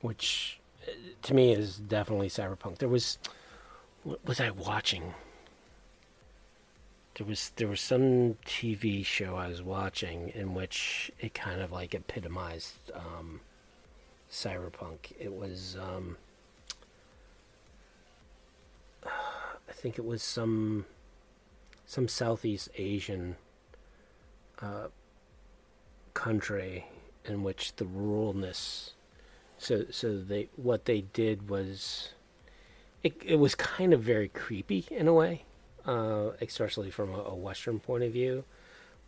[0.00, 2.78] which uh, to me is definitely cyberpunk.
[2.78, 3.18] There was,
[4.04, 5.14] what was I watching?
[7.16, 11.70] There was there was some TV show I was watching in which it kind of
[11.70, 13.40] like epitomized um,
[14.30, 15.12] cyberpunk.
[15.18, 16.16] It was um,
[19.04, 20.86] I think it was some
[21.84, 23.36] some Southeast Asian
[24.62, 24.88] uh,
[26.14, 26.86] country
[27.24, 28.90] in which the ruralness.
[29.58, 32.10] So so they what they did was
[33.02, 35.44] it it was kind of very creepy in a way,
[35.86, 38.44] uh, especially from a, a Western point of view.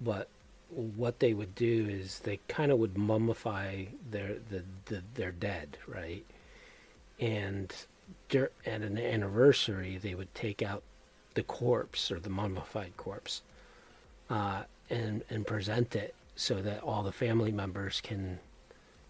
[0.00, 0.28] But
[0.70, 5.78] what they would do is they kind of would mummify their the, the their dead,
[5.86, 6.24] right?
[7.20, 7.72] And
[8.28, 10.82] dur- at an anniversary, they would take out
[11.34, 13.42] the corpse or the mummified corpse,
[14.28, 18.38] uh, and and present it so that all the family members can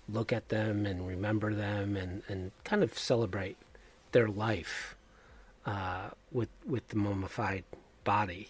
[0.08, 3.56] look at them and remember them and, and kind of celebrate
[4.12, 4.96] their life
[5.66, 7.64] uh, with with the mummified
[8.04, 8.48] body.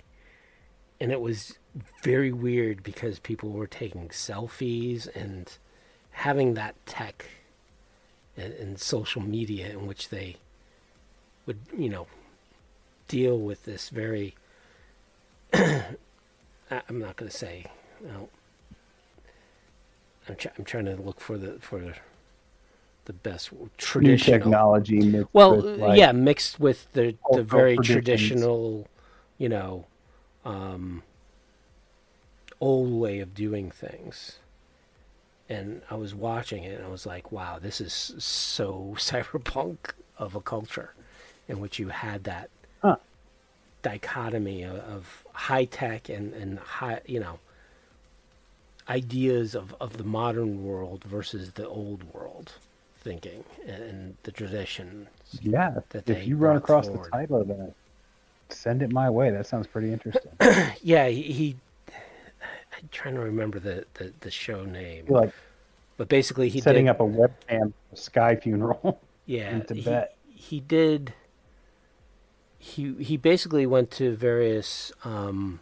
[1.00, 1.58] And it was
[2.02, 5.50] very weird because people were taking selfies and
[6.12, 7.26] having that tech
[8.36, 10.36] and, and social media in which they
[11.46, 12.06] would, you know,
[13.08, 14.34] deal with this very.
[16.88, 17.66] I'm not going to say.
[18.00, 18.28] Well,
[20.28, 21.94] I'm, I'm trying to look for the for the
[23.04, 23.50] the best
[23.96, 28.86] New technology well, with, like, yeah, mixed with the the very traditional,
[29.38, 29.86] you know,
[30.44, 31.02] um,
[32.60, 34.38] old way of doing things.
[35.48, 39.78] And I was watching it, and I was like, "Wow, this is so cyberpunk
[40.16, 40.94] of a culture,
[41.48, 42.48] in which you had that
[42.82, 42.96] Huh.
[43.82, 47.38] Dichotomy of, of high tech and and high, you know,
[48.88, 52.52] ideas of of the modern world versus the old world
[53.00, 55.08] thinking and, the tradition
[55.40, 57.06] Yeah, that if you run across forward.
[57.12, 57.74] the title of that,
[58.50, 59.30] send it my way.
[59.30, 60.32] That sounds pretty interesting.
[60.82, 61.56] Yeah, he, he.
[62.72, 65.32] I'm trying to remember the, the, the show name, like
[65.96, 66.88] but basically he setting did.
[66.88, 69.00] up a webcam for Sky Funeral.
[69.26, 70.16] yeah, in he, Tibet.
[70.28, 71.14] he did.
[72.62, 75.58] He he basically went to various um,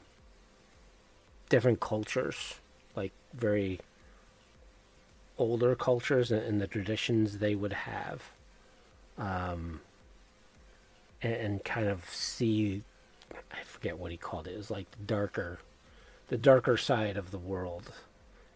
[1.49, 2.57] different cultures,
[2.95, 3.81] like very
[5.39, 8.31] older cultures and, and the traditions they would have,
[9.17, 9.81] um,
[11.23, 12.83] and, and kind of see.
[13.51, 14.53] I forget what he called it.
[14.53, 15.59] It was like the darker,
[16.29, 17.93] the darker side of the world,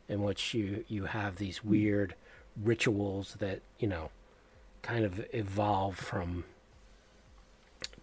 [0.06, 2.14] in which you you have these weird
[2.62, 4.10] rituals that you know
[4.82, 6.44] kind of evolve from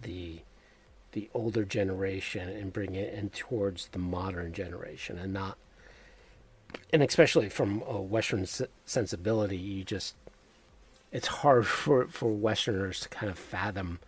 [0.02, 0.40] the
[1.14, 5.58] the older generation and bring it in towards the modern generation and not
[6.94, 8.46] and especially from a western
[8.86, 10.16] sensibility you just
[11.12, 14.00] it's hard for for westerners to kind of fathom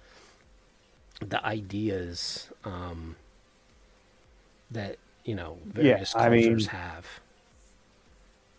[1.20, 3.16] the ideas um
[4.72, 7.08] that you know various I mean- cultures have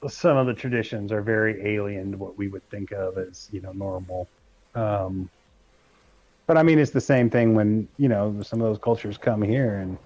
[0.06, 3.60] Some of the traditions are very alien to what we would think of as you
[3.62, 4.28] know normal.
[4.74, 5.30] Um,
[6.46, 9.42] but I mean, it's the same thing when you know some of those cultures come
[9.42, 9.98] here and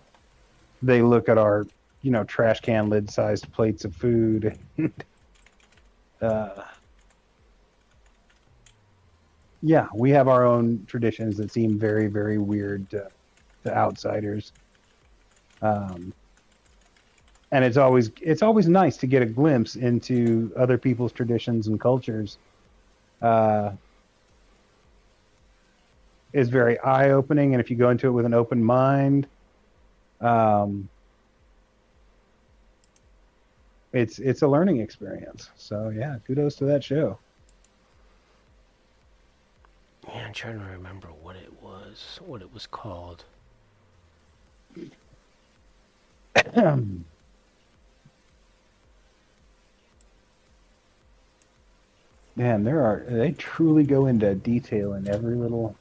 [0.82, 1.66] they look at our
[2.02, 4.58] you know trash can lid sized plates of food.
[6.22, 6.62] uh,
[9.62, 13.08] yeah, we have our own traditions that seem very very weird to,
[13.64, 14.52] to outsiders.
[15.60, 16.12] Um,
[17.50, 21.80] and it's always it's always nice to get a glimpse into other people's traditions and
[21.80, 22.38] cultures.
[23.22, 23.72] Uh,
[26.32, 29.26] is very eye opening, and if you go into it with an open mind,
[30.20, 30.88] um,
[33.92, 35.50] it's it's a learning experience.
[35.56, 37.18] So yeah, kudos to that show.
[40.06, 43.24] Yeah, I'm trying to remember what it was, what it was called.
[52.36, 55.74] Man, there are they truly go into detail in every little.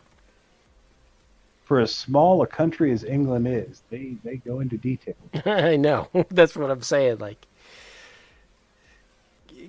[1.68, 5.16] For as small a country as England is, they they go into detail.
[5.46, 6.08] I know.
[6.30, 7.18] That's what I'm saying.
[7.18, 7.46] Like,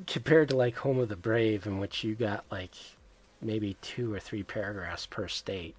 [0.06, 2.70] compared to like Home of the Brave, in which you got like
[3.42, 5.74] maybe two or three paragraphs per state,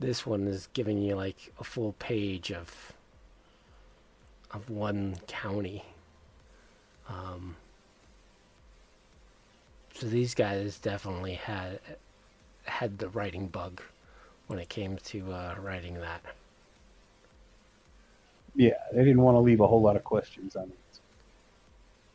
[0.00, 2.94] this one is giving you like a full page of
[4.52, 5.84] of one county.
[7.10, 7.56] Um,
[9.92, 11.78] so these guys definitely had
[12.64, 13.82] had the writing bug
[14.46, 16.22] when it came to uh, writing that.
[18.54, 20.76] Yeah, they didn't want to leave a whole lot of questions unanswered.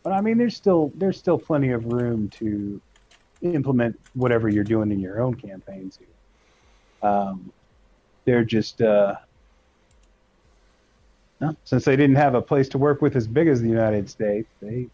[0.03, 2.81] But I mean, there's still there's still plenty of room to
[3.41, 7.09] implement whatever you're doing in your own campaigns here.
[7.09, 7.51] Um,
[8.25, 9.15] they're just uh,
[11.63, 14.47] since they didn't have a place to work with as big as the United States,
[14.61, 14.87] they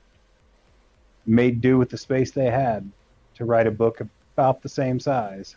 [1.26, 2.90] made do with the space they had
[3.36, 4.02] to write a book
[4.36, 5.56] about the same size.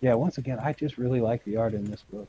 [0.00, 2.28] Yeah, once again, I just really like the art in this book.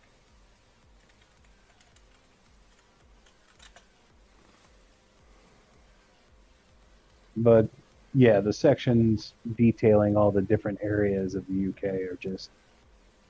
[7.36, 7.68] But
[8.14, 12.50] yeah, the sections detailing all the different areas of the UK are just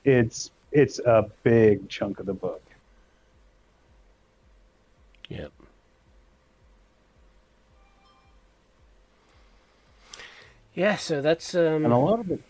[0.04, 2.62] it's it's a big chunk of the book.
[5.28, 5.52] Yep.
[10.74, 11.84] Yeah, so that's um.
[11.84, 12.40] And a lot of it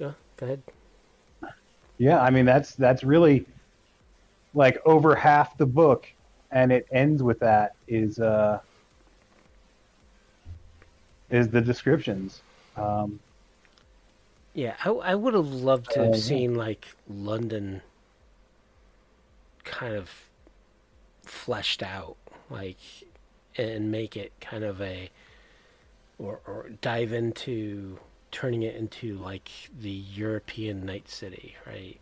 [0.00, 0.62] uh, go ahead.
[2.02, 3.46] Yeah, I mean that's that's really
[4.54, 6.06] like over half the book,
[6.50, 8.60] and it ends with that is uh
[11.30, 12.44] is the descriptions.
[12.76, 13.20] Um,
[14.54, 16.16] Yeah, I, I would have loved to Uh, have yeah.
[16.16, 17.82] seen like London
[19.64, 20.30] kind of
[21.24, 22.16] fleshed out,
[22.50, 22.78] like,
[23.56, 25.10] and make it kind of a,
[26.18, 27.98] or or dive into
[28.32, 32.00] turning it into like the European Night City, right?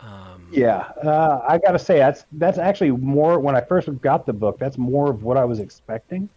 [0.00, 4.32] Um, Yeah, uh, I gotta say that's that's actually more when I first got the
[4.32, 4.58] book.
[4.60, 6.30] That's more of what I was expecting.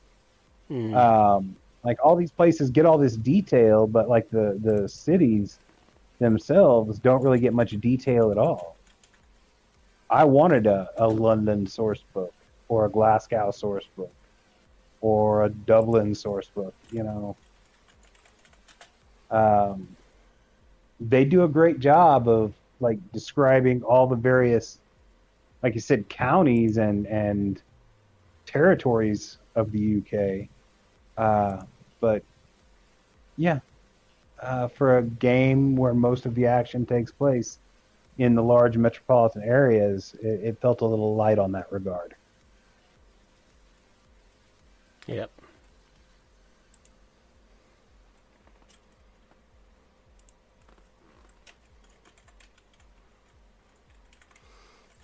[0.69, 5.59] mm, Um, like all these places get all this detail, but like the the cities
[6.19, 8.79] themselves don't really get much detail at all.
[10.09, 12.33] I wanted a, a London source book
[12.67, 14.13] or a Glasgow source book
[15.01, 16.75] or a Dublin source book.
[16.91, 17.37] You know,
[19.31, 19.87] um,
[20.99, 24.79] they do a great job of like describing all the various,
[25.63, 27.61] like you said, counties and and
[28.45, 30.47] territories of the UK.
[31.17, 31.63] Uh,
[31.99, 32.23] but
[33.37, 33.59] yeah,
[34.41, 37.59] uh, for a game where most of the action takes place
[38.17, 42.15] in the large metropolitan areas, it, it felt a little light on that regard.
[45.07, 45.31] Yep.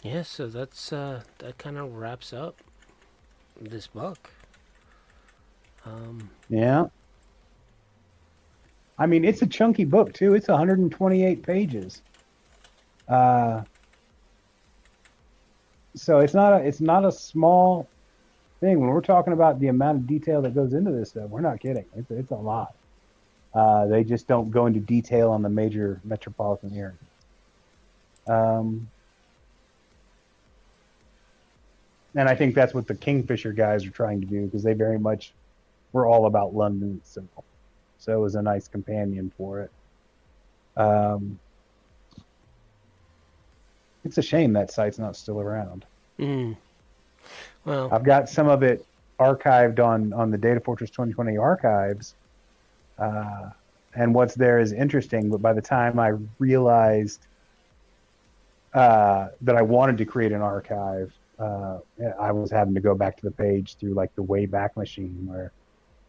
[0.05, 2.61] Yeah, so that's uh that kind of wraps up
[3.59, 4.29] this book.
[5.83, 6.85] Um Yeah.
[8.99, 10.35] I mean, it's a chunky book too.
[10.35, 12.03] It's 128 pages.
[13.09, 13.63] Uh,
[15.95, 17.87] so it's not a it's not a small
[18.59, 18.79] thing.
[18.79, 21.59] When we're talking about the amount of detail that goes into this stuff, we're not
[21.59, 21.85] kidding.
[21.95, 22.75] It's it's a lot.
[23.55, 26.99] Uh, they just don't go into detail on the major metropolitan areas.
[28.27, 28.87] Um,
[32.15, 34.99] and I think that's what the Kingfisher guys are trying to do because they very
[34.99, 35.33] much
[35.91, 37.45] were all about London itself.
[37.97, 39.71] So it was a nice companion for it.
[40.77, 41.39] Um,
[44.03, 45.85] it's a shame that site's not still around.
[46.19, 46.55] mm.
[47.65, 48.85] Well, I've got some of it
[49.19, 52.13] archived on on the Data Fortress 2020 archives,
[52.99, 53.49] uh,
[53.95, 55.29] and what's there is interesting.
[55.31, 57.25] But by the time I realized
[58.73, 61.79] uh, that I wanted to create an archive, uh,
[62.19, 65.53] I was having to go back to the page through like the Wayback Machine, where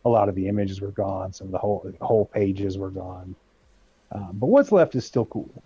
[0.05, 3.37] a lot of the images were gone, some of the whole whole pages were gone.
[4.13, 5.65] Um, but what's left is still cool.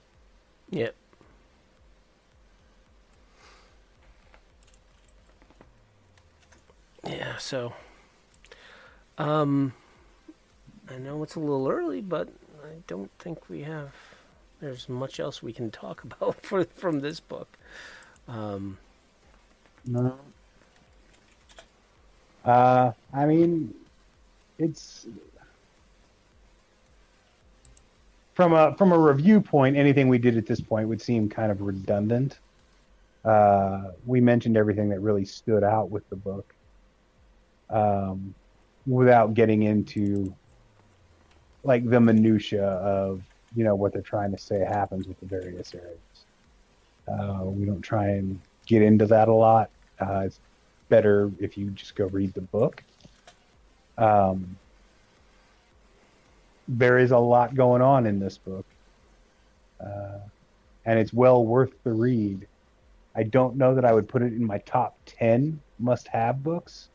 [0.70, 0.94] yep.
[7.04, 7.74] Yeah, so
[9.18, 9.72] um
[10.88, 12.28] I know it's a little early, but
[12.64, 13.94] I don't think we have
[14.60, 17.58] there's much else we can talk about for, from this book.
[18.28, 18.78] Um
[19.86, 20.18] No.
[22.44, 23.74] Uh, I mean,
[24.58, 25.06] it's
[28.34, 29.76] from a from a review point.
[29.76, 32.38] Anything we did at this point would seem kind of redundant.
[33.24, 36.54] Uh, we mentioned everything that really stood out with the book,
[37.68, 38.34] um,
[38.86, 40.34] without getting into
[41.62, 43.22] like the minutia of
[43.54, 45.98] you know what they're trying to say happens with the various areas.
[47.08, 48.40] Uh, we don't try and
[48.70, 49.68] get into that a lot.
[50.00, 50.38] Uh, it's
[50.88, 52.82] better if you just go read the book.
[53.98, 54.56] Um,
[56.68, 58.64] there is a lot going on in this book,
[59.84, 60.20] uh,
[60.86, 62.46] and it's well worth the read.
[63.16, 66.90] I don't know that I would put it in my top 10 must have books,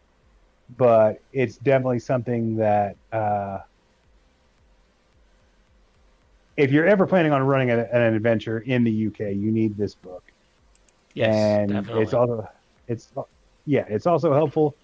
[0.77, 3.59] but it's definitely something that uh,
[6.55, 9.93] if you're ever planning on running a, an adventure in the UK, you need this
[9.93, 10.23] book
[11.15, 12.03] yes, and definitely.
[12.03, 12.47] it's also
[12.87, 13.13] it's
[13.65, 14.75] yeah it's also helpful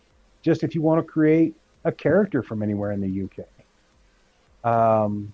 [0.44, 1.54] just if you want to create
[1.86, 5.34] a character from anywhere in the uk um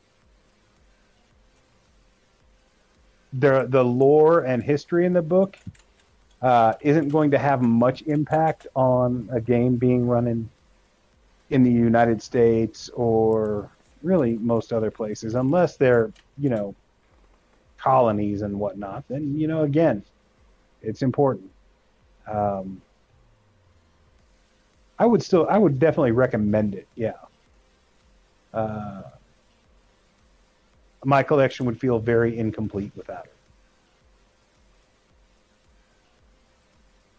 [3.34, 5.58] the the lore and history in the book
[6.42, 10.50] uh, isn't going to have much impact on a game being run in
[11.50, 13.72] in the United States or
[14.04, 16.76] really most other places, unless they're you know
[17.78, 19.04] colonies and whatnot.
[19.10, 20.04] Then you know again,
[20.82, 21.50] it's important.
[22.28, 22.82] Um,
[25.00, 26.88] I would still, I would definitely recommend it.
[26.96, 27.14] Yeah.
[28.54, 29.04] Uh,
[31.06, 33.34] my collection would feel very incomplete without it.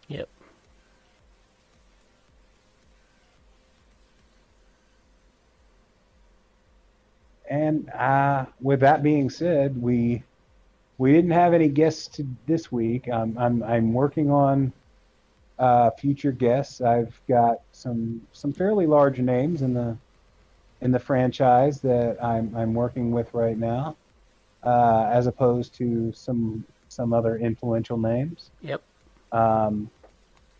[0.09, 0.29] Yep.
[7.49, 10.23] And uh, with that being said, we
[10.99, 13.07] we didn't have any guests this week.
[13.11, 14.71] I'm I'm I'm working on
[15.57, 16.81] uh, future guests.
[16.81, 19.97] I've got some some fairly large names in the
[20.81, 23.95] in the franchise that I'm I'm working with right now,
[24.63, 28.51] uh, as opposed to some some other influential names.
[28.61, 28.81] Yep.
[29.31, 29.89] Um,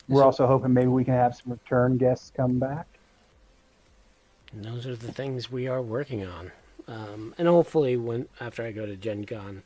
[0.07, 2.87] we're So- also hoping maybe we can have some return guests come back.
[4.53, 6.51] And those are the things we are working on.
[6.87, 9.61] Um, and hopefully, when after I go to Gen Con,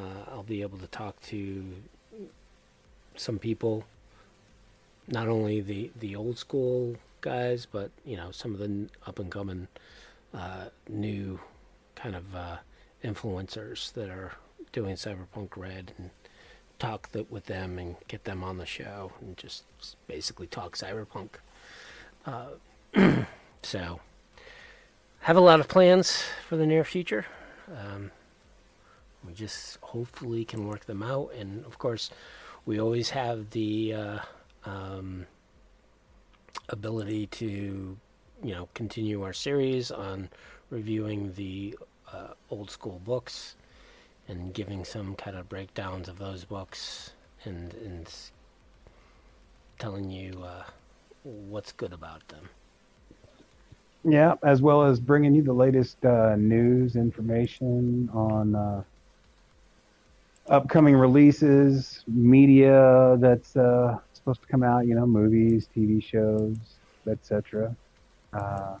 [0.00, 1.64] uh, I'll be able to talk to
[3.16, 3.84] some people,
[5.08, 9.30] not only the, the old school guys, but you know some of the up and
[9.30, 9.68] coming
[10.32, 11.40] uh, new
[11.96, 12.56] kind of uh,
[13.04, 14.32] influencers that are
[14.72, 16.10] doing Cyberpunk Red and
[16.78, 19.64] talk th- with them and get them on the show and just
[20.06, 21.30] basically talk Cyberpunk.
[22.24, 23.24] Uh,
[23.62, 24.00] so,
[25.20, 27.26] have a lot of plans for the near future.
[27.68, 28.10] Um,
[29.26, 32.10] we just hopefully can work them out, and of course,
[32.66, 34.18] we always have the uh,
[34.64, 35.26] um,
[36.68, 37.96] ability to,
[38.42, 40.28] you know, continue our series on
[40.70, 41.78] reviewing the
[42.12, 43.56] uh, old school books
[44.28, 47.12] and giving some kind of breakdowns of those books
[47.44, 48.12] and and
[49.78, 50.64] telling you uh,
[51.24, 52.48] what's good about them.
[54.04, 58.82] Yeah, as well as bringing you the latest uh, news information on uh,
[60.50, 64.86] upcoming releases, media that's uh, supposed to come out.
[64.86, 67.76] You know, movies, TV shows, etc.
[68.34, 68.76] Uh,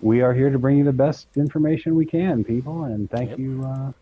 [0.00, 3.38] we are here to bring you the best information we can, people, and thank Yep.
[3.38, 3.64] you.
[3.64, 3.92] Uh,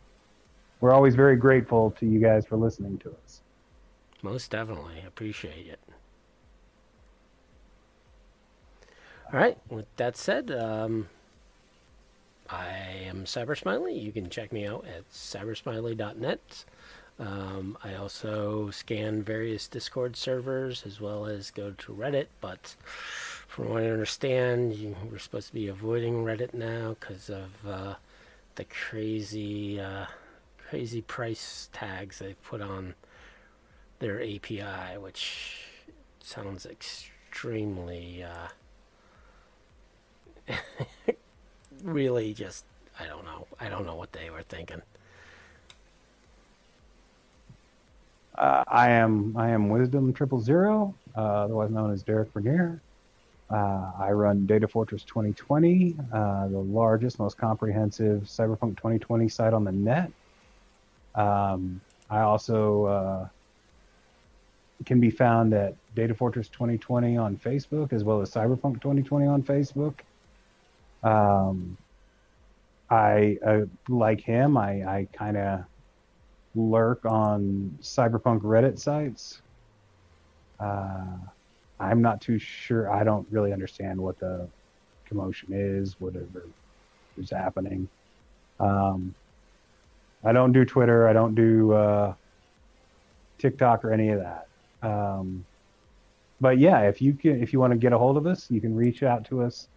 [0.80, 3.43] we're always very grateful to you guys for listening to us.
[4.22, 5.80] Most definitely appreciate it.
[9.32, 9.59] All right.
[9.68, 11.09] With that said, um,
[12.52, 14.00] I am Cybersmily.
[14.00, 16.64] You can check me out at cybersmily.net.
[17.18, 22.74] Um, I also scan various Discord servers as well as go to Reddit, but
[23.48, 27.94] from what I understand, you, we're supposed to be avoiding Reddit now because of uh,
[28.56, 30.06] the crazy, uh,
[30.68, 32.94] crazy price tags they put on
[33.98, 35.64] their API, which
[36.20, 38.48] sounds extremely, uh,
[41.82, 42.64] really just,
[42.98, 43.46] I don't know.
[43.60, 44.82] I don't know what they were thinking.
[48.34, 52.80] Uh, I am I am Wisdom Triple Zero, uh, otherwise known as Derek Bernier.
[53.50, 59.64] Uh, I run Data Fortress 2020, uh, the largest, most comprehensive Cyberpunk 2020 site on
[59.64, 60.10] the net.
[61.14, 63.28] Um, I also uh,
[64.86, 69.42] can be found at Data Fortress 2020 on Facebook, as well as Cyberpunk 2020 on
[69.42, 69.96] Facebook.
[71.02, 71.76] Um,
[72.90, 74.56] I uh, like him.
[74.56, 75.64] I, I kind of
[76.54, 79.40] lurk on cyberpunk Reddit sites.
[80.60, 81.16] Uh,
[81.80, 82.92] I'm not too sure.
[82.92, 84.46] I don't really understand what the
[85.06, 86.46] commotion is, whatever
[87.18, 87.88] is happening.
[88.60, 89.14] Um,
[90.24, 91.08] I don't do Twitter.
[91.08, 92.14] I don't do uh,
[93.38, 94.46] TikTok or any of that.
[94.82, 95.44] Um,
[96.40, 98.60] but yeah, if you can, if you want to get a hold of us, you
[98.60, 99.68] can reach out to us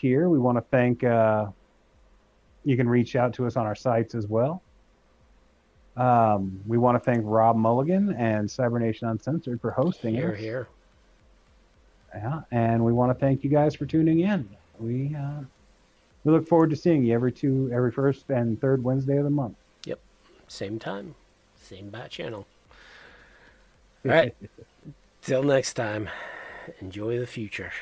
[0.00, 0.28] here.
[0.28, 1.04] We want to thank.
[1.04, 1.46] Uh,
[2.64, 4.62] you can reach out to us on our sites as well.
[5.96, 10.38] Um, we want to thank Rob Mulligan and Cybernation Uncensored for hosting Here, us.
[10.38, 10.68] here.
[12.14, 14.48] Yeah, and we want to thank you guys for tuning in.
[14.78, 15.40] We uh,
[16.24, 19.30] we look forward to seeing you every two, every first and third Wednesday of the
[19.30, 19.56] month.
[19.84, 20.00] Yep,
[20.48, 21.14] same time,
[21.62, 22.46] same bat channel.
[24.04, 24.34] All right.
[25.22, 26.08] Till next time,
[26.80, 27.72] enjoy the future.